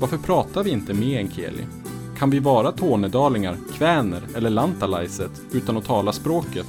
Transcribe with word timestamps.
Varför 0.00 0.18
pratar 0.18 0.64
vi 0.64 0.70
inte 0.70 0.94
meänkieli? 0.94 1.66
Kan 2.18 2.30
vi 2.30 2.38
vara 2.38 2.72
tornedalingar, 2.72 3.56
kväner 3.72 4.22
eller 4.36 4.50
lantalaiset 4.50 5.30
utan 5.52 5.76
att 5.76 5.84
tala 5.84 6.12
språket? 6.12 6.66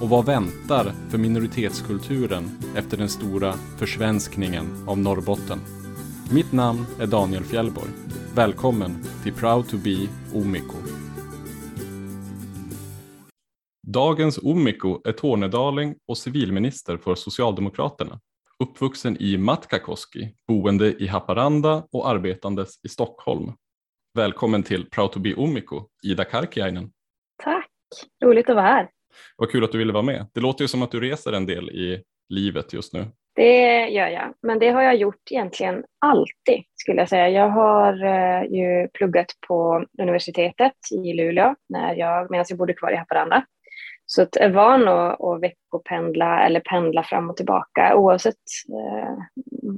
Och 0.00 0.08
vad 0.08 0.26
väntar 0.26 0.92
för 1.10 1.18
minoritetskulturen 1.18 2.50
efter 2.76 2.96
den 2.96 3.08
stora 3.08 3.52
försvenskningen 3.78 4.84
av 4.86 4.98
Norrbotten? 4.98 5.58
Mitt 6.32 6.52
namn 6.52 6.86
är 7.00 7.06
Daniel 7.06 7.44
Fjällborg. 7.44 7.90
Välkommen 8.34 9.04
till 9.22 9.32
Proud 9.32 9.68
to 9.68 9.76
be 9.76 10.08
Omiko. 10.34 10.76
Dagens 13.86 14.38
Omiko 14.42 15.00
är 15.08 15.12
tornedaling 15.12 15.94
och 16.08 16.18
civilminister 16.18 16.96
för 16.96 17.14
Socialdemokraterna. 17.14 18.20
Uppvuxen 18.62 19.16
i 19.20 19.36
Matkakoski, 19.38 20.28
boende 20.48 21.02
i 21.02 21.06
Haparanda 21.06 21.82
och 21.92 22.08
arbetandes 22.08 22.84
i 22.84 22.88
Stockholm. 22.88 23.52
Välkommen 24.14 24.62
till 24.62 24.90
Proud 24.90 25.12
to 25.12 25.20
be 25.20 25.34
Omiko, 25.34 25.82
Ida 26.02 26.24
Karkiainen. 26.24 26.90
Tack, 27.42 27.70
roligt 28.24 28.50
att 28.50 28.56
vara 28.56 28.66
här. 28.66 28.88
Vad 29.36 29.50
kul 29.50 29.64
att 29.64 29.72
du 29.72 29.78
ville 29.78 29.92
vara 29.92 30.02
med. 30.02 30.26
Det 30.34 30.40
låter 30.40 30.64
ju 30.64 30.68
som 30.68 30.82
att 30.82 30.90
du 30.90 31.00
reser 31.00 31.32
en 31.32 31.46
del 31.46 31.70
i 31.70 32.02
livet 32.28 32.72
just 32.72 32.94
nu. 32.94 33.04
Det 33.34 33.88
gör 33.88 34.08
jag, 34.08 34.34
men 34.42 34.58
det 34.58 34.70
har 34.70 34.82
jag 34.82 34.96
gjort 34.96 35.30
egentligen 35.30 35.84
alltid 35.98 36.64
skulle 36.74 36.98
jag 37.00 37.08
säga. 37.08 37.28
Jag 37.28 37.48
har 37.48 38.04
eh, 38.04 38.42
ju 38.42 38.88
pluggat 38.88 39.26
på 39.48 39.84
universitetet 40.02 40.72
i 40.92 41.12
Luleå 41.12 41.54
när 41.68 41.94
jag, 41.94 42.30
medan 42.30 42.46
jag 42.48 42.58
bodde 42.58 42.72
kvar 42.72 42.92
i 42.92 42.96
Haparanda. 42.96 43.44
Så 44.12 44.22
att 44.22 44.36
är 44.36 44.50
van 44.50 44.88
att, 44.88 45.20
att 45.20 45.42
veckopendla 45.42 46.46
eller 46.46 46.60
pendla 46.60 47.02
fram 47.02 47.30
och 47.30 47.36
tillbaka. 47.36 47.96
Oavsett 47.96 48.36
eh, 48.68 49.18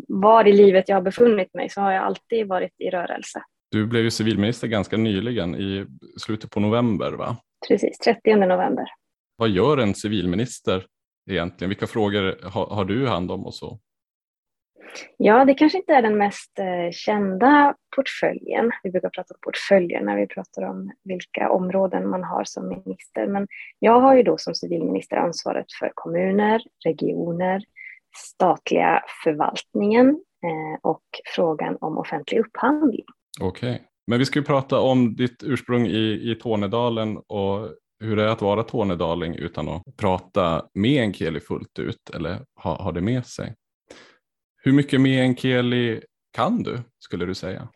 var 0.08 0.48
i 0.48 0.52
livet 0.52 0.88
jag 0.88 0.96
har 0.96 1.02
befunnit 1.02 1.54
mig 1.54 1.68
så 1.68 1.80
har 1.80 1.92
jag 1.92 2.04
alltid 2.04 2.48
varit 2.48 2.72
i 2.78 2.90
rörelse. 2.90 3.42
Du 3.70 3.86
blev 3.86 4.02
ju 4.02 4.10
civilminister 4.10 4.68
ganska 4.68 4.96
nyligen 4.96 5.54
i 5.54 5.86
slutet 6.20 6.50
på 6.50 6.60
november 6.60 7.12
va? 7.12 7.36
Precis, 7.68 7.98
30 7.98 8.36
november. 8.36 8.84
Vad 9.36 9.48
gör 9.48 9.78
en 9.78 9.94
civilminister 9.94 10.86
egentligen? 11.30 11.68
Vilka 11.68 11.86
frågor 11.86 12.48
har, 12.50 12.66
har 12.66 12.84
du 12.84 13.08
hand 13.08 13.30
om 13.30 13.46
och 13.46 13.54
så? 13.54 13.78
Ja, 15.16 15.44
det 15.44 15.54
kanske 15.54 15.78
inte 15.78 15.94
är 15.94 16.02
den 16.02 16.18
mest 16.18 16.58
eh, 16.58 16.90
kända 16.92 17.74
portföljen. 17.96 18.70
Vi 18.82 18.90
brukar 18.90 19.08
prata 19.08 19.34
om 19.34 19.38
portföljer 19.40 20.00
när 20.00 20.16
vi 20.16 20.26
pratar 20.26 20.62
om 20.62 20.92
vilka 21.04 21.50
områden 21.50 22.10
man 22.10 22.24
har 22.24 22.44
som 22.44 22.68
minister. 22.68 23.26
Men 23.26 23.46
jag 23.78 24.00
har 24.00 24.16
ju 24.16 24.22
då 24.22 24.38
som 24.38 24.54
civilminister 24.54 25.16
ansvaret 25.16 25.66
för 25.80 25.92
kommuner, 25.94 26.62
regioner, 26.84 27.64
statliga 28.16 29.02
förvaltningen 29.24 30.08
eh, 30.44 30.80
och 30.82 31.02
frågan 31.34 31.76
om 31.80 31.98
offentlig 31.98 32.38
upphandling. 32.38 33.04
Okej, 33.40 33.70
okay. 33.70 33.86
men 34.06 34.18
vi 34.18 34.24
ska 34.24 34.38
ju 34.38 34.44
prata 34.44 34.80
om 34.80 35.16
ditt 35.16 35.42
ursprung 35.42 35.86
i, 35.86 36.30
i 36.30 36.34
Tornedalen 36.42 37.16
och 37.16 37.68
hur 38.02 38.16
det 38.16 38.22
är 38.22 38.28
att 38.28 38.42
vara 38.42 38.62
tornedaling 38.62 39.34
utan 39.34 39.68
att 39.68 39.82
prata 39.96 40.64
meänkieli 40.74 41.40
fullt 41.40 41.78
ut 41.78 42.10
eller 42.14 42.38
ha, 42.62 42.82
ha 42.82 42.92
det 42.92 43.00
med 43.00 43.26
sig. 43.26 43.54
Hur 44.64 44.72
mycket 44.72 45.00
meänkieli 45.00 46.02
kan 46.36 46.62
du, 46.62 46.78
skulle 46.98 47.26
du 47.26 47.34
säga? 47.34 47.68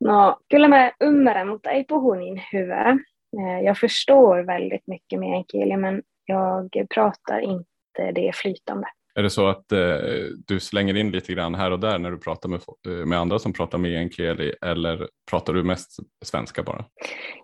No, 0.00 0.36
kyllä 0.50 0.68
mä 0.68 0.92
ymmärrän, 1.00 1.48
mutta 1.48 1.70
ei 1.70 1.84
puhu 1.84 2.14
niin 2.14 2.42
hyvää. 2.52 2.90
Eh, 3.38 3.64
jag 3.64 3.78
förstår 3.78 4.46
väldigt 4.46 4.86
mycket 4.86 5.18
meänkieli, 5.18 5.76
men 5.76 6.02
jag 6.26 6.68
pratar 6.94 7.40
inte 7.40 8.12
det 8.12 8.36
flytande. 8.36 8.86
Är 9.14 9.22
det 9.22 9.30
så 9.30 9.46
att 9.46 9.72
eh, 9.72 9.96
du 10.46 10.60
slänger 10.60 10.96
in 10.96 11.10
lite 11.10 11.32
grann 11.32 11.54
här 11.54 11.70
och 11.70 11.80
där 11.80 11.98
när 11.98 12.10
du 12.10 12.18
pratar 12.18 12.48
med, 12.48 12.60
eh, 12.88 13.06
med 13.06 13.18
andra 13.18 13.38
som 13.38 13.52
pratar 13.52 13.78
meänkieli 13.78 14.54
eller 14.62 15.08
pratar 15.30 15.52
du 15.52 15.64
mest 15.64 15.96
svenska 16.24 16.62
bara? 16.62 16.84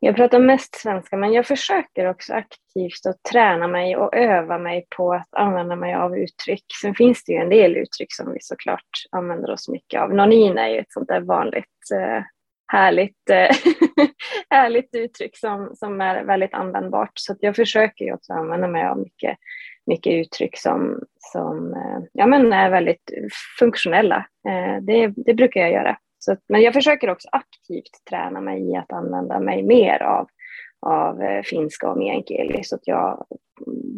Jag 0.00 0.16
pratar 0.16 0.38
mest 0.38 0.74
svenska 0.74 1.16
men 1.16 1.32
jag 1.32 1.46
försöker 1.46 2.06
också 2.06 2.32
aktivt 2.32 3.06
att 3.08 3.22
träna 3.32 3.68
mig 3.68 3.96
och 3.96 4.14
öva 4.14 4.58
mig 4.58 4.86
på 4.96 5.12
att 5.12 5.28
använda 5.36 5.76
mig 5.76 5.94
av 5.94 6.16
uttryck. 6.16 6.64
Sen 6.82 6.94
finns 6.94 7.24
det 7.24 7.32
ju 7.32 7.38
en 7.38 7.50
del 7.50 7.76
uttryck 7.76 8.12
som 8.12 8.32
vi 8.32 8.38
såklart 8.40 8.90
använder 9.10 9.50
oss 9.50 9.68
mycket 9.68 10.00
av. 10.00 10.14
Nonin 10.14 10.58
är 10.58 10.68
ju 10.68 10.78
ett 10.78 10.92
sånt 10.92 11.08
där 11.08 11.20
vanligt 11.20 11.90
eh, 11.94 12.22
härligt, 12.72 13.30
eh, 13.30 13.56
härligt 14.50 14.94
uttryck 14.94 15.36
som, 15.36 15.70
som 15.74 16.00
är 16.00 16.24
väldigt 16.24 16.54
användbart. 16.54 17.12
Så 17.14 17.36
jag 17.40 17.56
försöker 17.56 18.04
ju 18.04 18.14
också 18.14 18.32
använda 18.32 18.68
mig 18.68 18.86
av 18.86 18.98
mycket 18.98 19.36
mycket 19.86 20.12
uttryck 20.12 20.58
som, 20.58 21.00
som 21.18 21.74
eh, 21.74 21.98
ja, 22.12 22.26
men 22.26 22.52
är 22.52 22.70
väldigt 22.70 23.10
funktionella. 23.58 24.26
Eh, 24.48 24.82
det, 24.82 25.06
det 25.16 25.34
brukar 25.34 25.60
jag 25.60 25.72
göra. 25.72 25.96
Så, 26.18 26.36
men 26.48 26.62
jag 26.62 26.74
försöker 26.74 27.10
också 27.10 27.28
aktivt 27.32 28.04
träna 28.10 28.40
mig 28.40 28.70
i 28.70 28.76
att 28.76 28.92
använda 28.92 29.40
mig 29.40 29.62
mer 29.62 30.02
av, 30.02 30.28
av 30.80 31.22
eh, 31.22 31.42
finska 31.42 31.90
och 31.90 31.98
meänkieli 31.98 32.64
så 32.64 32.76
att 32.76 32.86
jag 32.86 33.26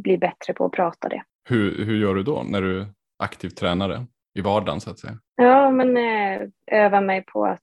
blir 0.03 0.19
bättre 0.19 0.55
på 0.55 0.65
att 0.65 0.73
prata 0.73 1.09
det. 1.09 1.23
Hur, 1.49 1.85
hur 1.85 1.97
gör 1.97 2.15
du 2.15 2.23
då 2.23 2.43
när 2.43 2.63
du 2.63 2.87
aktivt 3.19 3.57
tränar 3.57 3.89
det 3.89 4.07
i 4.39 4.41
vardagen 4.41 4.81
så 4.81 4.91
att 4.91 4.99
säga? 4.99 5.19
Ja, 5.37 5.71
men 5.71 5.97
öva 6.67 7.01
mig 7.01 7.25
på 7.33 7.47
att 7.47 7.61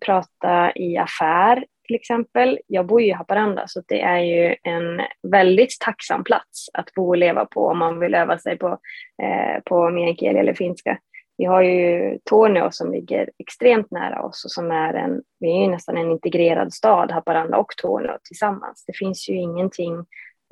prata 0.00 0.72
i 0.74 0.96
affär 0.96 1.64
till 1.90 1.96
exempel. 1.96 2.58
Jag 2.66 2.86
bor 2.86 3.00
ju 3.00 3.06
i 3.06 3.12
Haparanda 3.12 3.64
så 3.66 3.82
det 3.88 4.00
är 4.00 4.18
ju 4.18 4.56
en 4.62 5.00
väldigt 5.30 5.80
tacksam 5.80 6.24
plats 6.24 6.66
att 6.72 6.94
bo 6.94 7.08
och 7.08 7.16
leva 7.16 7.44
på 7.44 7.66
om 7.66 7.78
man 7.78 8.00
vill 8.00 8.14
öva 8.14 8.38
sig 8.38 8.58
på, 8.58 8.78
eh, 9.22 9.62
på 9.64 9.90
meänkieli 9.90 10.38
eller 10.38 10.54
finska. 10.54 10.98
Vi 11.38 11.44
har 11.44 11.62
ju 11.62 12.18
Torneå 12.24 12.70
som 12.70 12.92
ligger 12.92 13.30
extremt 13.38 13.90
nära 13.90 14.22
oss 14.22 14.44
och 14.44 14.50
som 14.50 14.70
är 14.70 14.94
en, 14.94 15.22
vi 15.40 15.50
är 15.50 15.62
ju 15.62 15.70
nästan 15.70 15.96
en 15.96 16.10
integrerad 16.10 16.72
stad, 16.72 17.10
Haparanda 17.10 17.56
och 17.56 17.72
Torneå 17.76 18.18
tillsammans. 18.24 18.84
Det 18.86 18.96
finns 18.96 19.28
ju 19.28 19.34
ingenting 19.34 19.94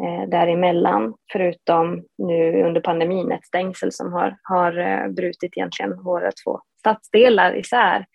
eh, 0.02 0.28
däremellan 0.28 1.14
förutom 1.32 2.04
nu 2.18 2.62
under 2.62 2.80
pandemin 2.80 3.32
ett 3.32 3.46
stängsel 3.46 3.92
som 3.92 4.12
har, 4.12 4.36
har 4.42 4.78
eh, 4.78 5.08
brutit 5.08 5.56
egentligen 5.56 6.02
våra 6.02 6.30
två 6.44 6.60
stadsdelar 6.78 7.56
isär. 7.56 8.06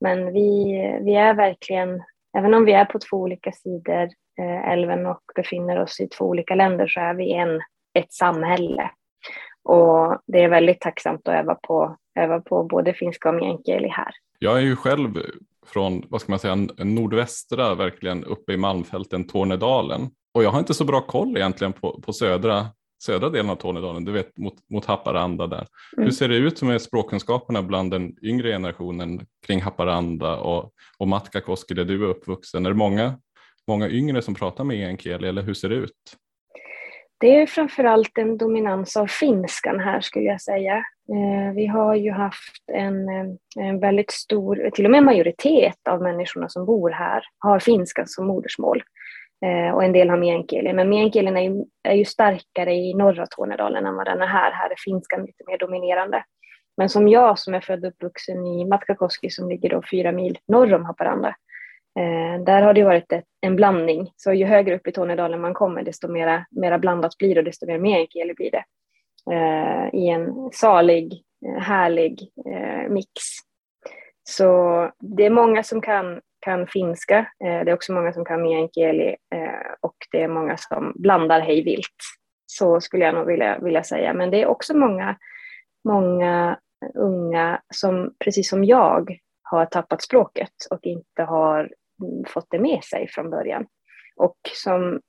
Men 0.00 0.32
vi, 0.32 0.64
vi 1.04 1.14
är 1.14 1.34
verkligen 1.34 2.02
även 2.36 2.54
om 2.54 2.64
vi 2.64 2.72
är 2.72 2.84
på 2.84 2.98
två 2.98 3.16
olika 3.16 3.52
sidor 3.52 4.08
eh, 4.38 4.72
älven 4.72 5.06
och 5.06 5.20
befinner 5.34 5.82
oss 5.82 6.00
i 6.00 6.08
två 6.08 6.24
olika 6.24 6.54
länder 6.54 6.86
så 6.86 7.00
är 7.00 7.14
vi 7.14 7.32
en, 7.32 7.60
ett 7.98 8.12
samhälle. 8.12 8.90
Och 9.64 10.18
det 10.26 10.42
är 10.42 10.48
väldigt 10.48 10.80
tacksamt 10.80 11.28
att 11.28 11.34
öva 11.34 11.54
på, 11.54 11.96
öva 12.20 12.40
på 12.40 12.64
både 12.64 12.94
finska 12.94 13.28
och 13.28 13.34
meänkieli 13.34 13.88
här. 13.88 14.10
Jag 14.38 14.56
är 14.56 14.62
ju 14.62 14.76
själv 14.76 15.10
från, 15.66 16.02
vad 16.08 16.20
ska 16.20 16.32
man 16.32 16.38
säga, 16.38 16.54
nordvästra, 16.78 17.74
verkligen 17.74 18.24
uppe 18.24 18.52
i 18.52 18.56
Malmfälten, 18.56 19.26
Tornedalen. 19.26 20.10
Och 20.34 20.44
jag 20.44 20.50
har 20.50 20.58
inte 20.58 20.74
så 20.74 20.84
bra 20.84 21.00
koll 21.00 21.36
egentligen 21.36 21.72
på, 21.72 22.00
på 22.00 22.12
södra 22.12 22.66
södra 23.04 23.30
delen 23.30 23.50
av 23.50 23.56
Tornedalen, 23.56 24.04
du 24.04 24.12
vet 24.12 24.38
mot, 24.38 24.54
mot 24.70 24.84
Haparanda 24.84 25.46
där. 25.46 25.66
Mm. 25.96 26.04
Hur 26.04 26.10
ser 26.10 26.28
det 26.28 26.36
ut 26.36 26.62
med 26.62 26.82
språkkunskaperna 26.82 27.62
bland 27.62 27.90
den 27.90 28.16
yngre 28.22 28.48
generationen 28.48 29.26
kring 29.46 29.62
Haparanda 29.62 30.36
och, 30.36 30.72
och 30.98 31.08
Matkakoski 31.08 31.74
där 31.74 31.84
du 31.84 32.04
är 32.04 32.08
uppvuxen? 32.08 32.66
Är 32.66 32.70
det 32.70 32.76
många, 32.76 33.18
många 33.68 33.88
yngre 33.88 34.22
som 34.22 34.34
pratar 34.34 34.64
med 34.64 34.78
meänkieli 34.78 35.28
eller 35.28 35.42
hur 35.42 35.54
ser 35.54 35.68
det 35.68 35.74
ut? 35.74 36.16
Det 37.18 37.36
är 37.36 37.46
framförallt 37.46 38.18
en 38.18 38.38
dominans 38.38 38.96
av 38.96 39.06
finskan 39.06 39.80
här 39.80 40.00
skulle 40.00 40.24
jag 40.24 40.40
säga. 40.40 40.76
Eh, 41.08 41.54
vi 41.54 41.66
har 41.66 41.94
ju 41.94 42.10
haft 42.10 42.64
en, 42.72 43.08
en 43.56 43.80
väldigt 43.80 44.10
stor, 44.10 44.70
till 44.74 44.84
och 44.84 44.90
med 44.90 45.02
majoritet 45.02 45.88
av 45.88 46.02
människorna 46.02 46.48
som 46.48 46.66
bor 46.66 46.90
här 46.90 47.22
har 47.38 47.58
finska 47.58 48.06
som 48.06 48.26
modersmål. 48.26 48.82
Eh, 49.44 49.74
och 49.74 49.84
en 49.84 49.92
del 49.92 50.10
har 50.10 50.16
meänkieli. 50.16 50.72
Men 50.72 50.88
meänkielin 50.88 51.36
är 51.36 51.42
ju, 51.42 51.64
är 51.82 51.94
ju 51.94 52.04
starkare 52.04 52.74
i 52.74 52.94
norra 52.94 53.26
Tornedalen 53.26 53.86
än 53.86 53.96
vad 53.96 54.06
den 54.06 54.22
är 54.22 54.26
här. 54.26 54.52
Här 54.52 54.70
är 54.70 54.76
finskan 54.84 55.24
lite 55.24 55.44
mer 55.46 55.58
dominerande. 55.58 56.24
Men 56.76 56.88
som 56.88 57.08
jag 57.08 57.38
som 57.38 57.54
är 57.54 57.60
född 57.60 57.84
och 57.84 57.90
uppvuxen 57.90 58.46
i 58.46 58.64
Matkakoski 58.64 59.30
som 59.30 59.48
ligger 59.48 59.70
då 59.70 59.82
fyra 59.90 60.12
mil 60.12 60.38
norr 60.48 60.74
om 60.74 60.84
Haparanda. 60.84 61.28
Eh, 61.98 62.44
där 62.44 62.62
har 62.62 62.74
det 62.74 62.84
varit 62.84 63.12
ett, 63.12 63.24
en 63.40 63.56
blandning. 63.56 64.12
Så 64.16 64.32
ju 64.32 64.44
högre 64.44 64.76
upp 64.76 64.86
i 64.86 64.92
Tornedalen 64.92 65.40
man 65.40 65.54
kommer 65.54 65.82
desto 65.82 66.08
mera, 66.08 66.46
mera 66.50 66.78
blandat 66.78 67.18
blir 67.18 67.34
det 67.34 67.40
och 67.40 67.44
desto 67.44 67.66
mer 67.66 67.78
meänkieli 67.78 68.34
blir 68.34 68.50
det. 68.50 68.64
Eh, 69.32 69.94
I 69.94 70.08
en 70.08 70.50
salig, 70.52 71.22
eh, 71.46 71.62
härlig 71.62 72.30
eh, 72.46 72.90
mix. 72.90 73.10
Så 74.22 74.90
det 75.00 75.26
är 75.26 75.30
många 75.30 75.62
som 75.62 75.80
kan 75.80 76.20
kan 76.44 76.66
finska. 76.66 77.18
Eh, 77.18 77.64
det 77.64 77.70
är 77.70 77.74
också 77.74 77.92
många 77.92 78.12
som 78.12 78.24
kan 78.24 78.42
meänkieli 78.42 79.08
eh, 79.08 79.72
och 79.80 79.96
det 80.12 80.22
är 80.22 80.28
många 80.28 80.56
som 80.56 80.92
blandar 80.96 81.40
hej 81.40 81.62
vilt. 81.62 81.96
Så 82.46 82.80
skulle 82.80 83.04
jag 83.04 83.14
nog 83.14 83.26
vilja, 83.26 83.58
vilja 83.58 83.82
säga. 83.82 84.14
Men 84.14 84.30
det 84.30 84.42
är 84.42 84.46
också 84.46 84.76
många, 84.76 85.16
många 85.84 86.58
unga 86.94 87.62
som 87.74 88.14
precis 88.18 88.48
som 88.48 88.64
jag 88.64 89.18
har 89.42 89.66
tappat 89.66 90.02
språket 90.02 90.52
och 90.70 90.86
inte 90.86 91.22
har 91.22 91.70
fått 92.26 92.46
det 92.50 92.58
med 92.58 92.84
sig 92.84 93.08
från 93.08 93.30
början. 93.30 93.66
Och 94.16 94.36
som, 94.52 95.00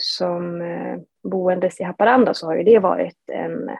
som 0.00 0.60
eh, 0.60 0.98
boendes 1.22 1.80
i 1.80 1.84
Haparanda 1.84 2.34
så 2.34 2.46
har 2.46 2.56
ju 2.56 2.62
det 2.62 2.78
varit 2.78 3.30
en, 3.32 3.70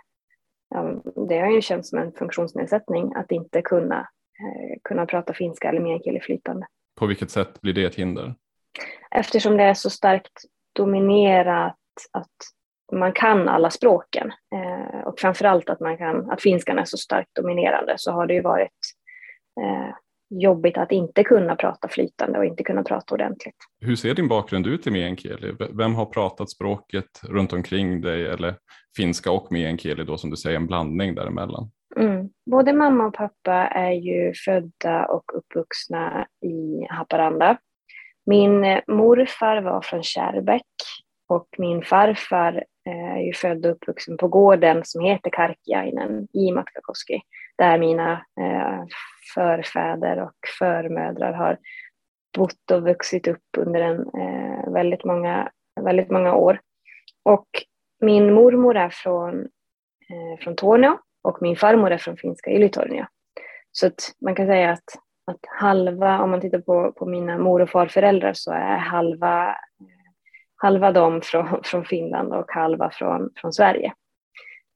det 1.28 1.38
har 1.38 1.50
ju 1.50 1.62
känts 1.62 1.88
som 1.88 1.98
en 1.98 2.12
funktionsnedsättning 2.12 3.12
att 3.14 3.32
inte 3.32 3.62
kunna, 3.62 4.08
kunna 4.84 5.06
prata 5.06 5.32
finska 5.32 5.68
eller 5.68 5.80
meänkieli 5.80 6.20
flytande. 6.20 6.66
På 6.98 7.06
vilket 7.06 7.30
sätt 7.30 7.60
blir 7.60 7.72
det 7.72 7.84
ett 7.84 7.94
hinder? 7.94 8.34
Eftersom 9.10 9.56
det 9.56 9.62
är 9.62 9.74
så 9.74 9.90
starkt 9.90 10.32
dominerat 10.74 11.76
att 12.12 12.34
man 12.92 13.12
kan 13.12 13.48
alla 13.48 13.70
språken 13.70 14.32
eh, 14.54 15.00
och 15.00 15.18
framförallt 15.18 15.70
att, 15.70 15.80
man 15.80 15.98
kan, 15.98 16.30
att 16.30 16.42
finskan 16.42 16.78
är 16.78 16.84
så 16.84 16.96
starkt 16.96 17.34
dominerande 17.34 17.94
så 17.96 18.12
har 18.12 18.26
det 18.26 18.34
ju 18.34 18.42
varit 18.42 18.70
eh, 19.60 19.94
jobbigt 20.30 20.78
att 20.78 20.92
inte 20.92 21.24
kunna 21.24 21.56
prata 21.56 21.88
flytande 21.88 22.38
och 22.38 22.44
inte 22.44 22.62
kunna 22.62 22.82
prata 22.82 23.14
ordentligt. 23.14 23.56
Hur 23.80 23.96
ser 23.96 24.14
din 24.14 24.28
bakgrund 24.28 24.66
ut 24.66 24.86
i 24.86 24.90
meänkieli? 24.90 25.54
Vem 25.72 25.94
har 25.94 26.06
pratat 26.06 26.50
språket 26.50 27.20
runt 27.22 27.52
omkring 27.52 28.00
dig 28.00 28.26
eller 28.26 28.54
finska 28.96 29.30
och 29.30 29.52
meänkieli 29.52 30.04
då 30.04 30.18
som 30.18 30.30
du 30.30 30.36
säger 30.36 30.56
en 30.56 30.66
blandning 30.66 31.14
däremellan? 31.14 31.70
Mm. 31.96 32.28
Både 32.50 32.72
mamma 32.72 33.06
och 33.06 33.14
pappa 33.14 33.52
är 33.52 33.92
ju 33.92 34.34
födda 34.34 35.06
och 35.06 35.24
uppvuxna 35.38 36.26
i 36.42 36.86
Haparanda. 36.90 37.58
Min 38.26 38.64
eh, 38.64 38.80
morfar 38.86 39.60
var 39.62 39.80
från 39.80 40.02
Kärrbäck 40.02 40.62
och 41.28 41.48
min 41.58 41.82
farfar 41.82 42.64
eh, 42.86 43.16
är 43.16 43.20
ju 43.20 43.32
född 43.32 43.66
och 43.66 43.72
uppvuxen 43.72 44.16
på 44.16 44.28
gården 44.28 44.82
som 44.84 45.04
heter 45.04 45.30
Karkiainen 45.30 46.28
i 46.32 46.52
Matkakoski, 46.52 47.20
där 47.58 47.78
mina 47.78 48.12
eh, 48.40 48.84
förfäder 49.34 50.22
och 50.22 50.38
förmödrar 50.58 51.32
har 51.32 51.58
bott 52.38 52.70
och 52.72 52.82
vuxit 52.82 53.28
upp 53.28 53.48
under 53.56 53.80
en, 53.80 54.00
eh, 54.00 54.72
väldigt, 54.72 55.04
många, 55.04 55.50
väldigt 55.80 56.10
många 56.10 56.34
år. 56.34 56.60
Och 57.22 57.48
min 58.00 58.34
mormor 58.34 58.76
är 58.76 58.90
från, 58.90 59.40
eh, 60.10 60.38
från 60.40 60.56
Torneå 60.56 60.98
och 61.28 61.38
min 61.42 61.56
farmor 61.56 61.90
är 61.90 61.98
från 61.98 62.16
finska 62.16 62.50
Ylitornio. 62.50 63.06
Så 63.72 63.86
att 63.86 64.14
man 64.20 64.34
kan 64.34 64.46
säga 64.46 64.70
att, 64.70 64.98
att 65.26 65.40
halva, 65.60 66.22
om 66.22 66.30
man 66.30 66.40
tittar 66.40 66.60
på, 66.60 66.92
på 66.92 67.06
mina 67.06 67.38
mor 67.38 67.62
och 67.62 67.70
farföräldrar 67.70 68.32
så 68.32 68.52
är 68.52 68.76
halva 68.76 69.56
halva 70.56 70.92
dem 70.92 71.20
från, 71.22 71.60
från 71.64 71.84
Finland 71.84 72.32
och 72.32 72.50
halva 72.50 72.90
från, 72.90 73.30
från 73.36 73.52
Sverige. 73.52 73.92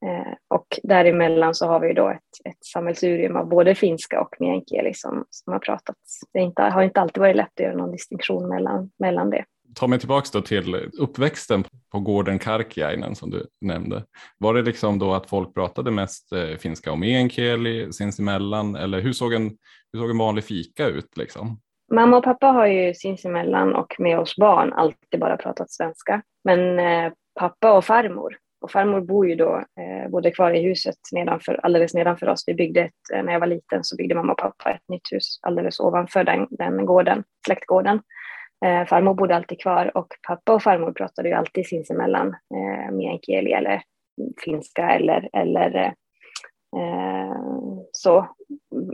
Eh, 0.05 0.33
och 0.47 0.79
däremellan 0.83 1.55
så 1.55 1.67
har 1.67 1.79
vi 1.79 1.93
då 1.93 2.09
ett, 2.09 2.49
ett 2.49 2.65
sammelsurium 2.65 3.35
av 3.35 3.49
både 3.49 3.75
finska 3.75 4.21
och 4.21 4.35
meänkieli 4.39 4.93
som, 4.93 5.25
som 5.29 5.53
har 5.53 5.59
pratats. 5.59 6.19
Det 6.33 6.39
inte, 6.39 6.61
har 6.61 6.81
inte 6.83 7.01
alltid 7.01 7.21
varit 7.21 7.35
lätt 7.35 7.51
att 7.55 7.59
göra 7.59 7.75
någon 7.75 7.91
distinktion 7.91 8.49
mellan, 8.49 8.91
mellan 8.99 9.29
det. 9.29 9.45
Ta 9.75 9.87
mig 9.87 9.99
tillbaka 9.99 10.27
då 10.33 10.41
till 10.41 10.75
uppväxten 10.99 11.63
på 11.91 11.99
gården 11.99 12.39
Karkiainen 12.39 13.15
som 13.15 13.29
du 13.29 13.47
nämnde. 13.61 14.03
Var 14.37 14.53
det 14.53 14.61
liksom 14.61 14.99
då 14.99 15.13
att 15.13 15.29
folk 15.29 15.53
pratade 15.53 15.91
mest 15.91 16.31
eh, 16.33 16.57
finska 16.57 16.91
och 16.91 16.99
meänkieli 16.99 17.93
sinsemellan 17.93 18.75
eller 18.75 19.01
hur 19.01 19.13
såg 19.13 19.33
en, 19.33 19.57
hur 19.93 19.99
såg 19.99 20.09
en 20.09 20.17
vanlig 20.17 20.43
fika 20.43 20.87
ut 20.87 21.17
liksom? 21.17 21.59
Mamma 21.93 22.17
och 22.17 22.23
pappa 22.23 22.47
har 22.47 22.67
ju 22.67 22.93
sinsemellan 22.93 23.75
och 23.75 23.95
med 23.99 24.19
oss 24.19 24.35
barn 24.35 24.73
alltid 24.73 25.19
bara 25.19 25.37
pratat 25.37 25.71
svenska. 25.71 26.21
Men 26.43 26.79
eh, 26.79 27.11
pappa 27.39 27.73
och 27.73 27.85
farmor, 27.85 28.37
och 28.61 28.71
farmor 28.71 29.01
bor 29.01 29.27
ju 29.27 29.35
då, 29.35 29.55
eh, 29.55 30.11
både 30.11 30.31
kvar 30.31 30.51
i 30.51 30.61
huset 30.61 30.95
nedanför, 31.11 31.59
alldeles 31.63 31.93
nedanför 31.93 32.29
oss. 32.29 32.43
Vi 32.47 32.53
byggde 32.53 32.81
ett, 32.81 32.91
eh, 33.13 33.23
när 33.23 33.33
jag 33.33 33.39
var 33.39 33.47
liten 33.47 33.83
så 33.83 33.95
byggde 33.95 34.15
mamma 34.15 34.31
och 34.31 34.37
pappa 34.37 34.71
ett 34.71 34.89
nytt 34.89 35.11
hus 35.11 35.39
alldeles 35.41 35.79
ovanför 35.79 36.23
den, 36.23 36.47
den 36.49 36.85
gården, 36.85 37.23
släktgården. 37.45 38.01
Eh, 38.65 38.85
farmor 38.85 39.13
bodde 39.13 39.35
alltid 39.35 39.61
kvar 39.61 39.97
och 39.97 40.07
pappa 40.27 40.53
och 40.53 40.63
farmor 40.63 40.91
pratade 40.91 41.29
ju 41.29 41.35
alltid 41.35 41.67
sinsemellan 41.67 42.27
eh, 42.27 42.91
meänkieli 42.91 43.51
eller 43.51 43.81
finska 44.45 44.89
eller, 44.89 45.29
eller 45.33 45.75
eh, 46.77 47.35
så 47.91 48.27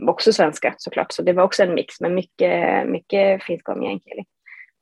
också 0.08 0.32
svenska 0.32 0.74
såklart, 0.78 1.12
så 1.12 1.22
det 1.22 1.32
var 1.32 1.42
också 1.42 1.62
en 1.62 1.74
mix, 1.74 2.00
men 2.00 2.14
mycket, 2.14 2.86
mycket 2.86 3.42
finska 3.42 3.72
och 3.72 3.78
meänkieli. 3.78 4.24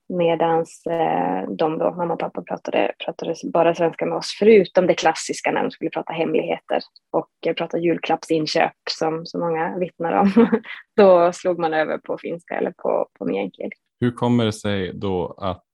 Medan 0.09 0.59
eh, 0.91 1.51
de 1.59 1.79
då, 1.79 1.95
mamma 1.95 2.15
och 2.15 2.21
pappa 2.21 2.43
pratade, 2.43 2.93
pratade 3.05 3.35
bara 3.53 3.75
svenska 3.75 4.07
med 4.07 4.19
oss, 4.19 4.37
förutom 4.39 4.87
det 4.87 4.95
klassiska 4.95 5.51
när 5.51 5.63
de 5.63 5.71
skulle 5.71 5.91
prata 5.91 6.13
hemligheter 6.13 6.81
och 7.13 7.57
prata 7.57 7.79
julklappsinköp 7.79 8.73
som 8.91 9.27
så 9.27 9.39
många 9.39 9.79
vittnar 9.79 10.13
om. 10.13 10.49
då 10.97 11.33
slog 11.33 11.59
man 11.59 11.75
över 11.75 11.99
på 11.99 12.19
finska 12.19 12.55
eller 12.55 12.71
på, 12.71 13.09
på 13.19 13.25
meänkieli. 13.25 13.71
Hur 14.01 14.11
kommer 14.11 14.45
det 14.45 14.53
sig 14.53 14.93
då 14.95 15.35
att 15.39 15.65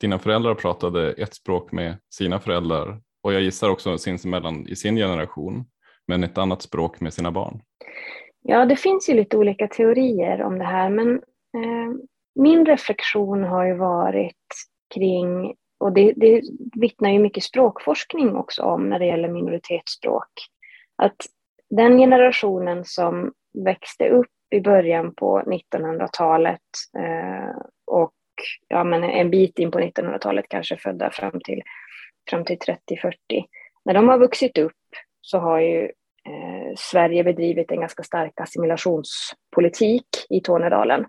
dina 0.00 0.18
föräldrar 0.18 0.54
pratade 0.54 1.12
ett 1.12 1.34
språk 1.34 1.72
med 1.72 1.96
sina 2.10 2.40
föräldrar 2.40 3.00
och 3.22 3.32
jag 3.32 3.42
gissar 3.42 3.68
också 3.68 3.98
sinsemellan 3.98 4.66
i 4.68 4.76
sin 4.76 4.96
generation 4.96 5.64
men 6.06 6.24
ett 6.24 6.38
annat 6.38 6.62
språk 6.62 7.00
med 7.00 7.14
sina 7.14 7.30
barn? 7.30 7.62
Ja, 8.42 8.64
det 8.64 8.76
finns 8.76 9.08
ju 9.08 9.14
lite 9.14 9.36
olika 9.36 9.68
teorier 9.68 10.42
om 10.42 10.58
det 10.58 10.64
här, 10.64 10.90
men 10.90 11.14
eh, 11.54 11.94
min 12.34 12.66
reflektion 12.66 13.44
har 13.44 13.66
ju 13.66 13.74
varit 13.74 14.36
kring, 14.94 15.54
och 15.80 15.92
det, 15.92 16.12
det 16.16 16.42
vittnar 16.76 17.10
ju 17.10 17.18
mycket 17.18 17.44
språkforskning 17.44 18.36
också 18.36 18.62
om 18.62 18.88
när 18.88 18.98
det 18.98 19.06
gäller 19.06 19.28
minoritetsspråk, 19.28 20.30
att 20.96 21.16
den 21.70 21.98
generationen 21.98 22.84
som 22.84 23.32
växte 23.64 24.08
upp 24.08 24.30
i 24.52 24.60
början 24.60 25.14
på 25.14 25.42
1900-talet 25.46 26.60
eh, 26.98 27.56
och 27.86 28.14
ja, 28.68 28.84
men 28.84 29.04
en 29.04 29.30
bit 29.30 29.58
in 29.58 29.70
på 29.70 29.78
1900-talet, 29.78 30.44
kanske 30.48 30.76
födda 30.76 31.10
fram 31.10 31.40
till, 31.44 31.62
fram 32.30 32.44
till 32.44 32.58
30-40, 32.58 33.12
när 33.84 33.94
de 33.94 34.08
har 34.08 34.18
vuxit 34.18 34.58
upp 34.58 34.72
så 35.20 35.38
har 35.38 35.60
ju 35.60 35.84
eh, 36.28 36.74
Sverige 36.76 37.24
bedrivit 37.24 37.70
en 37.70 37.80
ganska 37.80 38.02
stark 38.02 38.40
assimilationspolitik 38.40 40.06
i 40.30 40.40
Tornedalen. 40.40 41.06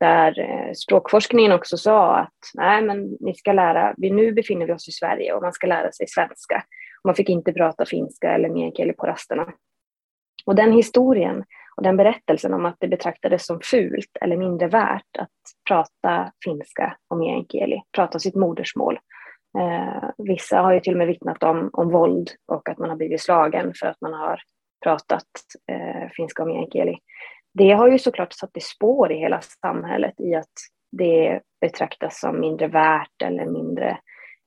Där 0.00 0.40
eh, 0.40 0.72
språkforskningen 0.72 1.52
också 1.52 1.76
sa 1.76 2.16
att 2.16 2.38
nej, 2.54 2.82
men 2.82 3.16
ni 3.20 3.34
ska 3.34 3.52
lära, 3.52 3.94
vi 3.96 4.10
nu 4.10 4.32
befinner 4.32 4.66
vi 4.66 4.72
oss 4.72 4.88
i 4.88 4.92
Sverige 4.92 5.32
och 5.32 5.42
man 5.42 5.52
ska 5.52 5.66
lära 5.66 5.92
sig 5.92 6.06
svenska. 6.08 6.64
Man 7.04 7.14
fick 7.14 7.28
inte 7.28 7.52
prata 7.52 7.86
finska 7.86 8.30
eller 8.30 8.48
meänkieli 8.48 8.92
på 8.92 9.06
rasterna. 9.06 9.52
Och 10.46 10.54
den 10.54 10.72
historien 10.72 11.44
och 11.76 11.82
den 11.82 11.96
berättelsen 11.96 12.54
om 12.54 12.66
att 12.66 12.76
det 12.80 12.88
betraktades 12.88 13.46
som 13.46 13.60
fult 13.60 14.16
eller 14.20 14.36
mindre 14.36 14.68
värt 14.68 15.16
att 15.18 15.30
prata 15.68 16.32
finska 16.44 16.96
och 17.08 17.18
meänkieli, 17.18 17.82
prata 17.92 18.18
sitt 18.18 18.34
modersmål, 18.34 18.98
Eh, 19.58 20.10
vissa 20.18 20.58
har 20.58 20.72
ju 20.72 20.80
till 20.80 20.92
och 20.92 20.98
med 20.98 21.06
vittnat 21.06 21.42
om, 21.42 21.70
om 21.72 21.90
våld 21.90 22.30
och 22.46 22.68
att 22.68 22.78
man 22.78 22.88
har 22.88 22.96
blivit 22.96 23.22
slagen 23.22 23.72
för 23.80 23.86
att 23.86 24.00
man 24.00 24.12
har 24.12 24.40
pratat 24.84 25.26
eh, 25.72 26.10
finska 26.16 26.42
och 26.42 26.48
meänkieli. 26.48 26.98
Det 27.54 27.72
har 27.72 27.88
ju 27.88 27.98
såklart 27.98 28.32
satt 28.32 28.56
i 28.56 28.60
spår 28.60 29.12
i 29.12 29.18
hela 29.18 29.40
samhället 29.40 30.20
i 30.20 30.34
att 30.34 30.52
det 30.92 31.40
betraktas 31.60 32.20
som 32.20 32.40
mindre 32.40 32.68
värt 32.68 33.22
eller 33.24 33.46
mindre, 33.46 33.98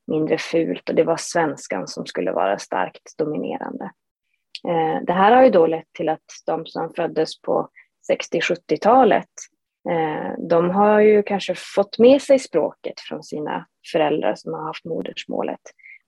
mindre 0.06 0.38
fult 0.38 0.88
och 0.88 0.94
det 0.94 1.04
var 1.04 1.16
svenskan 1.16 1.88
som 1.88 2.06
skulle 2.06 2.32
vara 2.32 2.58
starkt 2.58 3.18
dominerande. 3.18 3.90
Eh, 4.68 5.04
det 5.06 5.12
här 5.12 5.32
har 5.32 5.44
ju 5.44 5.50
då 5.50 5.66
lett 5.66 5.92
till 5.92 6.08
att 6.08 6.24
de 6.46 6.66
som 6.66 6.90
föddes 6.94 7.40
på 7.40 7.68
60-70-talet 8.12 9.28
Eh, 9.88 10.32
de 10.48 10.70
har 10.70 11.00
ju 11.00 11.22
kanske 11.22 11.54
fått 11.74 11.98
med 11.98 12.22
sig 12.22 12.38
språket 12.38 13.00
från 13.08 13.22
sina 13.22 13.66
föräldrar 13.92 14.34
som 14.34 14.54
har 14.54 14.66
haft 14.66 14.84
modersmålet. 14.84 15.60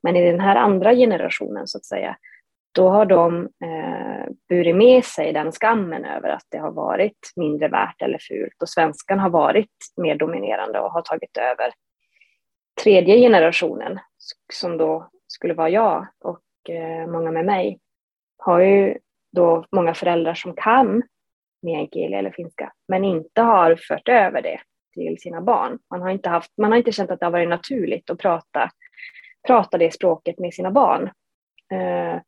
Men 0.03 0.15
i 0.15 0.31
den 0.31 0.39
här 0.39 0.55
andra 0.55 0.93
generationen 0.93 1.67
så 1.67 1.77
att 1.77 1.85
säga, 1.85 2.17
då 2.71 2.89
har 2.89 3.05
de 3.05 3.43
eh, 3.43 4.31
burit 4.49 4.75
med 4.75 5.05
sig 5.05 5.33
den 5.33 5.51
skammen 5.51 6.05
över 6.05 6.29
att 6.29 6.45
det 6.49 6.57
har 6.57 6.71
varit 6.71 7.31
mindre 7.35 7.67
värt 7.67 8.01
eller 8.01 8.17
fult 8.17 8.61
och 8.61 8.69
svenskan 8.69 9.19
har 9.19 9.29
varit 9.29 9.69
mer 9.97 10.15
dominerande 10.15 10.79
och 10.79 10.91
har 10.91 11.01
tagit 11.01 11.37
över. 11.37 11.71
Tredje 12.83 13.17
generationen, 13.17 13.99
som 14.53 14.77
då 14.77 15.09
skulle 15.27 15.53
vara 15.53 15.69
jag 15.69 16.07
och 16.23 16.69
eh, 16.69 17.07
många 17.07 17.31
med 17.31 17.45
mig, 17.45 17.79
har 18.45 18.59
ju 18.59 18.97
då 19.35 19.65
många 19.71 19.93
föräldrar 19.93 20.33
som 20.33 20.55
kan 20.55 21.03
meänkieli 21.61 22.15
eller 22.15 22.31
finska, 22.31 22.73
men 22.87 23.03
inte 23.03 23.41
har 23.41 23.75
fört 23.75 24.09
över 24.09 24.41
det 24.41 24.59
till 24.93 25.17
sina 25.19 25.41
barn. 25.41 25.79
Man 25.89 26.01
har 26.01 26.09
inte, 26.09 26.29
haft, 26.29 26.51
man 26.57 26.71
har 26.71 26.77
inte 26.77 26.91
känt 26.91 27.11
att 27.11 27.19
det 27.19 27.25
har 27.25 27.31
varit 27.31 27.49
naturligt 27.49 28.09
att 28.09 28.17
prata, 28.17 28.69
prata 29.47 29.77
det 29.77 29.93
språket 29.93 30.39
med 30.39 30.53
sina 30.53 30.71
barn. 30.71 31.03
Eh, 31.71 32.21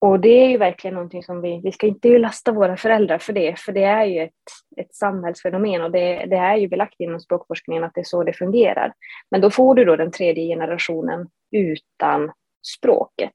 och 0.00 0.20
det 0.20 0.28
är 0.28 0.48
ju 0.48 0.58
verkligen 0.58 0.94
någonting 0.94 1.22
som 1.22 1.40
vi, 1.40 1.60
vi 1.64 1.72
ska 1.72 1.86
inte 1.86 2.18
lasta 2.18 2.52
våra 2.52 2.76
föräldrar 2.76 3.18
för 3.18 3.32
det, 3.32 3.60
för 3.60 3.72
det 3.72 3.84
är 3.84 4.04
ju 4.04 4.20
ett, 4.20 4.32
ett 4.76 4.94
samhällsfenomen 4.94 5.82
och 5.82 5.90
det, 5.90 6.26
det 6.26 6.36
är 6.36 6.56
ju 6.56 6.68
belagt 6.68 7.00
inom 7.00 7.20
språkforskningen 7.20 7.84
att 7.84 7.94
det 7.94 8.00
är 8.00 8.04
så 8.04 8.24
det 8.24 8.32
fungerar. 8.32 8.92
Men 9.30 9.40
då 9.40 9.50
får 9.50 9.74
du 9.74 9.84
då 9.84 9.96
den 9.96 10.10
tredje 10.10 10.46
generationen 10.46 11.28
utan 11.50 12.32
språket. 12.76 13.32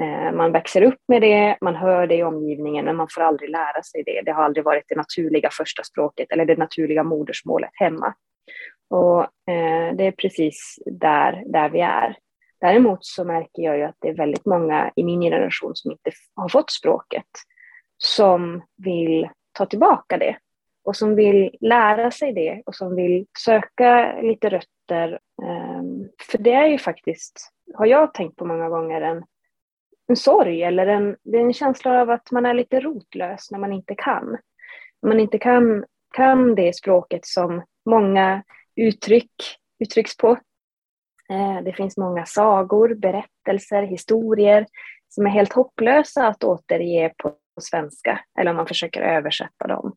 Eh, 0.00 0.32
man 0.32 0.52
växer 0.52 0.82
upp 0.82 1.00
med 1.08 1.22
det, 1.22 1.56
man 1.60 1.74
hör 1.74 2.06
det 2.06 2.16
i 2.16 2.22
omgivningen, 2.22 2.84
men 2.84 2.96
man 2.96 3.08
får 3.10 3.22
aldrig 3.22 3.50
lära 3.50 3.82
sig 3.82 4.02
det. 4.06 4.22
Det 4.24 4.32
har 4.32 4.42
aldrig 4.42 4.64
varit 4.64 4.84
det 4.88 4.96
naturliga 4.96 5.50
första 5.52 5.82
språket 5.82 6.32
eller 6.32 6.44
det 6.44 6.58
naturliga 6.58 7.02
modersmålet 7.02 7.70
hemma. 7.72 8.14
Och 8.90 9.22
eh, 9.22 9.94
det 9.94 10.06
är 10.06 10.12
precis 10.12 10.78
där, 10.86 11.42
där 11.46 11.68
vi 11.68 11.80
är. 11.80 12.16
Däremot 12.60 13.04
så 13.04 13.24
märker 13.24 13.62
jag 13.62 13.76
ju 13.76 13.82
att 13.82 13.96
det 14.00 14.08
är 14.08 14.14
väldigt 14.14 14.46
många 14.46 14.92
i 14.96 15.04
min 15.04 15.20
generation 15.20 15.72
som 15.74 15.90
inte 15.90 16.10
har 16.36 16.48
fått 16.48 16.70
språket 16.70 17.26
som 17.98 18.62
vill 18.76 19.28
ta 19.52 19.66
tillbaka 19.66 20.18
det 20.18 20.36
och 20.84 20.96
som 20.96 21.14
vill 21.14 21.56
lära 21.60 22.10
sig 22.10 22.32
det 22.32 22.62
och 22.66 22.74
som 22.74 22.96
vill 22.96 23.26
söka 23.38 24.20
lite 24.22 24.48
rötter. 24.48 25.18
Ehm, 25.42 26.08
för 26.30 26.38
det 26.38 26.52
är 26.52 26.66
ju 26.66 26.78
faktiskt, 26.78 27.52
har 27.74 27.86
jag 27.86 28.14
tänkt 28.14 28.36
på 28.36 28.44
många 28.44 28.68
gånger, 28.68 29.00
en, 29.00 29.24
en 30.06 30.16
sorg 30.16 30.62
eller 30.62 30.86
en, 30.86 31.16
det 31.22 31.38
är 31.38 31.42
en 31.42 31.52
känsla 31.52 32.00
av 32.00 32.10
att 32.10 32.30
man 32.30 32.46
är 32.46 32.54
lite 32.54 32.80
rotlös 32.80 33.50
när 33.50 33.58
man 33.58 33.72
inte 33.72 33.94
kan. 33.94 34.38
När 35.02 35.08
man 35.08 35.20
inte 35.20 35.38
kan, 35.38 35.84
kan 36.14 36.54
det 36.54 36.76
språket 36.76 37.26
som 37.26 37.62
många 37.86 38.42
uttryck 38.76 39.30
uttrycks 39.78 40.16
på 40.16 40.30
eh, 41.30 41.62
det 41.64 41.72
finns 41.72 41.96
många 41.96 42.26
sagor, 42.26 42.94
berättelser, 42.94 43.82
historier 43.82 44.66
som 45.08 45.26
är 45.26 45.30
helt 45.30 45.52
hopplösa 45.52 46.26
att 46.26 46.44
återge 46.44 47.12
på 47.22 47.34
svenska 47.60 48.20
eller 48.38 48.50
om 48.50 48.56
man 48.56 48.66
försöker 48.66 49.02
översätta 49.02 49.66
dem. 49.66 49.96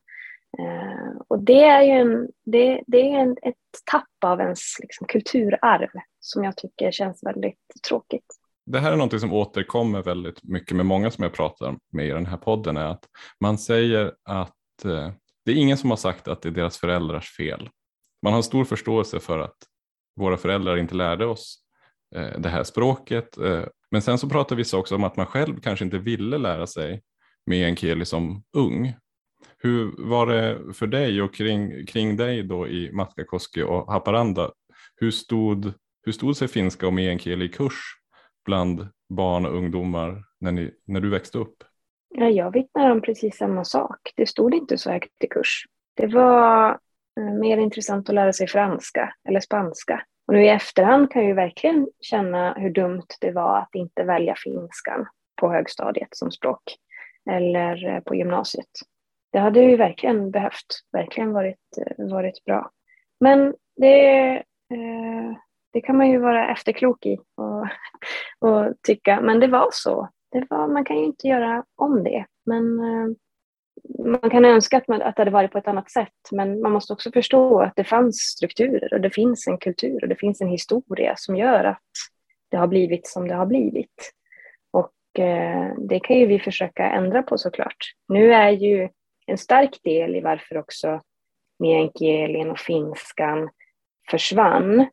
Eh, 0.59 1.21
och 1.27 1.43
det 1.43 1.63
är 1.63 1.81
ju 1.81 1.91
en, 1.91 2.27
det, 2.45 2.83
det 2.87 2.97
är 2.97 3.19
en, 3.19 3.37
ett 3.41 3.55
tapp 3.91 4.23
av 4.25 4.39
ens 4.39 4.79
liksom, 4.79 5.07
kulturarv 5.07 5.89
som 6.19 6.43
jag 6.43 6.57
tycker 6.57 6.91
känns 6.91 7.23
väldigt 7.23 7.59
tråkigt. 7.87 8.25
Det 8.69 8.79
här 8.79 8.91
är 8.91 8.97
något 8.97 9.19
som 9.19 9.33
återkommer 9.33 10.03
väldigt 10.03 10.43
mycket 10.43 10.75
med 10.77 10.85
många 10.85 11.11
som 11.11 11.23
jag 11.23 11.33
pratar 11.33 11.77
med 11.91 12.07
i 12.07 12.09
den 12.09 12.25
här 12.25 12.37
podden 12.37 12.77
är 12.77 12.85
att 12.85 13.05
man 13.39 13.57
säger 13.57 14.13
att 14.23 14.85
eh, 14.85 15.11
det 15.45 15.51
är 15.51 15.55
ingen 15.55 15.77
som 15.77 15.89
har 15.89 15.97
sagt 15.97 16.27
att 16.27 16.41
det 16.41 16.49
är 16.49 16.53
deras 16.53 16.77
föräldrars 16.77 17.35
fel. 17.37 17.69
Man 18.21 18.33
har 18.33 18.41
stor 18.41 18.65
förståelse 18.65 19.19
för 19.19 19.39
att 19.39 19.55
våra 20.15 20.37
föräldrar 20.37 20.77
inte 20.77 20.95
lärde 20.95 21.25
oss 21.25 21.59
eh, 22.15 22.39
det 22.39 22.49
här 22.49 22.63
språket. 22.63 23.37
Eh, 23.37 23.63
men 23.91 24.01
sen 24.01 24.17
så 24.17 24.29
pratar 24.29 24.55
vissa 24.55 24.77
också 24.77 24.95
om 24.95 25.03
att 25.03 25.17
man 25.17 25.25
själv 25.25 25.59
kanske 25.59 25.85
inte 25.85 25.97
ville 25.97 26.37
lära 26.37 26.67
sig 26.67 27.01
meänkieli 27.45 28.05
som 28.05 28.43
ung. 28.53 28.93
Hur 29.57 29.95
var 29.97 30.27
det 30.27 30.73
för 30.73 30.87
dig 30.87 31.21
och 31.21 31.33
kring, 31.33 31.85
kring 31.85 32.17
dig 32.17 32.43
då 32.43 32.67
i 32.67 32.91
Matkakoski 32.91 33.61
och 33.61 33.91
Haparanda? 33.91 34.51
Hur 34.95 35.11
stod, 35.11 35.73
hur 36.03 36.11
stod 36.11 36.37
sig 36.37 36.47
finska 36.47 36.87
och 36.87 36.93
meänkieli 36.93 37.45
i 37.45 37.49
kurs 37.49 37.97
bland 38.47 38.87
barn 39.09 39.45
och 39.45 39.55
ungdomar 39.55 40.23
när, 40.39 40.51
ni, 40.51 40.71
när 40.85 40.99
du 40.99 41.09
växte 41.09 41.37
upp? 41.37 41.63
Ja, 42.09 42.29
jag 42.29 42.51
vittnar 42.51 42.91
om 42.91 43.01
precis 43.01 43.37
samma 43.37 43.63
sak. 43.63 44.13
Det 44.15 44.25
stod 44.25 44.53
inte 44.53 44.77
så 44.77 44.91
högt 44.91 45.23
i 45.23 45.27
kurs. 45.27 45.65
Det 45.93 46.07
var 46.07 46.69
eh, 47.19 47.33
mer 47.33 47.57
intressant 47.57 48.09
att 48.09 48.15
lära 48.15 48.33
sig 48.33 48.47
franska 48.47 49.13
eller 49.27 49.39
spanska. 49.39 50.03
Och 50.27 50.33
nu 50.33 50.45
i 50.45 50.49
efterhand 50.49 51.11
kan 51.11 51.21
jag 51.21 51.29
ju 51.29 51.35
verkligen 51.35 51.87
känna 52.01 52.53
hur 52.53 52.69
dumt 52.69 53.07
det 53.21 53.31
var 53.31 53.57
att 53.57 53.75
inte 53.75 54.03
välja 54.03 54.35
finskan 54.35 55.05
på 55.41 55.51
högstadiet 55.51 56.09
som 56.11 56.31
språk 56.31 56.63
eller 57.29 57.87
eh, 57.87 57.99
på 57.99 58.15
gymnasiet. 58.15 58.69
Det 59.31 59.39
hade 59.39 59.61
ju 59.61 59.75
verkligen 59.75 60.31
behövt, 60.31 60.81
verkligen 60.91 61.33
varit, 61.33 61.77
eh, 61.77 62.05
varit 62.05 62.45
bra. 62.45 62.71
Men 63.19 63.55
det, 63.75 64.43
det 65.77 65.81
kan 65.81 65.97
man 65.97 66.09
ju 66.09 66.19
vara 66.19 66.51
efterklok 66.51 67.05
i 67.05 67.17
och, 67.35 67.67
och 68.49 68.73
tycka, 68.83 69.21
men 69.21 69.39
det 69.39 69.47
var 69.47 69.69
så. 69.71 70.09
Det 70.31 70.45
var, 70.49 70.67
man 70.67 70.85
kan 70.85 70.97
ju 70.97 71.05
inte 71.05 71.27
göra 71.27 71.63
om 71.75 72.03
det, 72.03 72.25
men 72.45 72.79
eh, 72.79 73.07
man 74.05 74.29
kan 74.29 74.45
önska 74.45 74.77
att, 74.77 74.87
man, 74.87 75.01
att 75.01 75.15
det 75.15 75.21
hade 75.21 75.31
varit 75.31 75.51
på 75.51 75.57
ett 75.57 75.67
annat 75.67 75.91
sätt, 75.91 76.31
men 76.31 76.61
man 76.61 76.71
måste 76.71 76.93
också 76.93 77.11
förstå 77.11 77.61
att 77.61 77.75
det 77.75 77.83
fanns 77.83 78.17
strukturer 78.17 78.93
och 78.93 79.01
det 79.01 79.09
finns 79.09 79.47
en 79.47 79.57
kultur 79.57 80.03
och 80.03 80.09
det 80.09 80.15
finns 80.15 80.41
en 80.41 80.47
historia 80.47 81.13
som 81.17 81.35
gör 81.35 81.63
att 81.63 81.83
det 82.51 82.57
har 82.57 82.67
blivit 82.67 83.07
som 83.07 83.27
det 83.27 83.35
har 83.35 83.45
blivit. 83.45 84.11
Och 84.71 85.19
eh, 85.19 85.73
det 85.77 85.99
kan 85.99 86.19
ju 86.19 86.25
vi 86.25 86.39
försöka 86.39 86.89
ändra 86.89 87.23
på 87.23 87.37
såklart. 87.37 87.93
Nu 88.07 88.33
är 88.33 88.49
ju 88.49 88.89
en 89.27 89.37
stark 89.37 89.83
del 89.83 90.15
i 90.15 90.21
varför 90.21 90.57
också 90.57 91.01
meänkielin 91.59 92.49
och 92.49 92.59
finskan 92.59 93.49
försvann 94.11 94.87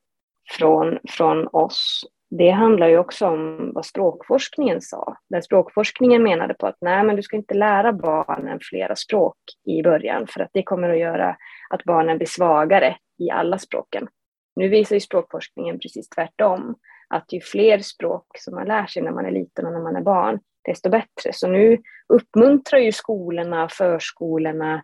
från, 0.59 0.99
från 1.09 1.49
oss 1.49 2.05
det 2.39 2.51
handlar 2.51 2.89
ju 2.89 2.99
också 2.99 3.27
om 3.27 3.71
vad 3.75 3.87
språkforskningen 3.87 4.81
sa. 4.81 5.17
Där 5.31 5.41
språkforskningen 5.41 6.23
menade 6.23 6.55
på 6.55 6.67
att 6.67 6.77
nej, 6.81 7.05
men 7.05 7.17
du 7.17 7.23
ska 7.23 7.37
inte 7.37 7.55
lära 7.55 7.93
barnen 7.93 8.59
flera 8.63 8.97
språk 8.97 9.37
i 9.67 9.83
början 9.83 10.27
för 10.27 10.41
att 10.41 10.51
det 10.53 10.63
kommer 10.63 10.89
att 10.89 10.99
göra 10.99 11.37
att 11.71 11.85
barnen 11.85 12.17
blir 12.17 12.27
svagare 12.27 12.97
i 13.19 13.31
alla 13.31 13.59
språken. 13.59 14.09
Nu 14.57 14.69
visar 14.69 14.97
ju 14.97 15.01
språkforskningen 15.01 15.79
precis 15.79 16.09
tvärtom, 16.09 16.75
att 17.09 17.33
ju 17.33 17.41
fler 17.41 17.79
språk 17.79 18.27
som 18.39 18.55
man 18.55 18.67
lär 18.67 18.87
sig 18.87 19.03
när 19.03 19.13
man 19.13 19.27
är 19.27 19.31
liten 19.31 19.67
och 19.67 19.73
när 19.73 19.81
man 19.81 19.97
är 19.97 20.03
barn, 20.03 20.41
desto 20.65 20.91
bättre. 20.91 21.33
Så 21.33 21.49
nu 21.49 21.79
uppmuntrar 22.09 22.79
ju 22.79 22.93
skolorna, 22.93 23.69
förskolorna 23.69 24.75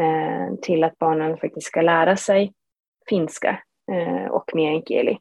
eh, 0.00 0.56
till 0.62 0.84
att 0.84 0.98
barnen 0.98 1.36
faktiskt 1.36 1.66
ska 1.66 1.80
lära 1.80 2.16
sig 2.16 2.52
finska 3.08 3.58
och 4.30 4.50
meänkieli 4.54 5.18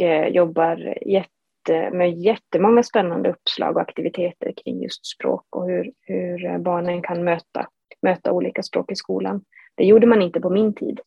eh, 0.00 0.26
jobbar 0.26 0.98
jätte, 1.06 1.90
med 1.92 2.18
jättemånga 2.18 2.82
spännande 2.82 3.30
uppslag 3.30 3.76
och 3.76 3.82
aktiviteter 3.82 4.52
kring 4.64 4.82
just 4.82 5.06
språk 5.06 5.46
och 5.56 5.66
hur, 5.66 5.92
hur 6.00 6.58
barnen 6.58 7.02
kan 7.02 7.24
möta, 7.24 7.68
möta 8.02 8.32
olika 8.32 8.62
språk 8.62 8.92
i 8.92 8.96
skolan. 8.96 9.44
Det 9.74 9.84
gjorde 9.84 10.06
man 10.06 10.22
inte 10.22 10.40
på 10.40 10.50
min 10.50 10.74
tid 10.74 11.00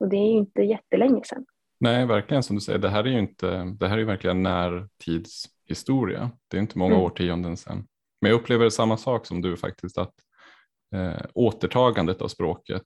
och 0.00 0.08
det 0.08 0.16
är 0.16 0.26
ju 0.26 0.38
inte 0.38 0.62
jättelänge 0.62 1.24
sedan. 1.24 1.44
Nej, 1.80 2.06
verkligen 2.06 2.42
som 2.42 2.56
du 2.56 2.60
säger, 2.60 2.78
det 2.78 2.88
här 2.88 3.04
är 3.04 3.08
ju 3.08 3.18
inte, 3.18 3.76
det 3.80 3.88
här 3.88 3.94
är 3.94 4.00
ju 4.00 4.04
verkligen 4.04 4.42
närtidshistoria. 4.42 6.30
Det 6.48 6.56
är 6.56 6.60
inte 6.60 6.78
många 6.78 6.94
mm. 6.94 7.04
årtionden 7.04 7.56
sedan. 7.56 7.86
Men 8.20 8.30
jag 8.30 8.40
upplever 8.40 8.70
samma 8.70 8.96
sak 8.96 9.26
som 9.26 9.42
du 9.42 9.56
faktiskt, 9.56 9.98
att 9.98 10.14
eh, 10.94 11.22
återtagandet 11.34 12.22
av 12.22 12.28
språket, 12.28 12.82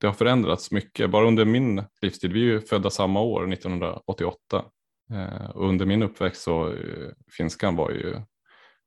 det 0.00 0.06
har 0.06 0.14
förändrats 0.14 0.70
mycket. 0.70 1.10
Bara 1.10 1.26
under 1.26 1.44
min 1.44 1.82
livstid, 2.02 2.32
vi 2.32 2.40
är 2.40 2.44
ju 2.44 2.60
födda 2.60 2.90
samma 2.90 3.20
år, 3.20 3.52
1988, 3.52 4.64
Eh, 5.12 5.50
under 5.54 5.86
min 5.86 6.02
uppväxt 6.02 6.42
så 6.42 6.72
eh, 6.72 7.10
finskan 7.30 7.76
var 7.76 7.90
ju 7.90 8.20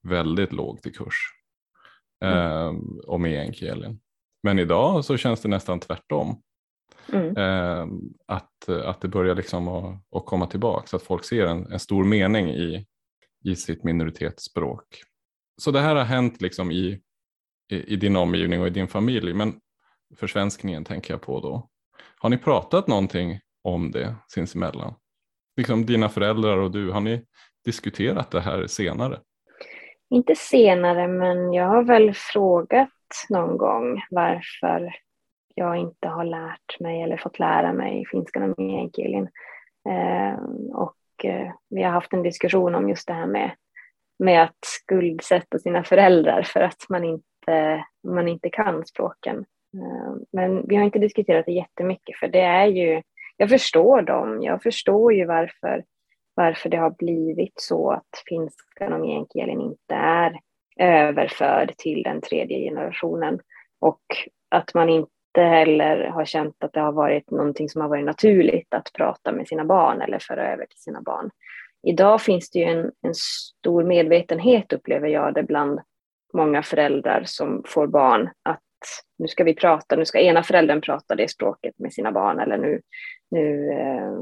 väldigt 0.03 0.51
lågt 0.51 0.85
i 0.85 0.91
kurs 0.91 1.15
mm. 2.23 2.37
eh, 2.37 2.73
och 3.07 3.21
meänkielin. 3.21 3.99
Men 4.43 4.59
idag 4.59 5.05
så 5.05 5.17
känns 5.17 5.41
det 5.41 5.49
nästan 5.49 5.79
tvärtom. 5.79 6.41
Mm. 7.13 7.37
Eh, 7.37 7.87
att, 8.25 8.69
att 8.69 9.01
det 9.01 9.07
börjar 9.07 9.35
liksom 9.35 9.67
att, 9.67 10.15
att 10.15 10.25
komma 10.25 10.47
tillbaka 10.47 10.87
så 10.87 10.95
att 10.95 11.03
folk 11.03 11.23
ser 11.25 11.45
en, 11.45 11.71
en, 11.71 11.79
stor 11.79 12.03
mening 12.03 12.49
i, 12.49 12.85
i 13.45 13.55
sitt 13.55 13.83
minoritetsspråk. 13.83 14.85
Så 15.61 15.71
det 15.71 15.79
här 15.79 15.95
har 15.95 16.03
hänt 16.03 16.41
liksom 16.41 16.71
i, 16.71 17.01
i, 17.71 17.93
i 17.93 17.95
din 17.95 18.15
omgivning 18.15 18.61
och 18.61 18.67
i 18.67 18.69
din 18.69 18.87
familj. 18.87 19.33
Men 19.33 19.59
försvenskningen 20.15 20.83
tänker 20.83 21.13
jag 21.13 21.21
på 21.21 21.39
då. 21.39 21.69
Har 22.17 22.29
ni 22.29 22.37
pratat 22.37 22.87
någonting 22.87 23.39
om 23.63 23.91
det 23.91 24.15
sinsemellan? 24.27 24.93
liksom 25.59 25.85
dina 25.85 26.09
föräldrar 26.09 26.57
och 26.57 26.71
du, 26.71 26.91
har 26.91 27.01
ni 27.01 27.25
diskuterat 27.65 28.31
det 28.31 28.41
här 28.41 28.67
senare? 28.67 29.19
Inte 30.09 30.35
senare, 30.35 31.07
men 31.07 31.53
jag 31.53 31.67
har 31.67 31.83
väl 31.83 32.13
frågat 32.13 32.89
någon 33.29 33.57
gång 33.57 34.01
varför 34.09 34.95
jag 35.55 35.77
inte 35.77 36.07
har 36.07 36.23
lärt 36.23 36.79
mig 36.79 37.01
eller 37.01 37.17
fått 37.17 37.39
lära 37.39 37.73
mig 37.73 38.05
finska 38.11 38.43
och 38.43 38.59
meänkielin. 38.59 39.29
Eh, 39.89 40.39
och 40.73 41.25
eh, 41.25 41.51
vi 41.69 41.83
har 41.83 41.91
haft 41.91 42.13
en 42.13 42.23
diskussion 42.23 42.75
om 42.75 42.89
just 42.89 43.07
det 43.07 43.13
här 43.13 43.27
med, 43.27 43.51
med 44.19 44.43
att 44.43 44.59
skuldsätta 44.65 45.59
sina 45.59 45.83
föräldrar 45.83 46.43
för 46.43 46.59
att 46.59 46.85
man 46.89 47.03
inte, 47.03 47.85
man 48.07 48.27
inte 48.27 48.49
kan 48.49 48.85
språken. 48.85 49.45
Eh, 49.73 50.15
men 50.31 50.67
vi 50.67 50.75
har 50.75 50.83
inte 50.83 50.99
diskuterat 50.99 51.45
det 51.45 51.51
jättemycket 51.51 52.17
för 52.17 52.27
det 52.27 52.41
är 52.41 52.65
ju 52.65 53.01
jag 53.41 53.49
förstår 53.49 54.01
dem. 54.01 54.41
Jag 54.43 54.63
förstår 54.63 55.13
ju 55.13 55.25
varför, 55.25 55.83
varför 56.35 56.69
det 56.69 56.77
har 56.77 56.89
blivit 56.89 57.53
så 57.55 57.91
att 57.91 58.23
finskan 58.29 58.93
och 58.93 58.99
meänkielin 58.99 59.61
inte 59.61 59.95
är 59.95 60.39
överförd 60.79 61.73
till 61.77 62.03
den 62.03 62.21
tredje 62.21 62.57
generationen 62.59 63.39
och 63.79 64.01
att 64.49 64.73
man 64.73 64.89
inte 64.89 65.41
heller 65.41 66.07
har 66.07 66.25
känt 66.25 66.63
att 66.63 66.73
det 66.73 66.79
har 66.79 66.91
varit 66.91 67.31
någonting 67.31 67.69
som 67.69 67.81
har 67.81 67.89
varit 67.89 68.05
naturligt 68.05 68.73
att 68.73 68.93
prata 68.93 69.31
med 69.31 69.47
sina 69.47 69.65
barn 69.65 70.01
eller 70.01 70.19
föra 70.19 70.53
över 70.53 70.65
till 70.65 70.79
sina 70.79 71.01
barn. 71.01 71.29
idag 71.83 72.21
finns 72.21 72.51
det 72.51 72.59
ju 72.59 72.65
en, 72.65 72.91
en 73.01 73.15
stor 73.15 73.83
medvetenhet, 73.83 74.73
upplever 74.73 75.07
jag 75.07 75.33
det, 75.33 75.43
bland 75.43 75.79
många 76.33 76.63
föräldrar 76.63 77.23
som 77.25 77.63
får 77.67 77.87
barn, 77.87 78.29
att 78.43 78.61
nu 79.17 79.27
ska 79.27 79.43
vi 79.43 79.55
prata, 79.55 79.95
nu 79.95 80.05
ska 80.05 80.19
ena 80.19 80.43
föräldern 80.43 80.81
prata 80.81 81.15
det 81.15 81.31
språket 81.31 81.73
med 81.79 81.93
sina 81.93 82.11
barn, 82.11 82.39
eller 82.39 82.57
nu, 82.57 82.81
nu 83.31 83.71
eh, 83.71 84.13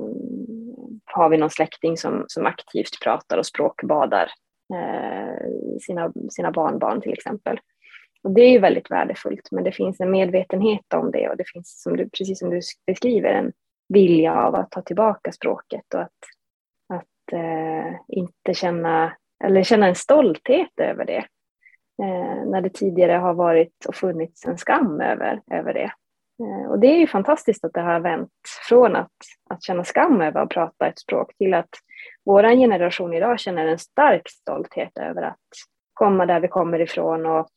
har 1.05 1.29
vi 1.29 1.37
någon 1.37 1.49
släkting 1.49 1.97
som, 1.97 2.25
som 2.27 2.45
aktivt 2.45 3.03
pratar 3.03 3.37
och 3.37 3.45
språkbadar 3.45 4.31
eh, 4.73 5.77
sina, 5.81 6.13
sina 6.29 6.51
barnbarn 6.51 7.01
till 7.01 7.13
exempel. 7.13 7.59
Och 8.23 8.31
det 8.31 8.41
är 8.41 8.51
ju 8.51 8.59
väldigt 8.59 8.91
värdefullt, 8.91 9.47
men 9.51 9.63
det 9.63 9.71
finns 9.71 9.99
en 9.99 10.11
medvetenhet 10.11 10.93
om 10.93 11.11
det 11.11 11.29
och 11.29 11.37
det 11.37 11.49
finns, 11.53 11.81
som 11.81 11.97
du, 11.97 12.09
precis 12.09 12.39
som 12.39 12.49
du 12.49 12.59
beskriver, 12.87 13.33
en 13.33 13.51
vilja 13.89 14.33
av 14.33 14.55
att 14.55 14.71
ta 14.71 14.81
tillbaka 14.81 15.31
språket 15.31 15.93
och 15.93 16.01
att, 16.01 16.17
att 16.93 17.33
eh, 17.33 17.95
inte 18.07 18.53
känna, 18.53 19.13
eller 19.43 19.63
känna 19.63 19.87
en 19.87 19.95
stolthet 19.95 20.71
över 20.77 21.05
det. 21.05 21.25
Eh, 22.04 22.50
när 22.50 22.62
det 22.62 22.70
tidigare 22.70 23.12
har 23.12 23.34
varit 23.34 23.86
och 23.88 23.96
funnits 23.96 24.46
en 24.46 24.58
skam 24.58 25.01
över, 25.01 25.42
över 25.51 25.74
det. 25.74 25.92
Eh, 26.44 26.72
och 26.72 26.80
det 26.80 26.88
är 26.88 26.98
ju 26.98 27.08
fantastiskt 27.08 27.66
att 27.66 27.74
det 27.74 27.82
har 27.82 28.00
vänt 28.00 28.32
från 28.70 28.96
att, 28.96 29.12
att 29.50 29.63
känna 29.63 29.84
skam 29.84 30.22
över 30.22 30.42
att 30.42 30.50
prata 30.50 30.88
ett 30.88 31.00
språk 31.00 31.38
till 31.38 31.54
att 31.54 31.70
vår 32.25 32.44
generation 32.44 33.13
idag 33.13 33.39
känner 33.39 33.68
en 33.68 33.80
stark 33.80 34.30
stolthet 34.30 34.98
över 34.98 35.22
att 35.22 35.38
komma 35.94 36.25
där 36.25 36.39
vi 36.39 36.48
kommer 36.48 36.82
ifrån 36.82 37.25
och 37.25 37.48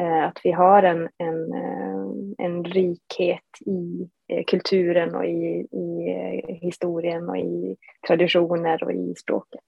eh, 0.00 0.24
att 0.24 0.40
vi 0.44 0.52
har 0.52 0.82
en, 0.82 1.08
en, 1.18 1.54
eh, 1.54 2.46
en 2.46 2.64
rikhet 2.64 3.48
i 3.66 4.08
eh, 4.28 4.44
kulturen 4.46 5.14
och 5.14 5.24
i, 5.24 5.66
i 5.72 6.10
eh, 6.10 6.54
historien 6.54 7.28
och 7.28 7.38
i 7.38 7.76
traditioner 8.06 8.84
och 8.84 8.92
i 8.92 9.14
språket. 9.14 9.64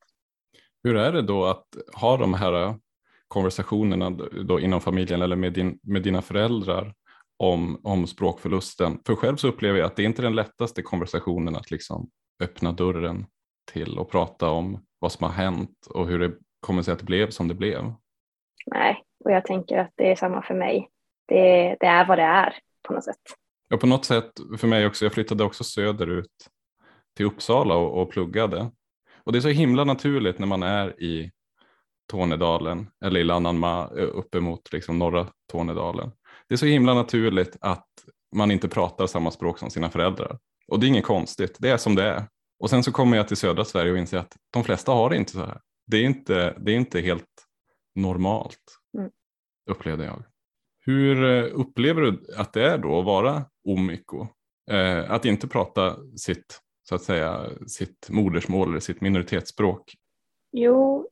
Hur 0.84 0.96
är 0.96 1.12
det 1.12 1.22
då 1.22 1.44
att 1.44 1.66
ha 2.00 2.16
de 2.16 2.34
här 2.34 2.74
konversationerna 3.32 4.10
då 4.44 4.60
inom 4.60 4.80
familjen 4.80 5.22
eller 5.22 5.36
med, 5.36 5.52
din, 5.52 5.78
med 5.82 6.02
dina 6.02 6.22
föräldrar 6.22 6.94
om, 7.36 7.80
om 7.84 8.06
språkförlusten? 8.06 8.98
För 9.06 9.14
själv 9.14 9.36
så 9.36 9.48
upplever 9.48 9.78
jag 9.78 9.86
att 9.86 9.96
det 9.96 10.02
inte 10.02 10.22
är 10.22 10.24
den 10.24 10.34
lättaste 10.34 10.82
konversationen 10.82 11.56
att 11.56 11.70
liksom 11.70 12.10
öppna 12.42 12.72
dörren 12.72 13.26
till 13.72 13.98
och 13.98 14.10
prata 14.10 14.50
om 14.50 14.84
vad 14.98 15.12
som 15.12 15.26
har 15.26 15.32
hänt 15.32 15.86
och 15.90 16.06
hur 16.06 16.18
det 16.18 16.32
kommer 16.60 16.82
sig 16.82 16.92
att 16.92 16.98
det 16.98 17.04
blev 17.04 17.30
som 17.30 17.48
det 17.48 17.54
blev. 17.54 17.92
Nej, 18.66 19.02
och 19.24 19.30
jag 19.30 19.44
tänker 19.44 19.78
att 19.78 19.92
det 19.94 20.10
är 20.10 20.16
samma 20.16 20.42
för 20.42 20.54
mig. 20.54 20.88
Det, 21.26 21.76
det 21.80 21.86
är 21.86 22.06
vad 22.06 22.18
det 22.18 22.22
är 22.22 22.54
på 22.88 22.92
något 22.92 23.04
sätt. 23.04 23.22
Ja, 23.68 23.76
på 23.76 23.86
något 23.86 24.04
sätt 24.04 24.32
för 24.58 24.68
mig 24.68 24.86
också. 24.86 25.04
Jag 25.04 25.12
flyttade 25.12 25.44
också 25.44 25.64
söderut 25.64 26.48
till 27.16 27.26
Uppsala 27.26 27.74
och, 27.74 28.02
och 28.02 28.10
pluggade. 28.10 28.70
Och 29.24 29.32
det 29.32 29.38
är 29.38 29.40
så 29.40 29.48
himla 29.48 29.84
naturligt 29.84 30.38
när 30.38 30.46
man 30.46 30.62
är 30.62 31.02
i 31.02 31.30
Tornedalen 32.10 32.86
eller 33.04 33.20
i 33.20 33.24
Lannanma 33.24 33.86
uppemot 33.88 34.72
liksom 34.72 34.98
norra 34.98 35.26
Tornedalen. 35.52 36.10
Det 36.48 36.54
är 36.54 36.56
så 36.56 36.66
himla 36.66 36.94
naturligt 36.94 37.56
att 37.60 37.88
man 38.36 38.50
inte 38.50 38.68
pratar 38.68 39.06
samma 39.06 39.30
språk 39.30 39.58
som 39.58 39.70
sina 39.70 39.90
föräldrar. 39.90 40.38
Och 40.68 40.80
det 40.80 40.86
är 40.86 40.88
inget 40.88 41.04
konstigt, 41.04 41.56
det 41.58 41.68
är 41.68 41.76
som 41.76 41.94
det 41.94 42.04
är. 42.04 42.26
Och 42.58 42.70
sen 42.70 42.82
så 42.82 42.92
kommer 42.92 43.16
jag 43.16 43.28
till 43.28 43.36
södra 43.36 43.64
Sverige 43.64 43.92
och 43.92 43.98
inser 43.98 44.18
att 44.18 44.36
de 44.52 44.64
flesta 44.64 44.92
har 44.92 45.10
det 45.10 45.16
inte 45.16 45.32
så 45.32 45.38
här. 45.38 45.60
Det 45.86 45.96
är 45.96 46.04
inte, 46.04 46.56
det 46.58 46.72
är 46.72 46.76
inte 46.76 47.00
helt 47.00 47.24
normalt, 47.94 48.78
mm. 48.98 49.10
upplevde 49.70 50.04
jag. 50.04 50.22
Hur 50.84 51.24
eh, 51.24 51.44
upplever 51.52 52.02
du 52.02 52.34
att 52.36 52.52
det 52.52 52.70
är 52.70 52.78
då 52.78 52.98
att 52.98 53.04
vara 53.04 53.44
omiko? 53.68 54.26
Eh, 54.70 55.10
att 55.10 55.24
inte 55.24 55.48
prata 55.48 55.96
sitt, 56.16 56.60
så 56.88 56.94
att 56.94 57.02
säga, 57.02 57.50
sitt 57.66 58.08
modersmål 58.10 58.68
eller 58.68 58.80
sitt 58.80 59.00
minoritetsspråk? 59.00 59.94
Jo, 60.52 61.08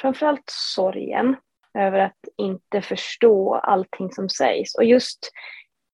framförallt 0.00 0.50
sorgen 0.50 1.36
över 1.78 1.98
att 1.98 2.18
inte 2.38 2.82
förstå 2.82 3.54
allting 3.54 4.10
som 4.10 4.28
sägs. 4.28 4.74
Och 4.74 4.84
just 4.84 5.30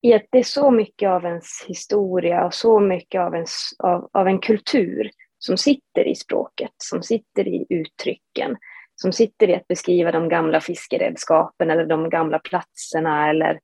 i 0.02 0.14
att 0.14 0.26
det 0.30 0.38
är 0.38 0.42
så 0.42 0.70
mycket 0.70 1.08
av 1.08 1.24
ens 1.24 1.64
historia 1.66 2.46
och 2.46 2.54
så 2.54 2.80
mycket 2.80 3.20
av, 3.20 3.34
ens, 3.34 3.52
av, 3.78 4.10
av 4.12 4.28
en 4.28 4.38
kultur 4.38 5.10
som 5.38 5.56
sitter 5.56 6.08
i 6.08 6.14
språket, 6.14 6.72
som 6.76 7.02
sitter 7.02 7.48
i 7.48 7.66
uttrycken, 7.68 8.56
som 8.94 9.12
sitter 9.12 9.50
i 9.50 9.54
att 9.54 9.68
beskriva 9.68 10.12
de 10.12 10.28
gamla 10.28 10.60
fiskeredskapen 10.60 11.70
eller 11.70 11.86
de 11.86 12.10
gamla 12.10 12.38
platserna 12.38 13.30
eller 13.30 13.60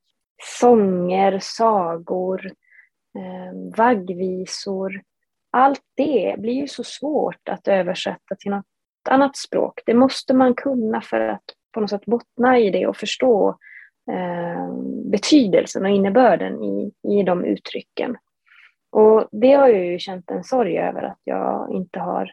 sånger, 0.60 1.38
sagor, 1.42 2.46
eh, 3.18 3.76
vaggvisor. 3.76 5.02
Allt 5.50 5.82
det 5.96 6.34
blir 6.38 6.54
ju 6.54 6.68
så 6.68 6.84
svårt 6.84 7.48
att 7.48 7.68
översätta 7.68 8.36
till 8.38 8.50
något 8.50 8.66
annat 9.08 9.36
språk. 9.36 9.80
Det 9.86 9.94
måste 9.94 10.34
man 10.34 10.54
kunna 10.54 11.00
för 11.00 11.20
att 11.20 11.44
på 11.72 11.80
något 11.80 11.90
sätt 11.90 12.04
bottna 12.06 12.58
i 12.58 12.70
det 12.70 12.86
och 12.86 12.96
förstå 12.96 13.48
eh, 14.10 14.74
betydelsen 15.10 15.84
och 15.84 15.90
innebörden 15.90 16.62
i, 16.62 16.92
i 17.08 17.22
de 17.22 17.44
uttrycken. 17.44 18.16
Och 18.92 19.28
det 19.32 19.52
har 19.52 19.68
jag 19.68 19.84
ju 19.84 19.98
känt 19.98 20.30
en 20.30 20.44
sorg 20.44 20.78
över 20.78 21.02
att 21.02 21.18
jag 21.24 21.72
inte 21.72 21.98
har, 21.98 22.32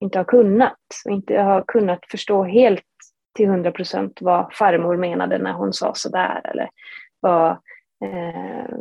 inte 0.00 0.18
har 0.18 0.24
kunnat 0.24 0.78
och 1.04 1.12
inte 1.12 1.38
har 1.40 1.64
kunnat 1.66 2.00
förstå 2.10 2.44
helt 2.44 2.84
till 3.34 3.48
hundra 3.48 3.72
procent 3.72 4.18
vad 4.20 4.54
farmor 4.54 4.96
menade 4.96 5.38
när 5.38 5.52
hon 5.52 5.72
sa 5.72 5.94
sådär 5.94 6.40
eller 6.44 6.68
vad, 7.20 7.50
eh, 8.04 8.76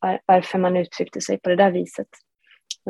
var, 0.00 0.20
varför 0.26 0.58
man 0.58 0.76
uttryckte 0.76 1.20
sig 1.20 1.40
på 1.40 1.48
det 1.48 1.56
där 1.56 1.70
viset. 1.70 2.08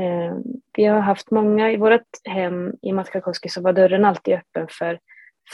Eh, 0.00 0.36
vi 0.76 0.84
har 0.84 1.00
haft 1.00 1.30
många, 1.30 1.72
i 1.72 1.76
vårt 1.76 2.02
hem 2.24 2.74
i 2.82 2.92
Matkakoski 2.92 3.48
så 3.48 3.62
var 3.62 3.72
dörren 3.72 4.04
alltid 4.04 4.34
öppen 4.34 4.66
för, 4.70 4.98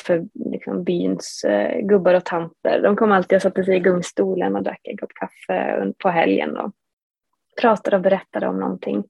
för 0.04 0.24
liksom 0.34 0.84
byns 0.84 1.44
eh, 1.44 1.80
gubbar 1.80 2.14
och 2.14 2.24
tanter. 2.24 2.82
De 2.82 2.96
kom 2.96 3.12
alltid 3.12 3.36
och 3.36 3.42
satte 3.42 3.64
sig 3.64 3.76
i 3.76 3.80
gungstolen 3.80 4.56
och 4.56 4.62
drack 4.62 4.80
en 4.82 4.96
kopp 4.96 5.12
kaffe 5.14 5.92
på 5.98 6.08
helgen 6.08 6.56
och 6.56 6.72
pratade 7.60 7.96
och 7.96 8.02
berättade 8.02 8.48
om 8.48 8.60
någonting. 8.60 9.04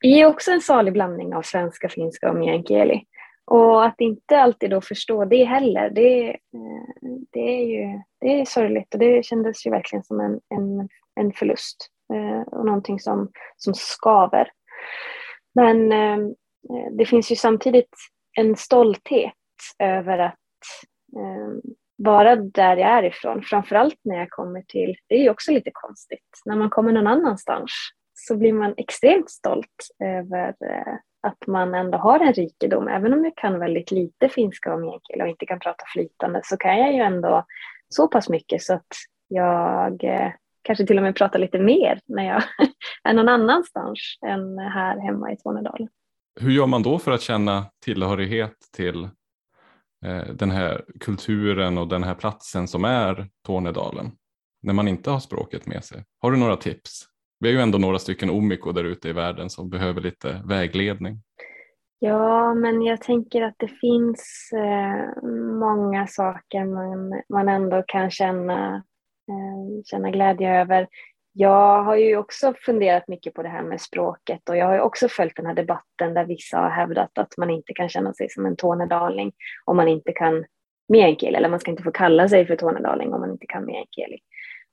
Vi 0.00 0.20
är 0.20 0.26
också 0.26 0.50
en 0.50 0.60
salig 0.60 0.92
blandning 0.92 1.34
av 1.34 1.42
svenska, 1.42 1.88
finska 1.88 2.30
och 2.30 2.36
meänkieli. 2.36 3.04
Och 3.46 3.86
att 3.86 4.00
inte 4.00 4.38
alltid 4.38 4.70
då 4.70 4.80
förstå 4.80 5.24
det 5.24 5.44
heller, 5.44 5.90
det, 5.90 6.28
eh, 6.28 7.10
det 7.32 7.40
är 7.40 7.66
ju 7.66 8.00
det 8.20 8.40
är 8.40 8.44
sorgligt 8.44 8.94
och 8.94 9.00
det 9.00 9.24
kändes 9.24 9.66
ju 9.66 9.70
verkligen 9.70 10.04
som 10.04 10.20
en, 10.20 10.40
en, 10.54 10.88
en 11.20 11.32
förlust. 11.32 11.90
Eh, 12.12 12.40
och 12.40 12.66
någonting 12.66 13.00
som, 13.00 13.30
som 13.56 13.74
skaver. 13.74 14.50
Men 15.54 15.92
eh, 15.92 16.18
eh, 16.70 16.92
det 16.92 17.06
finns 17.06 17.32
ju 17.32 17.36
samtidigt 17.36 17.94
en 18.38 18.56
stolthet 18.56 19.32
över 19.78 20.18
att 20.18 20.34
eh, 21.16 21.72
vara 21.96 22.36
där 22.36 22.76
jag 22.76 22.90
är 22.90 23.02
ifrån. 23.02 23.42
Framförallt 23.42 23.98
när 24.04 24.16
jag 24.16 24.30
kommer 24.30 24.62
till, 24.62 24.96
det 25.08 25.14
är 25.14 25.22
ju 25.22 25.30
också 25.30 25.52
lite 25.52 25.70
konstigt, 25.74 26.40
när 26.44 26.56
man 26.56 26.70
kommer 26.70 26.92
någon 26.92 27.06
annanstans 27.06 27.70
så 28.14 28.36
blir 28.36 28.52
man 28.52 28.74
extremt 28.76 29.30
stolt 29.30 29.88
över 30.04 30.48
eh, 30.48 30.94
att 31.20 31.46
man 31.46 31.74
ändå 31.74 31.98
har 31.98 32.20
en 32.20 32.32
rikedom. 32.32 32.88
Även 32.88 33.12
om 33.12 33.24
jag 33.24 33.36
kan 33.36 33.58
väldigt 33.58 33.90
lite 33.90 34.28
finska 34.28 34.74
och 34.74 34.80
meänkieli 34.80 35.22
och 35.24 35.28
inte 35.28 35.46
kan 35.46 35.58
prata 35.58 35.84
flytande 35.92 36.40
så 36.44 36.56
kan 36.56 36.78
jag 36.78 36.92
ju 36.92 37.00
ändå 37.00 37.44
så 37.88 38.08
pass 38.08 38.28
mycket 38.28 38.62
så 38.62 38.74
att 38.74 38.86
jag 39.28 40.04
eh, 40.04 40.32
kanske 40.64 40.86
till 40.86 40.96
och 40.96 41.02
med 41.02 41.16
prata 41.16 41.38
lite 41.38 41.58
mer 41.58 42.00
när 42.06 42.24
jag 42.24 42.42
är 43.04 43.14
någon 43.14 43.28
annanstans 43.28 43.98
än 44.26 44.58
här 44.58 44.98
hemma 44.98 45.32
i 45.32 45.36
Tornedalen. 45.36 45.88
Hur 46.40 46.50
gör 46.50 46.66
man 46.66 46.82
då 46.82 46.98
för 46.98 47.12
att 47.12 47.20
känna 47.20 47.66
tillhörighet 47.84 48.54
till 48.76 49.04
eh, 50.04 50.24
den 50.34 50.50
här 50.50 50.84
kulturen 51.00 51.78
och 51.78 51.88
den 51.88 52.04
här 52.04 52.14
platsen 52.14 52.68
som 52.68 52.84
är 52.84 53.28
Tornedalen 53.46 54.10
när 54.62 54.72
man 54.72 54.88
inte 54.88 55.10
har 55.10 55.20
språket 55.20 55.66
med 55.66 55.84
sig? 55.84 56.04
Har 56.20 56.30
du 56.30 56.36
några 56.36 56.56
tips? 56.56 57.06
Vi 57.40 57.48
är 57.48 57.52
ju 57.52 57.60
ändå 57.60 57.78
några 57.78 57.98
stycken 57.98 58.30
omiko 58.30 58.72
där 58.72 58.84
ute 58.84 59.08
i 59.08 59.12
världen 59.12 59.50
som 59.50 59.70
behöver 59.70 60.00
lite 60.00 60.42
vägledning. 60.44 61.22
Ja, 61.98 62.54
men 62.54 62.82
jag 62.82 63.00
tänker 63.00 63.42
att 63.42 63.54
det 63.58 63.68
finns 63.68 64.50
eh, 64.54 65.22
många 65.58 66.06
saker 66.06 66.64
man, 66.64 67.22
man 67.28 67.48
ändå 67.48 67.84
kan 67.86 68.10
känna 68.10 68.82
Eh, 69.28 69.84
känna 69.84 70.10
glädje 70.10 70.60
över. 70.60 70.88
Jag 71.32 71.82
har 71.82 71.96
ju 71.96 72.16
också 72.16 72.54
funderat 72.66 73.08
mycket 73.08 73.34
på 73.34 73.42
det 73.42 73.48
här 73.48 73.62
med 73.62 73.80
språket 73.80 74.48
och 74.48 74.56
jag 74.56 74.66
har 74.66 74.74
ju 74.74 74.80
också 74.80 75.08
följt 75.08 75.36
den 75.36 75.46
här 75.46 75.54
debatten 75.54 76.14
där 76.14 76.24
vissa 76.24 76.58
har 76.58 76.70
hävdat 76.70 77.18
att 77.18 77.36
man 77.38 77.50
inte 77.50 77.72
kan 77.72 77.88
känna 77.88 78.12
sig 78.14 78.30
som 78.30 78.46
en 78.46 78.56
tornedaling 78.56 79.32
om 79.64 79.76
man 79.76 79.88
inte 79.88 80.12
kan 80.12 80.44
meänkieli 80.88 81.36
eller 81.36 81.48
man 81.48 81.60
ska 81.60 81.70
inte 81.70 81.82
få 81.82 81.90
kalla 81.90 82.28
sig 82.28 82.46
för 82.46 82.56
tornedaling 82.56 83.14
om 83.14 83.20
man 83.20 83.30
inte 83.30 83.46
kan 83.46 83.64
meänkieli. 83.64 84.18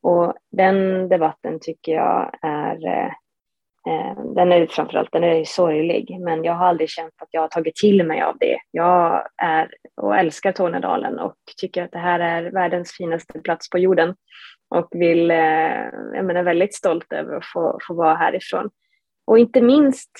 Och 0.02 0.34
den 0.52 1.10
debatten 1.10 1.60
tycker 1.62 1.92
jag 1.92 2.38
är 2.42 2.88
eh, 2.88 3.12
Eh, 3.88 4.24
den 4.36 4.52
är 4.52 4.67
framförallt 4.67 5.12
den 5.12 5.24
är 5.24 5.46
sorglig, 5.46 6.17
men 6.20 6.44
jag 6.44 6.54
har 6.54 6.65
aldrig 6.65 6.89
känt 6.89 7.13
att 7.22 7.30
jag 7.32 7.41
har 7.41 7.48
tagit 7.48 7.76
till 7.76 8.06
mig 8.06 8.22
av 8.22 8.38
det. 8.39 8.58
Jag 8.72 9.28
är 9.38 9.72
och 9.96 10.17
älskar 10.17 10.52
Tornedalen 10.52 11.20
och 11.20 11.36
tycker 11.58 11.84
att 11.84 11.91
det 11.91 12.00
här 12.00 12.20
är 12.20 12.52
världens 12.52 12.91
finaste 12.91 13.39
plats 13.39 13.70
på 13.70 13.78
jorden 13.78 14.15
och 14.70 14.88
vill, 14.91 15.32
eh, 15.32 15.86
jag 16.13 16.26
menar 16.26 16.44
väldigt 16.44 16.76
stolt 16.76 17.13
över 17.13 17.36
att 17.36 17.46
få, 17.46 17.80
få 17.88 17.94
vara 17.94 18.15
härifrån. 18.15 18.70
Och 19.26 19.39
inte 19.39 19.62
minst 19.62 20.12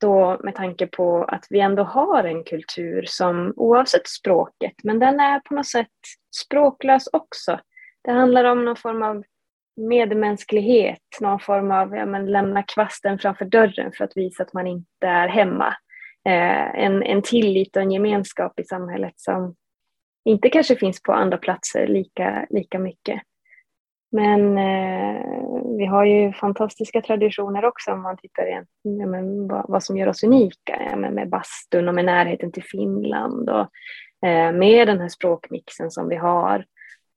då 0.00 0.40
med 0.42 0.54
tanke 0.54 0.86
på 0.86 1.24
att 1.24 1.46
vi 1.50 1.60
ändå 1.60 1.82
har 1.82 2.24
en 2.24 2.44
kultur 2.44 3.04
som 3.06 3.52
oavsett 3.56 4.08
språket, 4.08 4.74
men 4.82 4.98
den 4.98 5.20
är 5.20 5.40
på 5.40 5.54
något 5.54 5.66
sätt 5.66 5.86
språklös 6.44 7.08
också. 7.12 7.60
Det 8.04 8.12
handlar 8.12 8.44
om 8.44 8.64
någon 8.64 8.76
form 8.76 9.02
av 9.02 9.24
medmänsklighet, 9.76 11.00
någon 11.20 11.40
form 11.40 11.70
av 11.70 11.96
ja, 11.96 12.06
men 12.06 12.26
lämna 12.26 12.62
kvasten 12.62 13.18
framför 13.18 13.44
dörren 13.44 13.92
för 13.92 14.04
att 14.04 14.16
visa 14.16 14.42
att 14.42 14.52
man 14.52 14.66
inte 14.66 15.06
är 15.06 15.28
hemma. 15.28 15.76
Eh, 16.28 16.84
en, 16.84 17.02
en 17.02 17.22
tillit 17.22 17.76
och 17.76 17.82
en 17.82 17.90
gemenskap 17.90 18.60
i 18.60 18.64
samhället 18.64 19.14
som 19.16 19.54
inte 20.24 20.48
kanske 20.48 20.76
finns 20.76 21.02
på 21.02 21.12
andra 21.12 21.38
platser 21.38 21.86
lika, 21.86 22.46
lika 22.50 22.78
mycket. 22.78 23.22
Men 24.12 24.58
eh, 24.58 25.22
vi 25.78 25.86
har 25.86 26.04
ju 26.04 26.32
fantastiska 26.32 27.02
traditioner 27.02 27.64
också 27.64 27.92
om 27.92 28.02
man 28.02 28.16
tittar 28.16 28.46
igen, 28.46 28.66
ja, 28.82 29.06
men 29.06 29.48
vad, 29.48 29.64
vad, 29.68 29.82
som 29.82 29.96
gör 29.96 30.08
oss 30.08 30.22
unika. 30.22 30.82
Ja, 30.90 30.96
men 30.96 31.14
med 31.14 31.28
bastun 31.28 31.88
och 31.88 31.94
med 31.94 32.04
närheten 32.04 32.52
till 32.52 32.64
Finland 32.64 33.50
och 33.50 33.68
eh, 34.28 34.52
med 34.52 34.88
den 34.88 35.00
här 35.00 35.08
språkmixen 35.08 35.90
som 35.90 36.08
vi 36.08 36.16
har. 36.16 36.64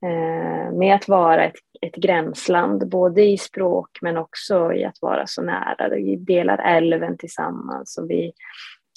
Eh, 0.05 0.71
med 0.71 0.95
att 0.95 1.07
vara 1.07 1.45
ett, 1.45 1.55
ett 1.81 1.95
gränsland, 1.95 2.89
både 2.89 3.21
i 3.23 3.37
språk 3.37 3.89
men 4.01 4.17
också 4.17 4.73
i 4.73 4.85
att 4.85 5.01
vara 5.01 5.27
så 5.27 5.41
nära. 5.41 5.89
Vi 5.89 6.15
delar 6.15 6.57
älven 6.57 7.17
tillsammans 7.17 7.97
och 7.97 8.09
vi, 8.09 8.33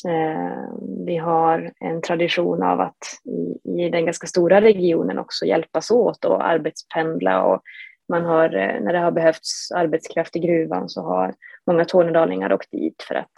eh, 0.08 0.74
vi 1.06 1.16
har 1.16 1.72
en 1.80 2.02
tradition 2.02 2.62
av 2.62 2.80
att 2.80 2.98
i, 3.24 3.70
i 3.84 3.88
den 3.88 4.04
ganska 4.04 4.26
stora 4.26 4.60
regionen 4.60 5.18
också 5.18 5.44
hjälpas 5.44 5.90
åt 5.90 6.24
och 6.24 6.46
arbetspendla 6.46 7.42
och 7.42 7.62
man 8.08 8.24
har, 8.24 8.44
eh, 8.44 8.80
när 8.80 8.92
det 8.92 8.98
har 8.98 9.12
behövts 9.12 9.72
arbetskraft 9.72 10.36
i 10.36 10.38
gruvan 10.38 10.88
så 10.88 11.02
har 11.02 11.34
många 11.66 11.84
tornedalingar 11.84 12.52
åkt 12.52 12.70
dit 12.70 13.02
för 13.08 13.14
att, 13.14 13.32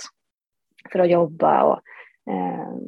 för 0.93 0.99
att 0.99 1.11
jobba. 1.11 1.63
Och, 1.63 1.81
Ehm, 2.31 2.79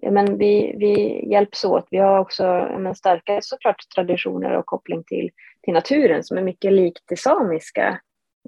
ja, 0.00 0.10
men 0.10 0.38
vi, 0.38 0.74
vi 0.78 1.24
hjälps 1.30 1.64
åt. 1.64 1.88
Vi 1.90 1.98
har 1.98 2.18
också 2.18 2.68
men, 2.78 2.94
starka 2.94 3.40
såklart 3.42 3.82
traditioner 3.94 4.52
och 4.52 4.66
koppling 4.66 5.04
till, 5.04 5.30
till 5.62 5.74
naturen 5.74 6.24
som 6.24 6.38
är 6.38 6.42
mycket 6.42 6.72
likt 6.72 7.02
det 7.08 7.18
samiska 7.18 8.00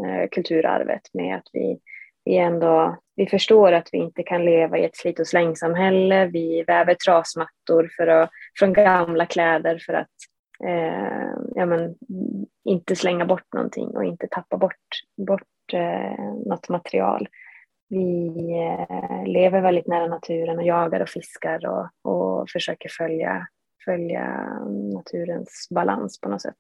eh, 0.05 0.29
kulturarvet 0.31 1.03
med 1.13 1.37
att 1.37 1.49
vi, 1.53 1.79
vi 2.25 2.37
ändå 2.37 2.97
vi 3.21 3.27
förstår 3.27 3.73
att 3.73 3.89
vi 3.93 3.99
inte 3.99 4.23
kan 4.23 4.45
leva 4.45 4.79
i 4.79 4.85
ett 4.85 4.97
slit 4.97 5.21
och 5.21 5.27
slängsamhälle. 5.27 6.27
Vi 6.27 6.65
väver 6.67 6.95
trasmattor 6.95 7.91
för 7.97 8.07
att, 8.07 8.31
från 8.59 8.73
gamla 8.73 9.27
kläder 9.27 9.79
för 9.87 9.93
att 9.93 10.09
eh, 10.65 11.31
ja, 11.55 11.67
men, 11.67 11.95
inte 12.65 12.97
slänga 12.97 13.25
bort 13.25 13.53
någonting 13.55 13.89
och 13.89 14.05
inte 14.05 14.27
tappa 14.31 14.57
bort, 14.57 14.87
bort 15.27 15.73
eh, 15.73 16.25
något 16.47 16.69
material. 16.69 17.29
Vi 17.91 18.29
eh, 18.89 19.27
lever 19.27 19.61
väldigt 19.61 19.87
nära 19.87 20.07
naturen 20.07 20.59
och 20.59 20.65
jagar 20.65 21.01
och 21.01 21.09
fiskar 21.09 21.67
och, 21.67 22.13
och 22.13 22.51
försöker 22.51 22.89
följa, 22.89 23.47
följa 23.85 24.25
mm, 24.61 24.91
naturens 24.91 25.69
balans 25.71 26.21
på 26.21 26.29
något 26.29 26.43
sätt. 26.43 26.59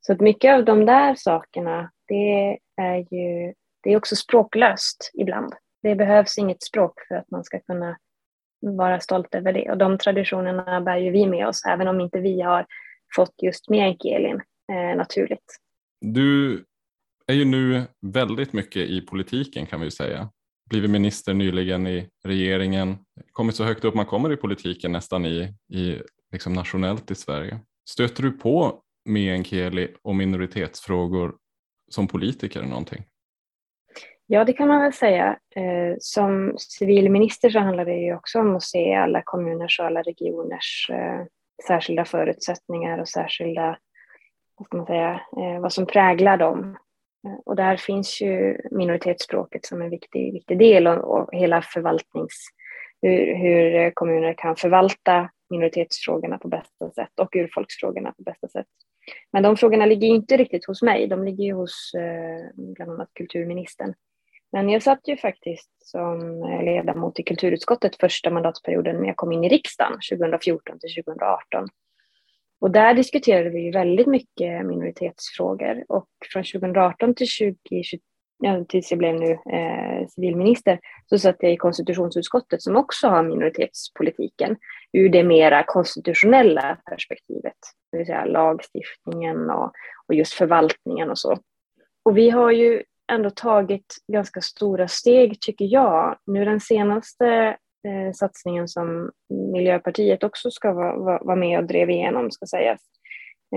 Så 0.00 0.12
att 0.12 0.20
mycket 0.20 0.54
av 0.54 0.64
de 0.64 0.86
där 0.86 1.14
sakerna, 1.14 1.90
det 2.08 2.58
är 2.76 2.96
ju 2.96 3.54
det 3.82 3.92
är 3.92 3.96
också 3.96 4.16
språklöst 4.16 5.10
ibland. 5.14 5.54
Det 5.82 5.94
behövs 5.94 6.38
inget 6.38 6.62
språk 6.62 6.92
för 7.08 7.14
att 7.14 7.30
man 7.30 7.44
ska 7.44 7.60
kunna 7.60 7.98
vara 8.60 9.00
stolt 9.00 9.34
över 9.34 9.52
det. 9.52 9.70
Och 9.70 9.78
de 9.78 9.98
traditionerna 9.98 10.80
bär 10.80 10.96
ju 10.96 11.10
vi 11.10 11.26
med 11.26 11.46
oss, 11.46 11.64
även 11.64 11.88
om 11.88 12.00
inte 12.00 12.18
vi 12.18 12.40
har 12.40 12.66
fått 13.16 13.42
just 13.42 13.68
meänkielin 13.68 14.40
eh, 14.72 14.96
naturligt. 14.96 15.56
Du 16.00 16.64
är 17.30 17.34
ju 17.34 17.44
nu 17.44 17.82
väldigt 18.00 18.52
mycket 18.52 18.82
i 18.82 19.00
politiken 19.00 19.66
kan 19.66 19.80
vi 19.80 19.86
ju 19.86 19.90
säga. 19.90 20.30
Blivit 20.70 20.90
minister 20.90 21.34
nyligen 21.34 21.86
i 21.86 22.08
regeringen, 22.24 22.98
kommit 23.32 23.54
så 23.54 23.64
högt 23.64 23.84
upp 23.84 23.94
man 23.94 24.06
kommer 24.06 24.32
i 24.32 24.36
politiken 24.36 24.92
nästan 24.92 25.26
i, 25.26 25.54
i 25.72 26.02
liksom 26.32 26.52
nationellt 26.52 27.10
i 27.10 27.14
Sverige. 27.14 27.58
Stöter 27.90 28.22
du 28.22 28.32
på 28.32 28.82
meänkieli 29.04 29.94
och 30.02 30.16
minoritetsfrågor 30.16 31.34
som 31.90 32.08
politiker 32.08 32.62
någonting? 32.62 33.04
Ja, 34.26 34.44
det 34.44 34.52
kan 34.52 34.68
man 34.68 34.80
väl 34.80 34.92
säga. 34.92 35.38
Eh, 35.56 35.96
som 35.98 36.54
civilminister 36.58 37.50
så 37.50 37.58
handlar 37.58 37.84
det 37.84 37.96
ju 37.96 38.14
också 38.14 38.40
om 38.40 38.56
att 38.56 38.62
se 38.62 38.94
alla 38.94 39.22
kommuners 39.24 39.80
och 39.80 39.86
alla 39.86 40.02
regioners 40.02 40.90
eh, 40.92 41.26
särskilda 41.66 42.04
förutsättningar 42.04 42.98
och 42.98 43.08
särskilda, 43.08 43.78
vad 44.56 44.66
ska 44.66 44.76
man 44.76 44.86
säga, 44.86 45.10
eh, 45.12 45.60
vad 45.60 45.72
som 45.72 45.86
präglar 45.86 46.36
dem. 46.36 46.76
Eh, 47.26 47.40
och 47.44 47.56
där 47.56 47.76
finns 47.76 48.20
ju 48.20 48.58
minoritetsspråket 48.70 49.66
som 49.66 49.82
en 49.82 49.90
viktig, 49.90 50.32
viktig 50.32 50.58
del 50.58 50.86
och, 50.86 51.18
och 51.18 51.28
hela 51.32 51.62
förvaltnings, 51.62 52.46
hur, 53.02 53.34
hur 53.34 53.74
eh, 53.74 53.90
kommuner 53.94 54.34
kan 54.34 54.56
förvalta 54.56 55.30
minoritetsfrågorna 55.50 56.38
på 56.38 56.48
bästa 56.48 56.90
sätt 56.90 57.20
och 57.20 57.36
urfolksfrågorna 57.36 58.12
på 58.12 58.22
bästa 58.22 58.48
sätt. 58.48 58.66
Men 59.32 59.42
de 59.42 59.56
frågorna 59.56 59.86
ligger 59.86 60.08
inte 60.08 60.36
riktigt 60.36 60.66
hos 60.66 60.82
mig, 60.82 61.06
de 61.06 61.24
ligger 61.24 61.44
ju 61.44 61.52
hos 61.52 61.92
eh, 61.94 62.74
bland 62.74 62.90
annat 62.90 63.10
kulturministern. 63.14 63.94
Men 64.52 64.68
jag 64.68 64.82
satt 64.82 65.08
ju 65.08 65.16
faktiskt 65.16 65.70
som 65.78 66.18
ledamot 66.64 67.20
i 67.20 67.22
kulturutskottet 67.22 67.96
första 67.96 68.30
mandatperioden 68.30 68.96
när 68.96 69.06
jag 69.06 69.16
kom 69.16 69.32
in 69.32 69.44
i 69.44 69.48
riksdagen 69.48 69.98
2014 70.10 70.78
till 70.78 71.04
2018. 71.04 71.68
Och 72.60 72.70
där 72.70 72.94
diskuterade 72.94 73.50
vi 73.50 73.70
väldigt 73.70 74.06
mycket 74.06 74.66
minoritetsfrågor 74.66 75.84
och 75.88 76.08
från 76.32 76.44
2018 76.44 77.14
till 77.14 77.26
2020, 77.26 77.98
ja, 78.42 78.64
tills 78.68 78.90
jag 78.90 78.98
blev 78.98 79.14
nu 79.14 79.30
eh, 79.30 80.06
civilminister 80.08 80.80
så 81.06 81.18
satt 81.18 81.36
jag 81.38 81.52
i 81.52 81.56
konstitutionsutskottet 81.56 82.62
som 82.62 82.76
också 82.76 83.08
har 83.08 83.22
minoritetspolitiken 83.22 84.56
ur 84.92 85.08
det 85.08 85.24
mera 85.24 85.64
konstitutionella 85.66 86.78
perspektivet, 86.90 87.56
det 87.92 87.98
vill 87.98 88.06
säga 88.06 88.24
lagstiftningen 88.24 89.50
och, 89.50 89.72
och 90.08 90.14
just 90.14 90.32
förvaltningen 90.32 91.10
och 91.10 91.18
så. 91.18 91.38
Och 92.02 92.16
vi 92.16 92.30
har 92.30 92.50
ju 92.50 92.82
ändå 93.12 93.30
tagit 93.30 93.96
ganska 94.12 94.40
stora 94.40 94.88
steg, 94.88 95.40
tycker 95.40 95.64
jag. 95.64 96.18
Nu 96.26 96.44
den 96.44 96.60
senaste 96.60 97.56
eh, 97.88 98.12
satsningen 98.12 98.68
som 98.68 99.10
Miljöpartiet 99.52 100.24
också 100.24 100.50
ska 100.50 100.72
vara, 100.72 101.18
vara 101.18 101.36
med 101.36 101.58
och 101.58 101.64
drev 101.64 101.90
igenom, 101.90 102.30
ska 102.30 102.46
sägas, 102.46 102.80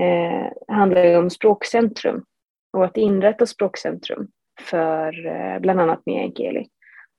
eh, 0.00 0.74
handlar 0.74 1.04
ju 1.04 1.16
om 1.16 1.30
språkcentrum 1.30 2.24
och 2.72 2.84
att 2.84 2.96
inrätta 2.96 3.46
språkcentrum 3.46 4.28
för 4.60 5.26
eh, 5.26 5.60
bland 5.60 5.80
annat 5.80 6.02
meänkieli. 6.06 6.68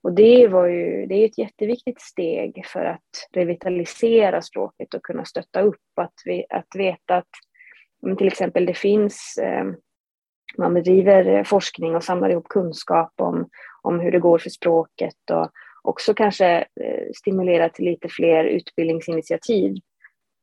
Och 0.04 0.14
det, 0.14 0.48
var 0.48 0.66
ju, 0.66 1.06
det 1.06 1.16
är 1.16 1.26
ett 1.26 1.38
jätteviktigt 1.38 2.02
steg 2.02 2.66
för 2.66 2.86
att 2.86 3.30
revitalisera 3.34 4.42
språket 4.42 4.94
och 4.94 5.04
kunna 5.04 5.26
stötta 5.26 5.62
upp, 5.62 5.82
att, 5.96 6.14
vi, 6.26 6.46
att 6.50 6.68
veta 6.76 7.16
att 7.16 7.30
till 8.18 8.28
exempel 8.28 8.66
det 8.66 8.74
finns 8.74 9.38
eh, 9.42 9.66
man 10.58 10.74
bedriver 10.74 11.44
forskning 11.44 11.96
och 11.96 12.04
samlar 12.04 12.30
ihop 12.30 12.48
kunskap 12.48 13.14
om, 13.18 13.50
om 13.82 14.00
hur 14.00 14.12
det 14.12 14.20
går 14.20 14.40
för 14.40 14.50
språket 14.50 15.30
och 15.32 15.52
också 15.88 16.14
kanske 16.14 16.58
eh, 16.58 17.12
stimulera 17.16 17.70
till 17.70 17.86
lite 17.86 18.10
fler 18.10 18.44
utbildningsinitiativ. 18.44 19.76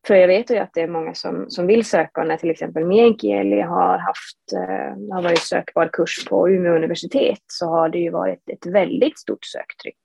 För 0.06 0.14
jag 0.14 0.28
vet 0.28 0.50
ju 0.50 0.56
att 0.56 0.70
det 0.74 0.80
är 0.80 0.88
många 0.88 1.14
som, 1.14 1.50
som 1.50 1.66
vill 1.66 1.84
söka 1.84 2.20
och 2.20 2.26
när 2.26 2.36
till 2.36 2.50
exempel 2.50 2.86
Meänkieli 2.86 3.60
har 3.60 3.98
haft, 3.98 4.52
eh, 4.54 5.14
har 5.14 5.22
varit 5.22 5.42
sökbar 5.42 5.88
kurs 5.92 6.24
på 6.28 6.48
Umeå 6.48 6.74
universitet 6.74 7.42
så 7.46 7.66
har 7.66 7.88
det 7.88 7.98
ju 7.98 8.10
varit 8.10 8.48
ett 8.48 8.66
väldigt 8.66 9.18
stort 9.18 9.44
söktryck. 9.44 10.00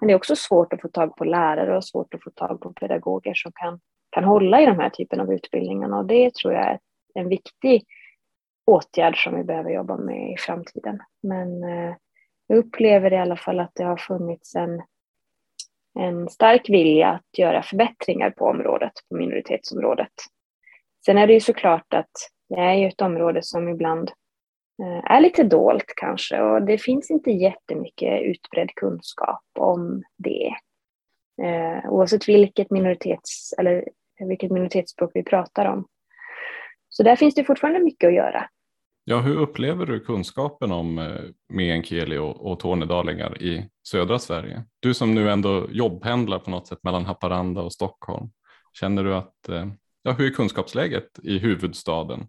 Men 0.00 0.06
det 0.06 0.12
är 0.12 0.16
också 0.16 0.36
svårt 0.36 0.72
att 0.72 0.80
få 0.80 0.88
tag 0.88 1.16
på 1.16 1.24
lärare 1.24 1.76
och 1.76 1.84
svårt 1.84 2.14
att 2.14 2.22
få 2.22 2.30
tag 2.30 2.60
på 2.60 2.72
pedagoger 2.72 3.34
som 3.34 3.52
kan, 3.54 3.80
kan 4.10 4.24
hålla 4.24 4.60
i 4.62 4.66
de 4.66 4.78
här 4.78 4.90
typen 4.90 5.20
av 5.20 5.32
utbildningarna 5.32 5.98
och 5.98 6.06
det 6.06 6.34
tror 6.34 6.54
jag 6.54 6.66
är 6.66 6.78
en 7.14 7.28
viktig 7.28 7.84
åtgärd 8.66 9.24
som 9.24 9.36
vi 9.36 9.44
behöver 9.44 9.70
jobba 9.70 9.96
med 9.96 10.32
i 10.32 10.36
framtiden. 10.36 10.98
Men 11.22 11.64
eh, 11.64 11.94
jag 12.48 12.58
upplever 12.58 13.12
i 13.12 13.16
alla 13.18 13.36
fall 13.36 13.60
att 13.60 13.72
det 13.74 13.84
har 13.84 13.96
funnits 13.96 14.54
en, 14.54 14.82
en 15.98 16.28
stark 16.28 16.68
vilja 16.68 17.08
att 17.08 17.38
göra 17.38 17.62
förbättringar 17.62 18.30
på 18.30 18.44
området, 18.44 18.92
på 19.08 19.16
minoritetsområdet. 19.16 20.12
Sen 21.06 21.18
är 21.18 21.26
det 21.26 21.32
ju 21.32 21.40
såklart 21.40 21.94
att 21.94 22.10
det 22.48 22.60
är 22.60 22.74
ju 22.74 22.88
ett 22.88 23.00
område 23.00 23.42
som 23.42 23.68
ibland 23.68 24.10
eh, 24.82 25.12
är 25.12 25.20
lite 25.20 25.42
dolt 25.44 25.92
kanske 25.96 26.40
och 26.40 26.62
det 26.62 26.78
finns 26.78 27.10
inte 27.10 27.30
jättemycket 27.30 28.22
utbredd 28.22 28.74
kunskap 28.74 29.44
om 29.58 30.02
det. 30.16 30.54
Eh, 31.42 31.90
oavsett 31.90 32.28
vilket, 32.28 32.70
minoritets, 32.70 33.52
eller 33.58 33.88
vilket 34.18 34.50
minoritetsspråk 34.50 35.10
vi 35.14 35.22
pratar 35.22 35.66
om. 35.66 35.86
Så 36.88 37.02
där 37.02 37.16
finns 37.16 37.34
det 37.34 37.44
fortfarande 37.44 37.80
mycket 37.80 38.08
att 38.08 38.14
göra. 38.14 38.48
Ja, 39.10 39.20
hur 39.20 39.38
upplever 39.38 39.86
du 39.86 40.00
kunskapen 40.00 40.72
om 40.72 40.98
eh, 40.98 41.20
meänkieli 41.48 42.18
och, 42.18 42.50
och 42.50 42.60
tornedalingar 42.60 43.42
i 43.42 43.68
södra 43.88 44.18
Sverige? 44.18 44.64
Du 44.80 44.94
som 44.94 45.14
nu 45.14 45.30
ändå 45.30 45.66
jobbpendlar 45.70 46.38
på 46.38 46.50
något 46.50 46.66
sätt 46.66 46.78
mellan 46.82 47.06
Haparanda 47.06 47.62
och 47.62 47.72
Stockholm. 47.72 48.30
Känner 48.72 49.04
du 49.04 49.14
att, 49.14 49.48
eh, 49.48 49.66
ja, 50.02 50.12
hur 50.12 50.26
är 50.26 50.34
kunskapsläget 50.34 51.18
i 51.22 51.38
huvudstaden? 51.38 52.26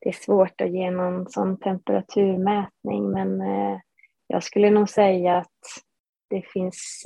Det 0.00 0.08
är 0.08 0.12
svårt 0.12 0.60
att 0.60 0.72
ge 0.72 0.90
någon 0.90 1.26
sån 1.30 1.58
temperaturmätning, 1.58 3.10
men 3.10 3.40
eh, 3.40 3.80
jag 4.26 4.42
skulle 4.42 4.70
nog 4.70 4.88
säga 4.88 5.36
att 5.36 5.60
det 6.30 6.42
finns, 6.52 7.02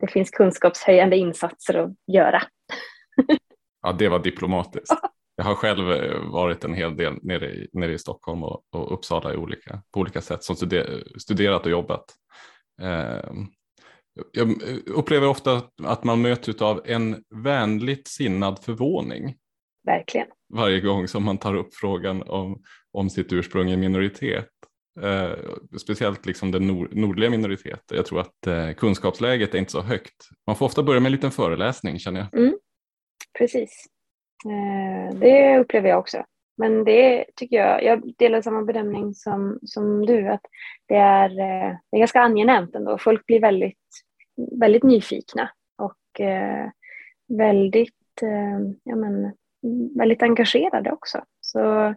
det 0.00 0.06
finns 0.10 0.30
kunskapshöjande 0.30 1.16
insatser 1.16 1.74
att 1.74 1.90
göra. 2.06 2.42
ja, 3.82 3.92
det 3.92 4.08
var 4.08 4.18
diplomatiskt. 4.18 4.94
Jag 5.36 5.44
har 5.44 5.54
själv 5.54 5.92
eh, 5.92 6.30
varit 6.30 6.64
en 6.64 6.74
hel 6.74 6.96
del 6.96 7.18
nere 7.22 7.50
i, 7.50 7.68
nere 7.72 7.92
i 7.92 7.98
Stockholm 7.98 8.44
och, 8.44 8.64
och 8.72 8.92
Uppsala 8.92 9.34
i 9.34 9.36
olika, 9.36 9.82
på 9.90 10.00
olika 10.00 10.20
sätt 10.20 10.44
som 10.44 10.56
studer, 10.56 11.04
studerat 11.18 11.64
och 11.64 11.70
jobbat. 11.70 12.04
Eh, 12.82 13.32
jag 14.32 14.62
upplever 14.86 15.28
ofta 15.28 15.62
att 15.82 16.04
man 16.04 16.22
möts 16.22 16.62
av 16.62 16.82
en 16.84 17.24
vänligt 17.34 18.08
sinnad 18.08 18.58
förvåning. 18.58 19.36
Verkligen. 19.86 20.26
Varje 20.54 20.80
gång 20.80 21.08
som 21.08 21.24
man 21.24 21.38
tar 21.38 21.54
upp 21.54 21.74
frågan 21.74 22.22
om, 22.22 22.62
om 22.92 23.10
sitt 23.10 23.32
ursprung 23.32 23.70
i 23.70 23.76
minoritet. 23.76 24.48
Eh, 25.00 25.32
speciellt 25.80 26.26
liksom 26.26 26.50
den 26.50 26.66
nord, 26.66 26.94
nordliga 26.94 27.30
minoriteten. 27.30 27.96
Jag 27.96 28.06
tror 28.06 28.20
att 28.20 28.46
eh, 28.46 28.72
kunskapsläget 28.72 29.54
är 29.54 29.58
inte 29.58 29.72
så 29.72 29.80
högt. 29.80 30.28
Man 30.46 30.56
får 30.56 30.66
ofta 30.66 30.82
börja 30.82 31.00
med 31.00 31.06
en 31.06 31.12
liten 31.12 31.30
föreläsning 31.30 31.98
känner 31.98 32.20
jag. 32.20 32.40
Mm, 32.40 32.58
precis. 33.38 33.86
Eh, 34.44 35.14
det 35.18 35.58
upplever 35.58 35.88
jag 35.88 35.98
också. 35.98 36.24
Men 36.56 36.84
det 36.84 37.24
tycker 37.36 37.56
jag, 37.56 37.84
jag 37.84 38.14
delar 38.18 38.42
samma 38.42 38.62
bedömning 38.62 39.14
som, 39.14 39.58
som 39.62 40.06
du, 40.06 40.28
att 40.28 40.46
det 40.88 40.94
är, 40.94 41.30
eh, 41.30 41.76
det 41.90 41.96
är 41.96 41.98
ganska 41.98 42.20
angenämt 42.20 42.74
ändå. 42.74 42.98
Folk 42.98 43.26
blir 43.26 43.40
väldigt, 43.40 43.78
väldigt 44.60 44.82
nyfikna 44.82 45.50
och 45.76 46.20
eh, 46.20 46.70
väldigt, 47.28 48.22
eh, 48.22 48.74
ja 48.82 48.96
men, 48.96 49.32
väldigt 49.96 50.22
engagerade 50.22 50.92
också. 50.92 51.24
Så 51.40 51.94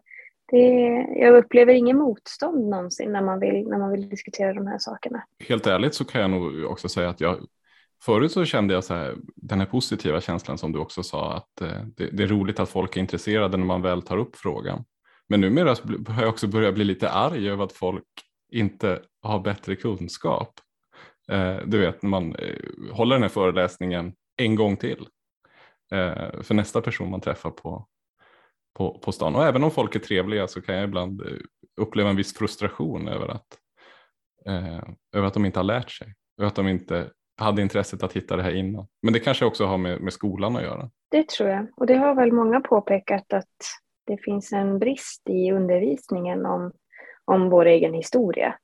det, 0.51 0.67
jag 1.15 1.35
upplever 1.35 1.73
ingen 1.73 1.97
motstånd 1.97 2.69
någonsin 2.69 3.11
när 3.11 3.21
man, 3.21 3.39
vill, 3.39 3.67
när 3.67 3.77
man 3.77 3.91
vill 3.91 4.09
diskutera 4.09 4.53
de 4.53 4.67
här 4.67 4.77
sakerna. 4.79 5.23
Helt 5.49 5.67
ärligt 5.67 5.93
så 5.93 6.05
kan 6.05 6.21
jag 6.21 6.29
nog 6.29 6.71
också 6.71 6.89
säga 6.89 7.09
att 7.09 7.21
jag 7.21 7.37
Förut 8.01 8.31
så 8.31 8.45
kände 8.45 8.73
jag 8.73 8.83
så 8.83 8.93
här, 8.93 9.15
den 9.35 9.59
här 9.59 9.65
positiva 9.65 10.21
känslan 10.21 10.57
som 10.57 10.71
du 10.71 10.79
också 10.79 11.03
sa 11.03 11.33
att 11.33 11.61
eh, 11.61 11.83
det, 11.95 12.09
det, 12.11 12.23
är 12.23 12.27
roligt 12.27 12.59
att 12.59 12.69
folk 12.69 12.97
är 12.97 13.01
intresserade 13.01 13.57
när 13.57 13.65
man 13.65 13.81
väl 13.81 14.01
tar 14.01 14.17
upp 14.17 14.35
frågan. 14.35 14.83
Men 15.29 15.41
numera 15.41 15.75
har 16.07 16.21
jag 16.21 16.29
också 16.29 16.47
börjat 16.47 16.73
bli 16.73 16.83
lite 16.83 17.09
arg 17.09 17.49
över 17.49 17.63
att 17.63 17.73
folk 17.73 18.05
inte 18.51 19.01
har 19.21 19.39
bättre 19.39 19.75
kunskap. 19.75 20.53
Eh, 21.31 21.57
du 21.65 21.77
vet 21.77 22.01
när 22.01 22.09
man 22.09 22.35
eh, 22.35 22.55
håller 22.91 23.15
den 23.15 23.21
här 23.21 23.29
föreläsningen 23.29 24.13
en 24.37 24.55
gång 24.55 24.77
till 24.77 25.07
eh, 25.91 26.41
för 26.41 26.53
nästa 26.53 26.81
person 26.81 27.11
man 27.11 27.21
träffar 27.21 27.51
på, 27.51 27.87
på, 28.77 28.99
på 28.99 29.11
stan. 29.11 29.35
Och 29.35 29.45
även 29.45 29.63
om 29.63 29.71
folk 29.71 29.95
är 29.95 29.99
trevliga 29.99 30.47
så 30.47 30.61
kan 30.61 30.75
jag 30.75 30.83
ibland 30.83 31.21
eh, 31.21 31.37
uppleva 31.81 32.09
en 32.09 32.15
viss 32.15 32.37
frustration 32.37 33.07
över 33.07 33.27
att, 33.27 33.57
eh, 34.45 34.83
över 35.15 35.27
att 35.27 35.33
de 35.33 35.45
inte 35.45 35.59
har 35.59 35.63
lärt 35.63 35.91
sig. 35.91 36.15
Över 36.37 36.47
att 36.47 36.55
de 36.55 36.67
inte 36.67 37.11
hade 37.39 37.61
intresset 37.61 38.03
att 38.03 38.13
hitta 38.13 38.35
det 38.35 38.43
här 38.43 38.55
innan. 38.55 38.87
Men 39.01 39.13
det 39.13 39.19
kanske 39.19 39.45
också 39.45 39.65
har 39.65 39.77
med, 39.77 40.01
med 40.01 40.13
skolan 40.13 40.55
att 40.55 40.63
göra. 40.63 40.89
Det 41.11 41.27
tror 41.27 41.49
jag. 41.49 41.67
Och 41.75 41.85
det 41.85 41.95
har 41.95 42.15
väl 42.15 42.31
många 42.31 42.59
påpekat 42.59 43.33
att 43.33 43.55
det 44.07 44.17
finns 44.17 44.53
en 44.53 44.79
brist 44.79 45.29
i 45.29 45.51
undervisningen 45.51 46.45
om, 46.45 46.71
om 47.25 47.49
vår 47.49 47.65
egen 47.65 47.93
historia 47.93 48.55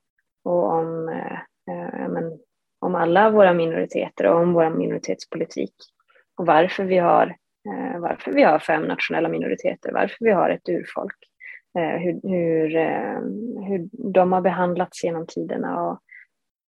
och 0.44 0.72
om, 0.72 1.08
eh, 1.08 1.38
eh 1.74 2.08
men, 2.08 2.38
om 2.80 2.94
alla 2.94 3.30
våra 3.30 3.54
minoriteter 3.54 4.26
och 4.26 4.40
om 4.40 4.52
vår 4.52 4.70
minoritetspolitik 4.70 5.74
och 6.36 6.46
varför 6.46 6.84
vi 6.84 6.98
har, 6.98 7.26
eh, 7.68 8.00
varför 8.00 8.32
vi 8.32 8.42
har 8.42 8.58
fem 8.58 8.82
nationella 8.82 9.28
minoriteter, 9.28 9.92
varför 9.92 10.16
vi 10.20 10.30
har 10.30 10.50
ett 10.50 10.68
urfolk, 10.68 11.18
eh, 11.78 11.98
hur, 11.98 12.20
hur, 12.22 12.76
eh, 12.76 13.20
hur 13.68 13.88
de 14.12 14.32
har 14.32 14.40
behandlats 14.40 15.04
genom 15.04 15.26
tiderna. 15.26 15.82
Och 15.82 16.00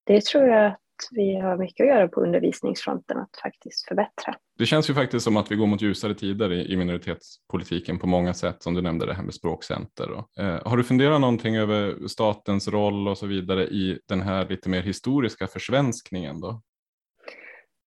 det 0.05 0.25
tror 0.25 0.43
jag 0.43 0.65
att 0.65 0.79
vi 1.11 1.35
har 1.35 1.57
mycket 1.57 1.83
att 1.83 1.87
göra 1.87 2.07
på 2.07 2.21
undervisningsfronten 2.21 3.17
att 3.17 3.37
faktiskt 3.43 3.87
förbättra. 3.87 4.35
Det 4.57 4.65
känns 4.65 4.89
ju 4.89 4.93
faktiskt 4.93 5.23
som 5.23 5.37
att 5.37 5.51
vi 5.51 5.55
går 5.55 5.67
mot 5.67 5.81
ljusare 5.81 6.13
tider 6.13 6.53
i, 6.53 6.73
i 6.73 6.77
minoritetspolitiken 6.77 7.99
på 7.99 8.07
många 8.07 8.33
sätt, 8.33 8.63
som 8.63 8.73
du 8.73 8.81
nämnde 8.81 9.05
det 9.05 9.13
här 9.13 9.23
med 9.23 9.33
språkcenter. 9.33 10.11
Och, 10.11 10.43
eh, 10.43 10.61
har 10.65 10.77
du 10.77 10.83
funderat 10.83 11.21
någonting 11.21 11.55
över 11.55 12.07
statens 12.07 12.67
roll 12.67 13.07
och 13.07 13.17
så 13.17 13.27
vidare 13.27 13.63
i 13.63 13.99
den 14.07 14.21
här 14.21 14.47
lite 14.47 14.69
mer 14.69 14.81
historiska 14.81 15.47
försvenskningen 15.47 16.41
då? 16.41 16.61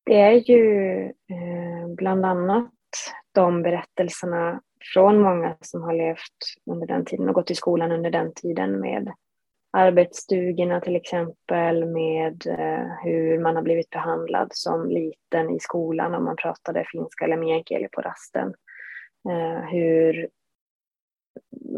Det 0.06 0.20
är 0.20 0.50
ju 0.50 1.04
eh, 1.04 1.94
bland 1.96 2.26
annat 2.26 2.70
de 3.34 3.62
berättelserna 3.62 4.60
från 4.94 5.20
många 5.20 5.56
som 5.60 5.82
har 5.82 5.94
levt 5.94 6.70
under 6.70 6.86
den 6.86 7.04
tiden 7.04 7.28
och 7.28 7.34
gått 7.34 7.50
i 7.50 7.54
skolan 7.54 7.92
under 7.92 8.10
den 8.10 8.32
tiden 8.34 8.80
med 8.80 9.12
arbetsstugorna 9.72 10.80
till 10.80 10.96
exempel 10.96 11.86
med 11.86 12.46
eh, 12.46 12.86
hur 13.04 13.38
man 13.38 13.56
har 13.56 13.62
blivit 13.62 13.90
behandlad 13.90 14.48
som 14.52 14.88
liten 14.88 15.50
i 15.50 15.60
skolan 15.60 16.14
om 16.14 16.24
man 16.24 16.36
pratade 16.36 16.84
finska 16.92 17.24
eller 17.24 17.36
meänkieli 17.36 17.88
på 17.92 18.00
rasten. 18.00 18.54
Eh, 19.28 19.68
hur 19.70 20.28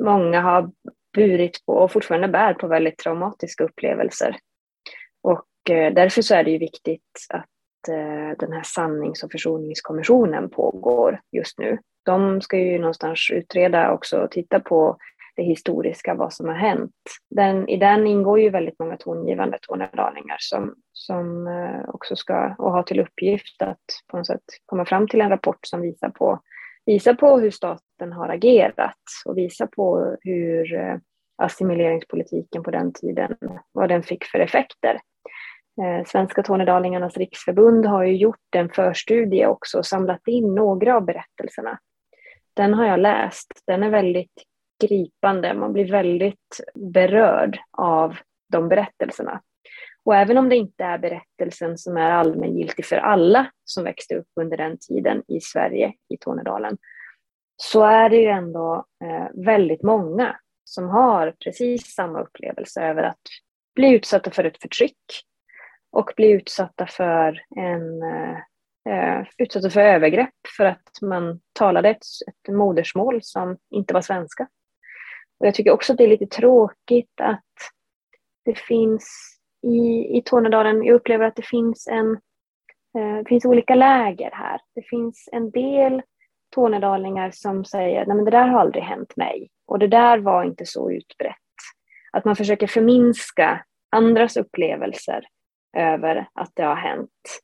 många 0.05 0.41
har 0.41 0.71
burit 1.15 1.67
på 1.67 1.73
och 1.73 1.93
fortfarande 1.93 2.29
bär 2.29 2.55
på 2.55 2.67
väldigt 2.67 2.99
traumatiska 2.99 3.65
upplevelser. 3.65 4.37
Och 5.23 5.71
eh, 5.71 5.95
därför 5.95 6.23
så 6.23 6.35
är 6.35 6.45
det 6.45 6.51
ju 6.51 6.59
viktigt 6.59 7.27
att 7.29 7.89
eh, 7.89 8.39
den 8.39 8.53
här 8.53 8.63
sannings 8.65 9.23
och 9.23 9.33
försoningskommissionen 9.33 10.51
pågår 10.51 11.21
just 11.33 11.59
nu. 11.59 11.79
De 12.05 12.41
ska 12.41 12.59
ju 12.59 12.79
någonstans 12.79 13.31
utreda 13.33 13.93
också 13.93 14.19
och 14.19 14.31
titta 14.31 14.61
på 14.61 14.97
det 15.37 15.43
historiska, 15.43 16.15
vad 16.15 16.33
som 16.33 16.47
har 16.47 16.55
hänt. 16.55 16.95
Den, 17.31 17.69
I 17.69 17.77
den 17.77 18.07
ingår 18.07 18.41
ju 18.41 18.51
väldigt 18.51 18.79
många 18.79 18.97
tongivande 18.97 19.59
tornedalingar 19.63 20.37
som, 20.39 20.75
som 20.93 21.47
eh, 21.47 21.89
också 21.89 22.17
ska 22.17 22.55
och 22.59 22.73
har 22.73 22.83
till 22.83 23.01
uppgift 23.01 23.63
att 23.63 23.79
på 24.11 24.17
något 24.17 24.27
sätt 24.27 24.45
komma 24.67 24.85
fram 24.85 25.09
till 25.09 25.21
en 25.21 25.31
rapport 25.31 25.59
som 25.63 25.81
visar 25.81 26.09
på, 26.09 26.41
visar 26.87 27.15
på 27.15 27.39
hur 27.39 27.51
staten 27.51 28.13
har 28.13 28.29
agerat 28.29 29.03
och 29.25 29.39
visar 29.39 29.67
på 29.67 30.17
hur 30.21 30.75
eh, 30.75 30.97
assimileringspolitiken 31.37 32.63
på 32.63 32.71
den 32.71 32.93
tiden, 32.93 33.37
vad 33.73 33.89
den 33.89 34.03
fick 34.03 34.25
för 34.25 34.39
effekter. 34.39 35.01
Eh, 35.83 36.07
Svenska 36.07 36.43
Tornedalingarnas 36.43 37.17
riksförbund 37.17 37.87
har 37.87 38.03
ju 38.03 38.17
gjort 38.17 38.55
en 38.57 38.69
förstudie 38.69 39.47
också 39.47 39.79
och 39.79 39.87
samlat 39.87 40.29
in 40.29 40.55
några 40.55 40.97
av 40.97 41.05
berättelserna. 41.05 41.79
Den 42.55 42.75
har 42.75 42.87
jag 42.87 43.01
läst. 43.01 43.63
Den 43.67 43.83
är 43.83 43.91
väldigt 43.91 44.43
gripande. 44.87 45.55
Man 45.55 45.73
blir 45.73 45.91
väldigt 45.91 46.61
berörd 46.75 47.59
av 47.71 48.17
de 48.53 48.69
berättelserna. 48.69 49.41
Och 50.05 50.17
även 50.17 50.39
om 50.39 50.49
det 50.49 50.57
inte 50.57 50.85
är 50.85 50.99
berättelsen 50.99 51.79
som 51.79 51.97
är 51.97 52.11
allmängiltig 52.11 52.87
för 52.87 52.97
alla 52.97 53.51
som 53.65 53.85
växte 53.85 54.15
upp 54.17 54.29
under 54.41 54.57
den 54.57 54.79
tiden 54.79 55.23
i 55.29 55.41
Sverige, 55.41 55.93
i 56.09 56.17
Tornedalen, 56.17 56.79
så 57.57 57.85
är 57.85 58.11
det 58.11 58.17
ju 58.17 58.27
ändå 58.27 58.87
eh, 59.05 59.45
väldigt 59.45 59.83
många 59.83 60.37
som 60.65 60.89
har 60.89 61.35
precis 61.45 61.95
samma 61.95 62.21
upplevelse 62.21 62.83
över 62.83 63.03
att 63.03 63.21
bli 63.75 63.95
utsatta 63.95 64.31
för 64.31 64.45
ett 64.45 64.63
förtryck 64.63 64.99
och 65.93 66.13
bli 66.17 66.31
utsatta 66.31 66.87
för 66.87 67.43
en 67.57 68.03
eh, 68.03 68.37
eh 68.89 69.27
utsatta 69.39 69.71
för 69.71 69.81
övergrepp 69.81 70.35
för 70.57 70.65
att 70.65 71.03
man 71.03 71.41
talade 71.53 71.89
ett, 71.89 72.05
ett 72.29 72.55
modersmål 72.55 73.19
som 73.23 73.57
inte 73.71 73.95
var 73.95 74.01
svenska. 74.01 74.49
Och 75.43 75.49
jag 75.49 75.55
tycker 75.55 75.71
också 75.71 75.93
att 75.93 75.99
det 75.99 76.05
är 76.05 76.09
lite 76.09 76.27
tråkigt 76.27 77.21
att 77.21 77.45
det 78.45 78.59
finns 78.59 79.39
i, 79.63 80.19
i 80.19 80.23
Tornedalen, 80.25 80.85
jag 80.85 80.95
upplever 80.95 81.27
att 81.27 81.37
det 81.37 81.47
finns 81.47 81.89
en 81.89 82.11
eh, 82.99 83.17
det 83.19 83.29
finns 83.29 83.45
olika 83.45 83.75
läger 83.75 84.31
här. 84.33 84.61
Det 84.75 84.83
finns 84.83 85.29
en 85.33 85.51
del 85.51 86.03
tornedalingar 86.55 87.31
som 87.31 87.65
säger 87.65 88.01
att 88.01 88.25
det 88.25 88.31
där 88.31 88.49
har 88.49 88.61
aldrig 88.61 88.85
hänt 88.85 89.17
mig 89.17 89.51
och 89.67 89.79
det 89.79 89.87
där 89.87 90.19
var 90.19 90.45
inte 90.45 90.67
så 90.67 90.91
utbrett. 90.91 91.37
Att 92.13 92.25
man 92.25 92.37
försöker 92.37 92.67
förminska 92.67 93.65
andras 93.91 94.37
upplevelser 94.37 95.25
över 95.77 96.29
att 96.35 96.51
det 96.55 96.63
har 96.63 96.77
hänt. 96.77 97.43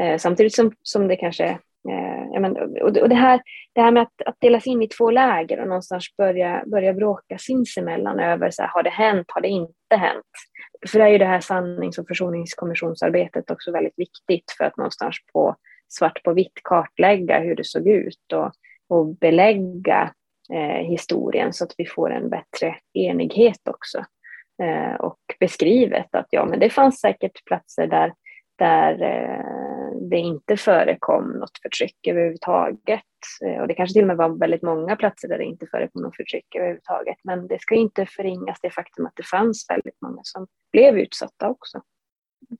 Eh, 0.00 0.18
samtidigt 0.18 0.54
som, 0.54 0.72
som 0.82 1.08
det 1.08 1.16
kanske 1.16 1.58
Eh, 1.88 2.40
men, 2.40 2.56
och 2.82 2.92
det, 2.92 3.14
här, 3.14 3.40
det 3.72 3.80
här 3.80 3.90
med 3.90 4.02
att, 4.02 4.22
att 4.26 4.36
delas 4.40 4.66
in 4.66 4.82
i 4.82 4.88
två 4.88 5.10
läger 5.10 5.60
och 5.60 5.68
någonstans 5.68 6.16
börja, 6.16 6.62
börja 6.66 6.94
bråka 6.94 7.38
sinsemellan 7.38 8.20
över 8.20 8.50
så 8.50 8.62
här, 8.62 8.68
har 8.68 8.82
det 8.82 8.90
hänt, 8.90 9.26
har 9.28 9.40
det 9.40 9.48
inte 9.48 9.96
hänt? 9.96 10.26
För 10.88 10.98
det 10.98 11.04
är 11.04 11.08
ju 11.08 11.18
det 11.18 11.24
här 11.24 11.40
sannings 11.40 11.98
och 11.98 12.08
försoningskommissionsarbetet 12.08 13.50
också 13.50 13.72
väldigt 13.72 13.98
viktigt 13.98 14.50
för 14.58 14.64
att 14.64 14.76
någonstans 14.76 15.16
på 15.32 15.56
svart 15.88 16.22
på 16.22 16.32
vitt 16.32 16.60
kartlägga 16.64 17.38
hur 17.38 17.56
det 17.56 17.66
såg 17.66 17.88
ut 17.88 18.32
och, 18.32 18.52
och 18.88 19.06
belägga 19.06 20.12
eh, 20.52 20.86
historien 20.86 21.52
så 21.52 21.64
att 21.64 21.74
vi 21.78 21.86
får 21.86 22.10
en 22.10 22.30
bättre 22.30 22.76
enighet 22.94 23.68
också. 23.70 24.04
Eh, 24.62 24.94
och 24.94 25.18
beskrivet 25.40 26.14
att 26.14 26.26
ja, 26.30 26.44
men 26.44 26.60
det 26.60 26.70
fanns 26.70 27.00
säkert 27.00 27.44
platser 27.44 27.86
där 27.86 28.12
där, 28.60 29.02
eh, 29.02 29.69
det 30.10 30.18
inte 30.18 30.56
förekom 30.56 31.32
något 31.32 31.58
förtryck 31.62 32.06
överhuvudtaget. 32.06 33.02
Eh, 33.46 33.60
och 33.60 33.68
det 33.68 33.74
kanske 33.74 33.92
till 33.92 34.02
och 34.02 34.08
med 34.08 34.16
var 34.16 34.38
väldigt 34.38 34.62
många 34.62 34.96
platser 34.96 35.28
där 35.28 35.38
det 35.38 35.44
inte 35.44 35.66
förekom 35.66 36.02
något 36.02 36.16
förtryck 36.16 36.54
överhuvudtaget. 36.54 37.16
Men 37.24 37.46
det 37.46 37.60
ska 37.60 37.74
inte 37.74 38.06
förringas 38.06 38.58
det 38.62 38.70
faktum 38.70 39.06
att 39.06 39.16
det 39.16 39.26
fanns 39.26 39.66
väldigt 39.68 40.02
många 40.02 40.20
som 40.22 40.46
blev 40.72 40.98
utsatta 40.98 41.48
också. 41.48 41.80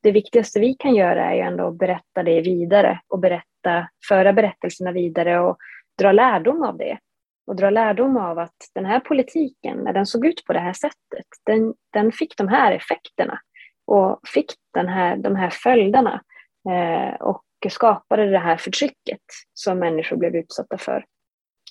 Det 0.02 0.12
viktigaste 0.12 0.60
vi 0.60 0.74
kan 0.74 0.94
göra 0.94 1.24
är 1.24 1.34
ju 1.34 1.40
ändå 1.40 1.66
att 1.66 1.78
berätta 1.78 2.22
det 2.22 2.40
vidare 2.40 3.00
och 3.08 3.18
berätta, 3.18 3.88
föra 4.08 4.32
berättelserna 4.32 4.92
vidare 4.92 5.40
och 5.40 5.56
dra 5.98 6.12
lärdom 6.12 6.62
av 6.62 6.76
det 6.76 6.98
och 7.46 7.56
dra 7.56 7.70
lärdom 7.70 8.16
av 8.16 8.38
att 8.38 8.56
den 8.74 8.84
här 8.84 9.00
politiken, 9.00 9.78
när 9.78 9.92
den 9.92 10.06
såg 10.06 10.26
ut 10.26 10.44
på 10.46 10.52
det 10.52 10.60
här 10.60 10.72
sättet, 10.72 11.26
den, 11.46 11.74
den 11.92 12.12
fick 12.12 12.36
de 12.36 12.48
här 12.48 12.72
effekterna 12.72 13.40
och 13.86 14.20
fick 14.28 14.52
den 14.74 14.88
här, 14.88 15.16
de 15.16 15.36
här 15.36 15.50
följderna 15.50 16.22
Eh, 16.68 17.14
och 17.14 17.42
skapade 17.70 18.30
det 18.30 18.38
här 18.38 18.56
förtrycket 18.56 19.20
som 19.54 19.78
människor 19.78 20.16
blev 20.16 20.36
utsatta 20.36 20.78
för. 20.78 21.04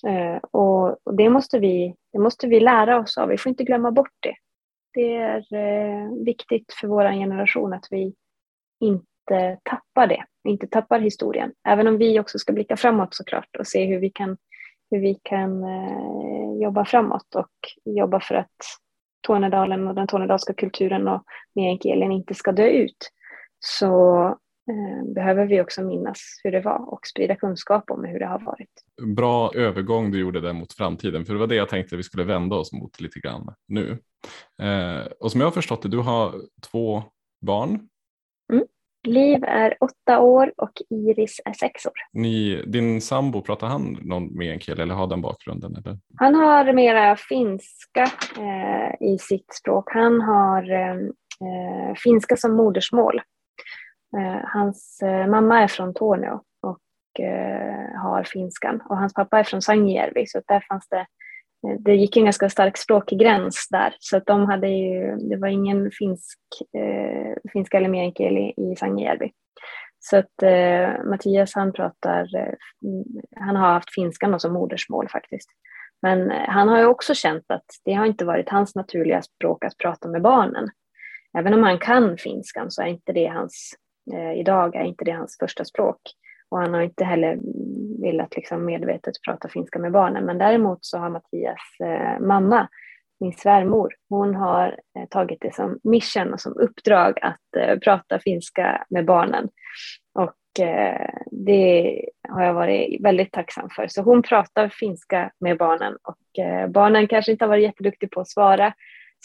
Eh, 0.06 0.36
och, 0.50 1.06
och 1.06 1.16
det, 1.16 1.30
måste 1.30 1.58
vi, 1.58 1.94
det 2.12 2.18
måste 2.18 2.46
vi 2.46 2.60
lära 2.60 3.00
oss 3.00 3.18
av, 3.18 3.28
vi 3.28 3.38
får 3.38 3.50
inte 3.50 3.64
glömma 3.64 3.90
bort 3.90 4.16
det. 4.20 4.34
Det 4.92 5.16
är 5.16 5.54
eh, 5.54 6.24
viktigt 6.24 6.72
för 6.80 6.88
vår 6.88 7.12
generation 7.12 7.72
att 7.72 7.86
vi 7.90 8.14
inte 8.80 9.58
tappar 9.62 10.06
det, 10.06 10.24
inte 10.48 10.66
tappar 10.66 11.00
historien. 11.00 11.52
Även 11.68 11.86
om 11.86 11.98
vi 11.98 12.20
också 12.20 12.38
ska 12.38 12.52
blicka 12.52 12.76
framåt 12.76 13.14
såklart 13.14 13.56
och 13.58 13.66
se 13.66 13.84
hur 13.84 13.98
vi 13.98 14.10
kan 14.10 14.36
hur 14.90 15.00
vi 15.00 15.18
kan 15.22 15.64
eh, 15.64 16.62
jobba 16.62 16.84
framåt 16.84 17.34
och 17.34 17.50
jobba 17.84 18.20
för 18.20 18.34
att 18.34 18.56
Tornedalen 19.20 19.88
och 19.88 19.94
den 19.94 20.06
tornedalska 20.06 20.54
kulturen 20.54 21.08
och 21.08 21.24
meänkielin 21.54 22.12
inte 22.12 22.34
ska 22.34 22.52
dö 22.52 22.68
ut 22.68 23.10
så 23.58 24.38
behöver 25.14 25.46
vi 25.46 25.60
också 25.60 25.82
minnas 25.82 26.18
hur 26.44 26.52
det 26.52 26.60
var 26.60 26.92
och 26.92 27.06
sprida 27.06 27.36
kunskap 27.36 27.90
om 27.90 28.04
hur 28.04 28.18
det 28.18 28.26
har 28.26 28.38
varit. 28.38 28.70
Bra 29.16 29.50
övergång 29.54 30.10
du 30.10 30.20
gjorde 30.20 30.40
där 30.40 30.52
mot 30.52 30.72
framtiden, 30.72 31.24
för 31.24 31.32
det 31.32 31.38
var 31.40 31.46
det 31.46 31.54
jag 31.54 31.68
tänkte 31.68 31.96
vi 31.96 32.02
skulle 32.02 32.24
vända 32.24 32.56
oss 32.56 32.72
mot 32.72 33.00
lite 33.00 33.20
grann 33.20 33.54
nu. 33.68 33.98
Eh, 34.62 35.06
och 35.20 35.32
som 35.32 35.40
jag 35.40 35.46
har 35.46 35.52
förstått 35.52 35.82
det, 35.82 35.88
du 35.88 35.98
har 35.98 36.34
två 36.70 37.02
barn 37.46 37.88
Liv 39.06 39.44
är 39.44 39.76
åtta 39.80 40.20
år 40.20 40.52
och 40.56 40.72
Iris 40.90 41.40
är 41.44 41.52
sex 41.52 41.86
år. 41.86 41.92
Ni, 42.12 42.62
din 42.66 43.00
sambo, 43.00 43.42
pratar 43.42 43.66
han 43.66 43.98
någon 44.02 44.36
meänkieli 44.36 44.82
eller 44.82 44.94
har 44.94 45.06
den 45.06 45.20
bakgrunden? 45.20 45.76
Eller? 45.76 45.98
Han 46.16 46.34
har 46.34 46.72
mera 46.72 47.16
finska 47.16 48.02
eh, 48.38 49.08
i 49.08 49.18
sitt 49.18 49.54
språk. 49.54 49.88
Han 49.92 50.20
har 50.20 50.70
eh, 50.70 51.94
finska 52.04 52.36
som 52.36 52.56
modersmål. 52.56 53.20
Eh, 54.16 54.40
hans 54.44 55.02
eh, 55.02 55.26
mamma 55.26 55.62
är 55.62 55.68
från 55.68 55.94
Torneå 55.94 56.40
och 56.60 57.20
eh, 57.20 58.00
har 58.02 58.24
finskan 58.24 58.82
och 58.88 58.96
hans 58.96 59.14
pappa 59.14 59.38
är 59.38 59.44
från 59.44 59.62
Sangijärvi 59.62 60.26
så 60.26 60.42
där 60.46 60.64
fanns 60.68 60.88
det 60.88 61.06
det 61.78 61.94
gick 61.94 62.16
en 62.16 62.24
ganska 62.24 62.50
stark 62.50 62.76
språkig 62.76 63.18
gräns 63.18 63.68
där 63.70 63.94
så 63.98 64.16
att 64.16 64.26
de 64.26 64.46
hade 64.46 64.68
ju, 64.68 65.16
det 65.16 65.36
var 65.36 65.48
ingen 65.48 65.90
finsk, 65.90 66.38
eh, 66.78 67.50
finska 67.52 67.76
eller 67.76 67.88
meänkieli 67.88 68.54
i 68.56 68.76
Sangjärvi. 68.76 69.32
Så 69.98 70.16
att 70.16 70.42
eh, 70.42 71.04
Mattias 71.04 71.54
han 71.54 71.72
pratar, 71.72 72.36
eh, 72.36 72.54
han 73.36 73.56
har 73.56 73.72
haft 73.72 73.94
finskan 73.94 74.40
som 74.40 74.52
modersmål 74.52 75.08
faktiskt. 75.08 75.48
Men 76.02 76.30
han 76.30 76.68
har 76.68 76.78
ju 76.78 76.86
också 76.86 77.14
känt 77.14 77.44
att 77.48 77.66
det 77.84 77.92
har 77.92 78.06
inte 78.06 78.24
varit 78.24 78.48
hans 78.48 78.74
naturliga 78.74 79.22
språk 79.22 79.64
att 79.64 79.78
prata 79.78 80.08
med 80.08 80.22
barnen. 80.22 80.68
Även 81.38 81.54
om 81.54 81.62
han 81.62 81.78
kan 81.78 82.16
finskan 82.18 82.70
så 82.70 82.82
är 82.82 82.86
inte 82.86 83.12
det 83.12 83.26
hans, 83.26 83.74
Eh, 84.12 84.32
idag 84.32 84.76
är 84.76 84.84
inte 84.84 85.04
det 85.04 85.10
hans 85.12 85.36
första 85.40 85.64
språk. 85.64 86.00
Och 86.48 86.58
han 86.58 86.74
har 86.74 86.80
inte 86.80 87.04
heller 87.04 87.38
velat 88.02 88.36
liksom 88.36 88.64
medvetet 88.64 89.14
prata 89.24 89.48
finska 89.48 89.78
med 89.78 89.92
barnen. 89.92 90.24
Men 90.24 90.38
däremot 90.38 90.78
så 90.80 90.98
har 90.98 91.10
Mattias 91.10 91.80
eh, 91.84 92.20
mamma, 92.20 92.68
min 93.20 93.32
svärmor, 93.32 93.94
hon 94.08 94.34
har 94.34 94.80
eh, 94.98 95.08
tagit 95.10 95.38
det 95.40 95.54
som 95.54 95.78
mission 95.84 96.32
och 96.32 96.40
som 96.40 96.56
uppdrag 96.56 97.18
att 97.22 97.56
eh, 97.56 97.78
prata 97.78 98.18
finska 98.18 98.84
med 98.90 99.04
barnen. 99.04 99.48
Och 100.14 100.64
eh, 100.64 101.10
det 101.30 102.00
har 102.28 102.44
jag 102.44 102.54
varit 102.54 103.04
väldigt 103.04 103.32
tacksam 103.32 103.70
för. 103.70 103.88
Så 103.88 104.02
hon 104.02 104.22
pratar 104.22 104.68
finska 104.68 105.30
med 105.40 105.58
barnen 105.58 105.96
och 106.02 106.44
eh, 106.44 106.68
barnen 106.68 107.08
kanske 107.08 107.32
inte 107.32 107.44
har 107.44 107.48
varit 107.48 107.62
jätteduktiga 107.62 108.08
på 108.12 108.20
att 108.20 108.28
svara 108.28 108.72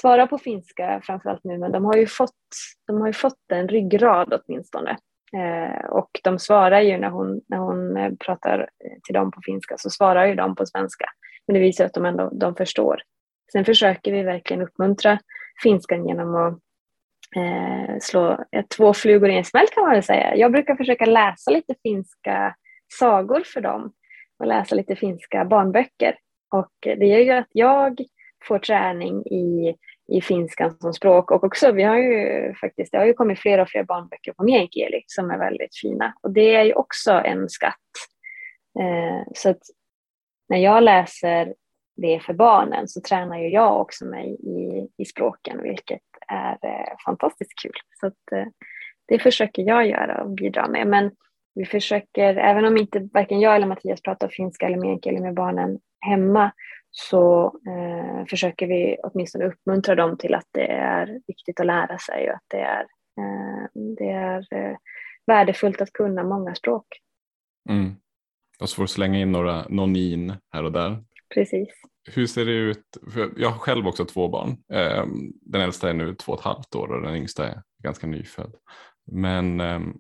svara 0.02 0.28
på 0.28 0.38
finska 0.38 1.02
framförallt 1.04 1.44
nu, 1.44 1.58
men 1.58 1.72
de 1.72 1.86
har 1.86 1.96
ju 1.96 2.08
fått, 2.08 2.32
de 2.88 3.02
har 3.02 3.08
ju 3.08 3.14
fått 3.14 3.52
en 3.54 3.68
ryggrad 3.68 4.34
åtminstone. 4.34 4.98
Eh, 5.34 5.86
och 5.86 6.10
de 6.24 6.40
svarar 6.40 6.82
ju 6.82 6.98
när 6.98 7.10
hon, 7.10 7.42
när 7.48 7.58
hon 7.58 7.98
eh, 7.98 8.12
pratar 8.20 8.60
eh, 8.60 9.00
till 9.04 9.14
dem 9.14 9.32
på 9.32 9.42
finska 9.46 9.78
så 9.78 9.90
svarar 9.90 10.26
ju 10.26 10.36
de 10.36 10.56
på 10.56 10.66
svenska. 10.66 11.06
Men 11.48 11.54
det 11.54 11.60
visar 11.60 11.86
att 11.86 11.94
de 11.94 12.06
ändå 12.06 12.30
de 12.34 12.56
förstår. 12.56 13.02
Sen 13.52 13.66
försöker 13.66 14.12
vi 14.12 14.24
verkligen 14.24 14.62
uppmuntra 14.62 15.20
finskan 15.64 16.08
genom 16.08 16.36
att 16.36 16.54
eh, 17.36 17.96
slå 18.02 18.32
eh, 18.52 18.66
två 18.78 18.94
flugor 18.94 19.30
i 19.30 19.38
en 19.38 19.46
smäll 19.46 19.68
kan 19.74 19.84
man 19.84 19.92
väl 19.92 20.04
säga. 20.04 20.36
Jag 20.36 20.52
brukar 20.52 20.76
försöka 20.76 21.06
läsa 21.06 21.52
lite 21.52 21.76
finska 21.84 22.56
sagor 23.00 23.44
för 23.46 23.62
dem 23.62 23.94
och 24.40 24.48
läsa 24.48 24.76
lite 24.76 24.96
finska 24.96 25.46
barnböcker. 25.46 26.18
Och 26.52 26.74
det 26.82 27.06
gör 27.06 27.20
ju 27.20 27.32
att 27.32 27.50
jag 27.52 28.02
får 28.48 28.60
träning 28.60 29.26
i 29.26 29.76
i 30.08 30.22
finskan 30.22 30.78
som 30.80 30.94
språk 30.94 31.32
och 31.32 31.44
också 31.44 31.72
vi 31.72 31.84
har 31.84 31.98
ju 31.98 32.54
faktiskt, 32.54 32.92
det 32.92 32.98
har 32.98 33.06
ju 33.06 33.14
kommit 33.14 33.40
fler 33.40 33.60
och 33.60 33.70
fler 33.70 33.84
barnböcker 33.84 34.34
på 34.34 34.44
meänkieli 34.44 35.04
som 35.08 35.32
är 35.32 35.38
väldigt 35.38 35.78
fina 35.82 36.14
och 36.22 36.32
det 36.32 36.56
är 36.56 36.64
ju 36.64 36.74
också 36.74 37.12
en 37.12 37.50
skatt. 37.50 37.74
Eh, 38.80 39.32
så 39.36 39.50
att 39.50 39.62
när 40.50 40.58
jag 40.58 40.84
läser 40.84 41.54
det 41.98 42.20
för 42.20 42.34
barnen 42.34 42.88
så 42.88 43.02
tränar 43.02 43.40
ju 43.40 43.50
jag 43.50 43.82
också 43.82 44.06
mig 44.06 44.34
i, 44.34 44.88
i 44.98 45.06
språken 45.06 45.64
vilket 45.64 46.02
är 46.28 46.52
eh, 46.52 46.96
fantastiskt 47.06 47.62
kul. 47.62 47.76
Så 48.00 48.08
att, 48.08 48.32
eh, 48.32 48.48
det 49.08 49.20
försöker 49.20 49.64
jag 49.64 49.88
göra 49.88 50.24
och 50.24 50.30
bidra 50.30 50.68
med 50.68 50.88
men 50.88 51.12
vi 51.56 51.66
försöker, 51.66 52.36
även 52.36 52.66
om 52.66 52.78
inte 52.78 53.10
varken 53.14 53.40
jag 53.40 53.56
eller 53.56 53.68
Mattias 53.68 54.02
pratar 54.02 54.28
finska 54.28 54.66
eller 54.66 54.78
meänkieli 54.78 55.20
med 55.20 55.34
barnen 55.34 55.80
hemma 56.00 56.52
så 56.98 57.46
eh, 57.68 58.26
försöker 58.26 58.68
vi 58.68 58.98
åtminstone 59.04 59.46
uppmuntra 59.46 59.96
dem 59.96 60.18
till 60.18 60.34
att 60.34 60.48
det 60.52 60.68
är 60.68 61.22
viktigt 61.28 61.60
att 61.60 61.66
lära 61.66 61.98
sig 61.98 62.30
och 62.30 62.36
att 62.36 62.46
det 62.48 62.60
är, 62.60 62.82
eh, 63.20 63.68
det 63.98 64.10
är 64.10 64.48
eh, 64.52 64.78
värdefullt 65.28 65.82
att 65.82 65.94
kunna 65.94 66.24
många 66.24 66.56
språk. 66.56 66.86
Mm. 67.70 67.96
Och 68.60 68.70
så 68.70 68.76
får 68.76 68.84
du 68.84 68.88
slänga 68.88 69.20
in 69.20 69.32
några 69.32 69.66
nonin 69.70 70.34
här 70.54 70.64
och 70.64 70.72
där. 70.72 71.04
Precis. 71.34 71.70
Hur 72.12 72.28
ser 72.28 72.46
det 72.46 72.52
ut? 72.52 72.98
För 73.14 73.34
jag 73.38 73.50
har 73.50 73.60
själv 73.60 73.88
också 73.88 74.06
två 74.06 74.28
barn. 74.28 74.58
Ehm, 74.74 75.34
den 75.42 75.62
äldsta 75.62 75.90
är 75.90 75.94
nu 75.94 76.16
två 76.16 76.32
och 76.32 76.40
ett 76.40 76.46
halvt 76.46 76.76
år 76.76 76.88
och 76.88 77.02
den 77.02 77.16
yngsta 77.16 77.48
är 77.48 77.62
ganska 77.84 78.08
nyfödd. 78.08 78.56
Men 79.12 79.60
ehm, 79.60 79.98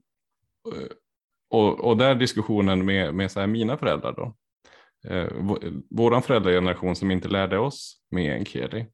och, 1.49 1.79
och 1.79 1.97
där 1.97 2.15
diskussionen 2.15 2.85
med, 2.85 3.13
med 3.13 3.31
så 3.31 3.39
här 3.39 3.47
mina 3.47 3.77
föräldrar 3.77 4.13
då 4.13 4.35
eh, 5.09 5.27
våran 5.89 6.21
föräldrageneration 6.21 6.95
som 6.95 7.11
inte 7.11 7.27
lärde 7.27 7.57
oss 7.57 7.97
meänkieli. 8.11 8.85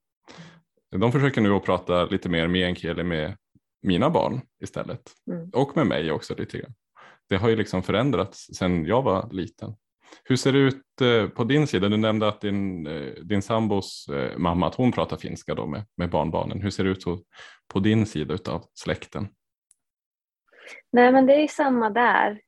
De 0.91 1.11
försöker 1.11 1.41
nu 1.41 1.53
att 1.53 1.65
prata 1.65 2.05
lite 2.05 2.29
mer 2.29 2.47
meänkieli 2.47 3.03
med 3.03 3.37
mina 3.81 4.09
barn 4.09 4.41
istället 4.63 5.01
mm. 5.31 5.49
och 5.53 5.77
med 5.77 5.87
mig 5.87 6.11
också 6.11 6.35
lite 6.35 6.57
grann. 6.57 6.73
Det 7.29 7.37
har 7.37 7.49
ju 7.49 7.55
liksom 7.55 7.83
förändrats 7.83 8.55
sedan 8.55 8.85
jag 8.85 9.01
var 9.01 9.29
liten. 9.31 9.75
Hur 10.23 10.35
ser 10.35 10.53
det 10.53 10.59
ut 10.59 11.01
eh, 11.01 11.29
på 11.29 11.43
din 11.43 11.67
sida? 11.67 11.89
Du 11.89 11.97
nämnde 11.97 12.27
att 12.27 12.41
din, 12.41 12.87
eh, 12.87 13.13
din 13.23 13.41
sambos 13.41 14.07
eh, 14.09 14.37
mamma, 14.37 14.67
att 14.67 14.75
hon 14.75 14.91
pratar 14.91 15.17
finska 15.17 15.55
då 15.55 15.65
med, 15.65 15.83
med 15.97 16.09
barnbarnen. 16.09 16.61
Hur 16.61 16.69
ser 16.69 16.83
det 16.83 16.89
ut 16.89 17.03
på 17.73 17.79
din 17.79 18.05
sida 18.05 18.37
av 18.47 18.65
släkten? 18.73 19.27
Nej, 20.91 21.11
men 21.11 21.25
det 21.25 21.33
är 21.33 21.47
samma 21.47 21.89
där. 21.89 22.41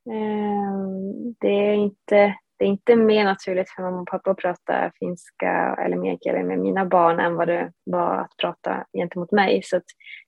Det 1.40 1.48
är 1.48 1.74
inte 1.74 2.34
det 2.64 2.68
är 2.68 2.70
inte 2.70 2.96
mer 2.96 3.24
naturligt 3.24 3.70
för 3.70 3.82
mamma 3.82 4.00
och 4.00 4.06
pappa 4.06 4.30
att 4.30 4.36
prata 4.36 4.90
finska 4.98 5.76
eller 5.84 5.96
meänkieli 5.96 6.42
med 6.42 6.58
mina 6.58 6.84
barn 6.84 7.20
än 7.20 7.36
vad 7.36 7.48
det 7.48 7.72
var 7.84 8.16
att 8.16 8.36
prata 8.40 8.84
gentemot 8.92 9.32
mig. 9.32 9.62
Så 9.64 9.80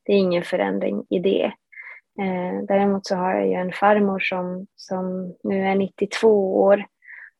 det 0.05 0.12
är 0.12 0.16
ingen 0.16 0.42
förändring 0.42 1.07
i 1.11 1.18
det. 1.18 1.44
Eh, 2.20 2.62
däremot 2.68 3.07
så 3.07 3.16
har 3.16 3.35
jag 3.35 3.46
ju 3.46 3.53
en 3.53 3.72
farmor 3.72 4.18
som, 4.18 4.66
som 4.75 5.35
nu 5.44 5.66
är 5.66 5.75
92 5.75 6.62
år 6.62 6.87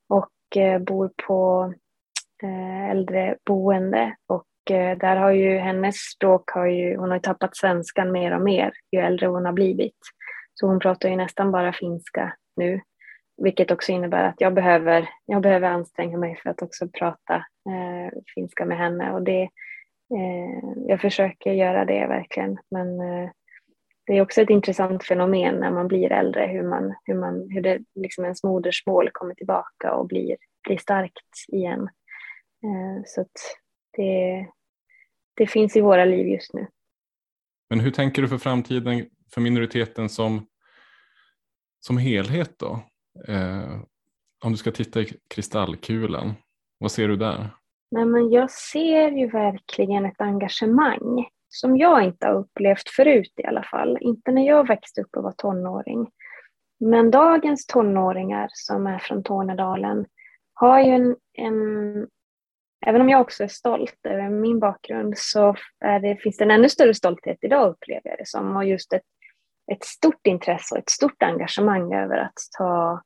och 0.09 0.57
eh, 0.57 0.79
bor 0.79 1.11
på 1.27 1.73
eh, 2.43 2.89
äldreboende. 2.89 4.15
Och 4.27 4.71
eh, 4.71 4.97
där 4.97 5.15
har 5.15 5.31
ju 5.31 5.57
hennes 5.57 5.95
språk, 5.95 6.51
har 6.51 6.65
ju, 6.65 6.97
hon 6.97 7.09
har 7.09 7.15
ju 7.15 7.21
tappat 7.21 7.57
svenskan 7.57 8.11
mer 8.11 8.35
och 8.35 8.41
mer 8.41 8.71
ju 8.91 8.99
äldre 8.99 9.27
hon 9.27 9.45
har 9.45 9.53
blivit. 9.53 9.99
Så 10.53 10.67
hon 10.67 10.79
pratar 10.79 11.09
ju 11.09 11.15
nästan 11.15 11.51
bara 11.51 11.73
finska 11.73 12.33
nu. 12.55 12.81
Vilket 13.37 13.71
också 13.71 13.91
innebär 13.91 14.23
att 14.23 14.41
jag 14.41 14.53
behöver, 14.53 15.09
jag 15.25 15.41
behöver 15.41 15.67
anstränga 15.67 16.17
mig 16.17 16.39
för 16.43 16.49
att 16.49 16.61
också 16.61 16.87
prata 16.87 17.35
eh, 17.35 18.19
finska 18.35 18.65
med 18.65 18.77
henne. 18.77 19.11
Och 19.11 19.21
det, 19.21 19.41
eh, 20.15 20.69
jag 20.87 21.01
försöker 21.01 21.53
göra 21.53 21.85
det 21.85 22.07
verkligen. 22.07 22.57
Men 22.71 22.99
eh, 22.99 23.29
det 24.05 24.17
är 24.17 24.21
också 24.21 24.41
ett 24.41 24.49
intressant 24.49 25.03
fenomen 25.03 25.55
när 25.55 25.71
man 25.71 25.87
blir 25.87 26.11
äldre, 26.11 26.47
hur, 26.47 26.63
man, 26.63 26.95
hur, 27.03 27.15
man, 27.15 27.49
hur 27.49 27.61
det, 27.61 27.79
liksom 27.95 28.23
ens 28.23 28.43
modersmål 28.43 29.09
kommer 29.13 29.33
tillbaka 29.33 29.93
och 29.93 30.07
blir, 30.07 30.37
blir 30.67 30.77
starkt 30.77 31.45
igen. 31.47 31.89
Eh, 32.63 33.03
så 33.05 33.25
det, 33.97 34.47
det 35.33 35.47
finns 35.47 35.75
i 35.75 35.81
våra 35.81 36.05
liv 36.05 36.27
just 36.27 36.53
nu. 36.53 36.67
Men 37.69 37.79
hur 37.79 37.91
tänker 37.91 38.21
du 38.21 38.27
för 38.27 38.37
framtiden 38.37 39.05
för 39.33 39.41
minoriteten 39.41 40.09
som, 40.09 40.47
som 41.79 41.97
helhet 41.97 42.59
då? 42.59 42.79
Eh, 43.27 43.79
om 44.43 44.51
du 44.51 44.57
ska 44.57 44.71
titta 44.71 45.01
i 45.01 45.13
kristallkulan, 45.27 46.33
vad 46.77 46.91
ser 46.91 47.07
du 47.07 47.15
där? 47.15 47.49
Nej, 47.91 48.05
men 48.05 48.29
jag 48.29 48.51
ser 48.51 49.11
ju 49.11 49.27
verkligen 49.27 50.05
ett 50.05 50.21
engagemang 50.21 51.27
som 51.49 51.77
jag 51.77 52.03
inte 52.03 52.27
har 52.27 52.33
upplevt 52.33 52.89
förut 52.89 53.33
i 53.37 53.45
alla 53.45 53.63
fall. 53.63 53.97
Inte 54.01 54.31
när 54.31 54.47
jag 54.47 54.67
växte 54.67 55.01
upp 55.01 55.17
och 55.17 55.23
var 55.23 55.31
tonåring. 55.31 56.09
Men 56.79 57.11
dagens 57.11 57.65
tonåringar 57.65 58.49
som 58.51 58.87
är 58.87 58.99
från 58.99 59.23
Tornedalen 59.23 60.05
har 60.53 60.81
ju 60.81 60.91
en, 60.91 61.15
en 61.33 62.07
Även 62.85 63.01
om 63.01 63.09
jag 63.09 63.21
också 63.21 63.43
är 63.43 63.47
stolt 63.47 63.99
över 64.03 64.29
min 64.29 64.59
bakgrund 64.59 65.13
så 65.17 65.55
det, 66.01 66.17
finns 66.21 66.37
det 66.37 66.43
en 66.43 66.51
ännu 66.51 66.69
större 66.69 66.93
stolthet 66.93 67.37
idag 67.41 67.69
upplever 67.69 68.09
jag 68.09 68.17
det 68.17 68.27
som. 68.27 68.55
Och 68.55 68.65
just 68.65 68.93
ett, 68.93 69.03
ett 69.71 69.83
stort 69.83 70.27
intresse 70.27 70.75
och 70.75 70.79
ett 70.79 70.89
stort 70.89 71.23
engagemang 71.23 71.93
över 71.93 72.17
att 72.17 72.37
ta 72.57 73.01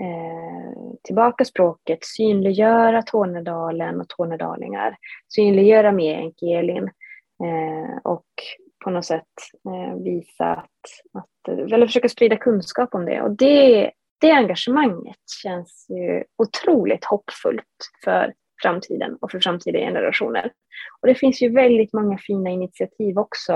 Eh, 0.00 0.72
tillbaka 1.02 1.44
språket, 1.44 1.98
synliggöra 2.04 3.02
Tornedalen 3.02 4.00
och 4.00 4.08
tornedalingar, 4.08 4.96
synliggöra 5.28 5.92
meänkielin 5.92 6.84
eh, 7.44 7.98
och 8.04 8.26
på 8.84 8.90
något 8.90 9.04
sätt 9.04 9.24
eh, 9.68 10.02
visa 10.02 10.44
att, 10.44 10.68
att, 11.12 11.72
eller 11.72 11.86
försöka 11.86 12.08
sprida 12.08 12.36
kunskap 12.36 12.94
om 12.94 13.04
det. 13.04 13.22
Och 13.22 13.30
det, 13.30 13.90
det 14.20 14.30
engagemanget 14.30 15.30
känns 15.42 15.86
ju 15.88 16.24
otroligt 16.38 17.04
hoppfullt 17.04 17.90
för 18.04 18.34
framtiden 18.62 19.16
och 19.20 19.30
för 19.30 19.40
framtida 19.40 19.78
generationer. 19.78 20.52
Och 21.00 21.08
det 21.08 21.14
finns 21.14 21.42
ju 21.42 21.48
väldigt 21.48 21.92
många 21.92 22.18
fina 22.18 22.50
initiativ 22.50 23.18
också 23.18 23.52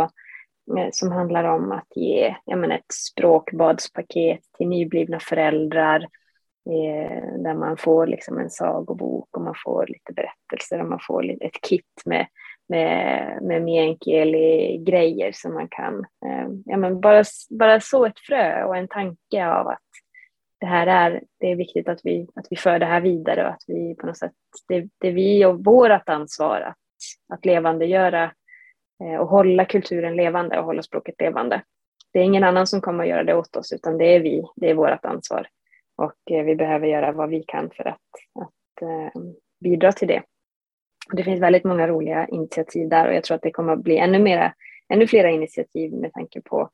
eh, 0.79 0.89
som 0.93 1.13
handlar 1.13 1.45
om 1.45 1.73
att 1.73 1.97
ge 1.97 2.37
menar, 2.47 2.75
ett 2.75 2.93
språkbadspaket 2.93 4.41
till 4.59 4.69
nyblivna 4.69 5.21
föräldrar 5.21 6.01
eh, 6.01 6.09
Eh, 6.71 7.39
där 7.39 7.55
man 7.55 7.77
får 7.77 8.07
liksom 8.07 8.39
en 8.39 8.51
sagobok 8.51 9.37
och 9.37 9.43
man 9.43 9.55
får 9.65 9.87
lite 9.87 10.13
berättelser 10.13 10.81
och 10.81 10.89
man 10.89 11.01
får 11.07 11.45
ett 11.45 11.61
kit 11.61 12.03
med 12.05 12.27
med, 12.69 13.39
med 13.43 13.63
meänkieli-grejer 13.63 15.33
som 15.33 15.55
man 15.55 15.69
kan, 15.69 15.99
eh, 15.99 16.49
ja, 16.65 16.77
men 16.77 17.01
bara, 17.01 17.25
bara 17.51 17.81
så 17.81 18.07
ett 18.07 18.19
frö 18.19 18.65
och 18.65 18.77
en 18.77 18.89
tanke 18.89 19.47
av 19.47 19.69
att 19.69 19.79
det 20.61 20.67
här 20.67 20.87
är, 20.87 21.23
det 21.41 21.51
är 21.51 21.57
viktigt 21.57 21.89
att 21.89 22.01
vi, 22.05 22.29
att 22.35 22.47
vi 22.51 22.57
för 22.57 22.79
det 22.79 22.87
här 22.87 23.01
vidare 23.01 23.45
och 23.45 23.51
att 23.51 23.65
vi 23.67 23.95
på 23.95 24.07
något 24.07 24.19
sätt, 24.19 24.33
det, 24.69 24.89
det 25.01 25.09
är 25.09 25.13
vi 25.13 25.45
och 25.45 25.65
vårt 25.65 26.09
ansvar 26.09 26.61
att, 26.61 26.77
att 27.35 27.45
levandegöra 27.45 28.33
eh, 29.05 29.21
och 29.21 29.29
hålla 29.29 29.65
kulturen 29.65 30.17
levande 30.17 30.59
och 30.59 30.65
hålla 30.65 30.83
språket 30.83 31.15
levande. 31.19 31.63
Det 32.13 32.19
är 32.19 32.25
ingen 32.25 32.45
annan 32.45 32.67
som 32.67 32.81
kommer 32.81 33.05
att 33.05 33.11
göra 33.11 33.25
det 33.25 33.35
åt 33.35 33.57
oss 33.57 33.73
utan 33.73 33.99
det 33.99 34.05
är 34.05 34.21
vi, 34.21 34.45
det 34.57 34.71
är 34.71 34.75
vårt 34.75 35.05
ansvar 35.05 35.47
och 35.97 36.31
eh, 36.31 36.45
vi 36.45 36.57
behöver 36.57 36.87
göra 36.87 37.13
vad 37.13 37.29
vi 37.29 37.43
kan 37.47 37.71
för 37.71 37.89
att, 37.89 38.01
att 38.41 38.83
eh, 38.83 39.23
bidra 39.61 39.93
till 39.93 40.09
det. 40.09 40.23
Det 41.13 41.25
finns 41.25 41.41
väldigt 41.41 41.65
många 41.65 41.89
roliga 41.89 42.27
initiativ 42.27 42.89
där 42.89 43.09
och 43.09 43.15
jag 43.15 43.25
tror 43.25 43.35
att 43.35 43.43
det 43.43 43.51
kommer 43.51 43.73
att 43.73 43.83
bli 43.83 43.99
ännu, 43.99 44.19
mera, 44.19 44.55
ännu 44.89 45.07
flera 45.07 45.31
initiativ 45.31 45.93
med 45.93 46.13
tanke 46.13 46.41
på, 46.41 46.71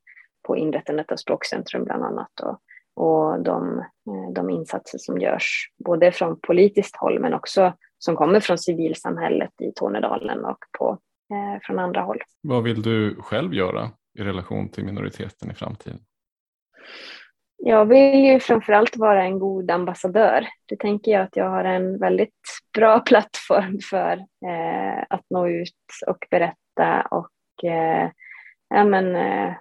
på 0.47 0.57
inrättandet 0.57 1.11
av 1.11 1.15
Språkcentrum 1.15 1.83
bland 1.83 2.03
annat 2.03 2.39
och, 2.39 2.59
och 2.93 3.43
de, 3.43 3.79
eh, 3.79 4.33
de 4.33 4.49
insatser 4.49 4.97
som 4.97 5.17
görs 5.17 5.71
både 5.85 6.11
från 6.11 6.39
politiskt 6.39 6.95
håll 6.95 7.19
men 7.19 7.33
också 7.33 7.73
som 7.97 8.15
kommer 8.15 8.39
från 8.39 8.57
civilsamhället 8.57 9.61
i 9.61 9.71
Tornedalen 9.75 10.45
och 10.45 10.57
på, 10.77 10.97
eh, 11.31 11.61
från 11.61 11.79
andra 11.79 12.01
håll. 12.01 12.19
Vad 12.41 12.63
vill 12.63 12.81
du 12.81 13.15
själv 13.15 13.53
göra 13.53 13.89
i 14.19 14.21
relation 14.21 14.69
till 14.69 14.85
minoriteten 14.85 15.51
i 15.51 15.53
framtiden? 15.53 15.99
Jag 17.63 17.85
vill 17.85 18.25
ju 18.25 18.39
framförallt 18.39 18.97
vara 18.97 19.23
en 19.23 19.39
god 19.39 19.71
ambassadör. 19.71 20.47
Det 20.65 20.75
tänker 20.75 21.11
jag 21.11 21.21
att 21.21 21.35
jag 21.35 21.49
har 21.49 21.63
en 21.63 21.99
väldigt 21.99 22.39
bra 22.73 22.99
plattform 23.05 23.79
för 23.89 24.13
eh, 24.47 25.03
att 25.09 25.25
nå 25.29 25.47
ut 25.47 25.75
och 26.07 26.27
berätta 26.31 27.01
och 27.11 27.63
eh, 27.63 28.09
ja, 28.69 28.83
men, 28.83 29.15
eh, 29.15 29.53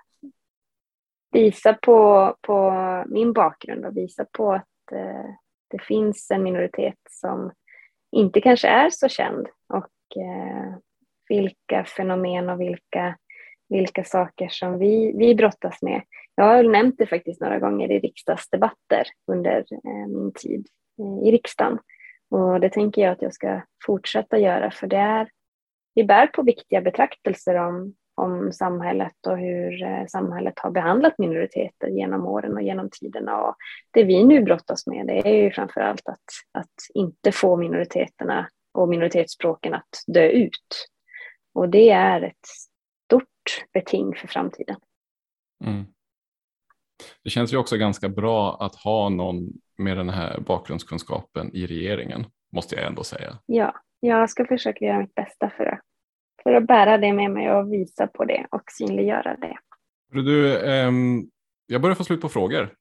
visa 1.33 1.75
på, 1.75 2.35
på 2.41 2.73
min 3.07 3.33
bakgrund 3.33 3.87
och 3.87 3.97
visa 3.97 4.27
på 4.33 4.53
att 4.53 4.93
eh, 4.93 5.31
det 5.71 5.83
finns 5.83 6.31
en 6.31 6.43
minoritet 6.43 6.99
som 7.11 7.53
inte 8.13 8.41
kanske 8.41 8.69
är 8.69 8.91
så 8.91 9.09
känd 9.09 9.49
och 9.69 10.23
eh, 10.23 10.75
vilka 11.29 11.85
fenomen 11.85 12.49
och 12.49 12.61
vilka, 12.61 13.17
vilka 13.69 14.05
saker 14.05 14.49
som 14.49 14.79
vi, 14.79 15.13
vi 15.17 15.35
brottas 15.35 15.83
med. 15.83 16.03
Jag 16.35 16.45
har 16.45 16.63
nämnt 16.63 16.95
det 16.99 17.07
faktiskt 17.07 17.41
några 17.41 17.59
gånger 17.59 17.93
i 17.93 17.99
riksdagsdebatter 17.99 19.07
under 19.27 19.59
eh, 19.59 20.09
min 20.09 20.33
tid 20.35 20.67
eh, 20.99 21.29
i 21.29 21.33
riksdagen 21.33 21.79
och 22.31 22.61
det 22.61 22.71
tänker 22.71 23.03
jag 23.03 23.13
att 23.13 23.23
jag 23.23 23.35
ska 23.35 23.61
fortsätta 23.87 24.39
göra 24.39 24.71
för 24.71 24.87
det 24.87 24.97
är, 24.97 25.31
vi 25.95 26.05
bär 26.05 26.27
på 26.27 26.43
viktiga 26.43 26.81
betraktelser 26.81 27.55
om 27.55 27.95
om 28.21 28.53
samhället 28.53 29.27
och 29.27 29.39
hur 29.39 29.83
eh, 29.83 30.07
samhället 30.07 30.59
har 30.59 30.71
behandlat 30.71 31.19
minoriteter 31.19 31.89
genom 31.89 32.27
åren 32.27 32.55
och 32.55 32.63
genom 32.63 32.89
tiderna. 32.91 33.43
Och 33.43 33.57
det 33.91 34.05
vi 34.05 34.25
nu 34.25 34.43
brottas 34.43 34.87
med 34.87 35.07
det 35.07 35.29
är 35.29 35.43
ju 35.43 35.51
framför 35.51 35.81
allt 35.81 36.09
att, 36.09 36.25
att 36.53 36.75
inte 36.95 37.33
få 37.33 37.57
minoriteterna 37.57 38.49
och 38.73 38.89
minoritetsspråken 38.89 39.75
att 39.75 40.05
dö 40.07 40.29
ut. 40.29 40.89
Och 41.55 41.69
det 41.69 41.91
är 41.91 42.23
ett 42.23 42.47
stort 42.47 43.67
beting 43.73 44.15
för 44.15 44.29
framtiden. 44.29 44.77
Mm. 45.65 45.85
Det 47.25 47.31
känns 47.31 47.53
ju 47.53 47.57
också 47.57 47.77
ganska 47.77 48.09
bra 48.09 48.57
att 48.61 48.75
ha 48.75 49.09
någon 49.09 49.49
med 49.79 49.97
den 49.97 50.09
här 50.09 50.41
bakgrundskunskapen 50.41 51.51
i 51.55 51.67
regeringen, 51.67 52.27
måste 52.53 52.77
jag 52.77 52.87
ändå 52.87 53.05
säga. 53.05 53.39
Ja, 53.47 53.75
jag 54.01 54.31
ska 54.31 54.45
försöka 54.45 54.85
göra 54.85 54.99
mitt 54.99 55.15
bästa 55.15 55.51
för 55.57 55.67
att 55.67 55.81
för 56.43 56.53
att 56.53 56.67
bära 56.67 56.99
det 56.99 57.13
med 57.13 57.31
mig 57.31 57.51
och 57.51 57.73
visa 57.73 58.07
på 58.07 58.25
det 58.25 58.47
och 58.51 58.63
synliggöra 58.67 59.37
det. 59.37 59.59
Du, 60.13 60.57
eh, 60.57 60.91
jag 61.67 61.83
börjar 61.83 61.95
få 61.95 62.05
slut 62.05 62.21
på 62.21 62.29
frågor. 62.29 62.75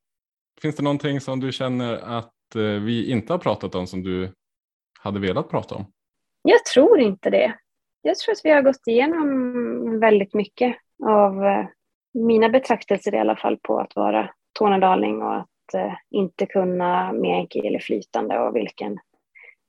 Finns 0.62 0.76
det 0.76 0.84
någonting 0.84 1.22
som 1.22 1.40
du 1.40 1.52
känner 1.52 1.94
att 1.94 2.56
eh, 2.56 2.62
vi 2.62 3.12
inte 3.12 3.34
har 3.34 3.38
pratat 3.38 3.76
om 3.76 3.88
som 3.88 4.04
du 4.04 4.32
hade 5.00 5.20
velat 5.20 5.50
prata 5.50 5.76
om? 5.76 5.86
Jag 6.42 6.66
tror 6.66 7.00
inte 7.00 7.30
det. 7.30 7.56
Jag 8.02 8.18
tror 8.18 8.34
att 8.34 8.42
vi 8.44 8.50
har 8.50 8.62
gått 8.62 8.88
igenom 8.88 10.00
väldigt 10.00 10.34
mycket 10.34 10.76
av 11.06 11.46
eh, 11.46 11.66
mina 12.14 12.50
betraktelser 12.50 13.16
i 13.16 13.20
alla 13.20 13.36
fall 13.36 13.58
på 13.58 13.80
att 13.80 13.96
vara 13.96 14.30
tornedaling 14.60 15.22
och 15.22 15.36
att 15.36 15.74
eh, 15.74 15.94
inte 16.10 16.46
kunna 16.46 17.14
meänkieli 17.14 17.68
eller 17.68 17.80
flytande 17.80 18.40
och 18.40 18.56
vilken, 18.56 18.98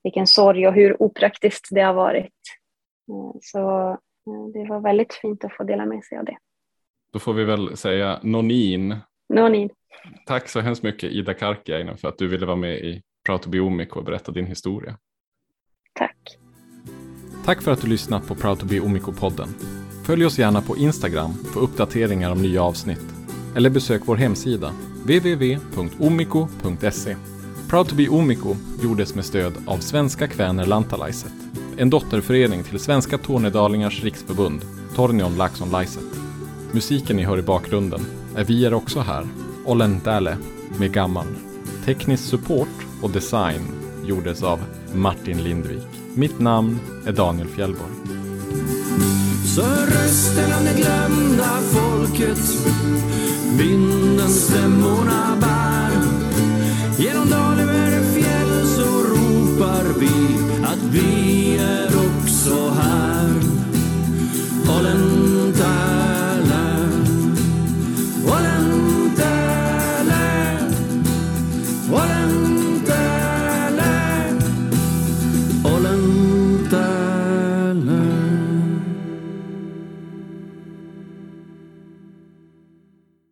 vilken 0.03 0.27
sorg 0.27 0.69
och 0.69 0.75
hur 0.75 1.03
opraktiskt 1.03 1.69
det 1.71 1.81
har 1.81 1.95
varit 1.95 2.61
Eh, 3.11 3.39
så 3.43 3.91
eh, 3.91 4.53
det 4.55 4.69
var 4.69 4.81
väldigt 4.81 5.15
fint 5.15 5.45
att 5.45 5.57
få 5.57 5.65
dela 5.65 5.87
med 5.87 6.05
sig 6.05 6.19
av 6.19 6.25
det. 6.25 6.37
Då 7.13 7.19
får 7.19 7.33
vi 7.33 7.45
väl 7.45 7.77
säga 7.77 8.21
nonin. 8.23 8.97
Nonin. 9.29 9.71
Tack 10.27 10.49
så 10.49 10.61
hemskt 10.61 10.83
mycket 10.83 11.13
Ida 11.13 11.35
Karkiainen 11.35 11.97
för 11.97 12.09
att 12.09 12.19
du 12.19 12.29
ville 12.29 12.47
vara 12.47 12.57
med 12.57 12.79
i 12.79 13.03
Proud 13.27 13.43
to 13.43 13.51
be 13.51 13.61
Omiko 13.61 13.99
och 13.99 14.05
berätta 14.05 14.33
din 14.33 14.47
historia. 14.47 14.99
Tack. 15.93 16.17
Tack 17.45 17.63
för 17.63 17.73
att 17.73 17.81
du 17.81 17.89
lyssnat 17.89 18.29
på 18.29 18.35
Proud 18.35 18.59
to 18.61 18.67
be 18.67 18.81
Omiko-podden. 18.81 19.80
Följ 20.11 20.27
oss 20.27 20.39
gärna 20.39 20.63
på 20.63 20.77
Instagram 20.77 21.35
för 21.53 21.61
uppdateringar 21.61 22.31
om 22.31 22.43
nya 22.43 22.63
avsnitt. 22.63 23.05
Eller 23.57 23.71
besök 23.71 24.03
vår 24.05 24.17
hemsida 24.17 24.73
www.omiko.se. 25.03 26.37
Proud 27.69 27.89
to 27.89 27.95
be 27.95 28.09
Omiko 28.09 28.57
gjordes 28.83 29.15
med 29.15 29.25
stöd 29.25 29.53
av 29.67 29.79
Svenska 29.79 30.29
Kväner 30.29 30.67
Lantalaiset 30.67 31.33
en 31.77 31.91
dotterförening 31.91 32.63
till 32.63 32.79
Svenska 32.79 33.19
Tornedalingars 33.19 34.05
riksförbund, 34.05 34.61
Tornion 34.95 35.37
Laxon 35.37 35.71
Laiset. 35.71 36.05
Musiken 36.73 37.17
ni 37.17 37.25
hör 37.25 37.39
i 37.39 37.43
bakgrunden 37.43 38.01
är 38.37 38.45
Vi 38.45 38.67
är 38.67 38.75
också 38.75 39.01
här, 39.01 39.27
Olen 39.67 40.01
Däle 40.05 40.37
med 40.79 40.93
Gammal. 40.93 41.27
Teknisk 41.85 42.25
support 42.25 42.87
och 43.03 43.11
design 43.11 43.61
gjordes 44.05 44.43
av 44.43 44.61
Martin 44.95 45.43
Lindvik. 45.43 45.87
Mitt 46.15 46.39
namn 46.39 46.79
är 47.07 47.13
Daniel 47.13 47.49
Fjellborg. 47.49 48.20
Så 49.55 49.63
hör 49.63 49.87
rösten 49.87 50.53
av 50.53 50.65
det 50.65 50.75
glömda 50.83 51.61
folket. 51.73 52.39
Vinden 53.59 54.29
stämmorna 54.29 55.37
bär. 55.41 56.03
Genom 56.99 57.31
dal 57.31 57.61
över 57.61 58.03
fjäll 58.15 58.67
så 58.67 59.03
ropar 59.03 59.85
vi 59.99 60.39
att 60.65 60.83
vi 60.93 61.57
är 61.57 61.87
också 61.87 62.71
här. 62.71 63.31
Håll 64.67 64.87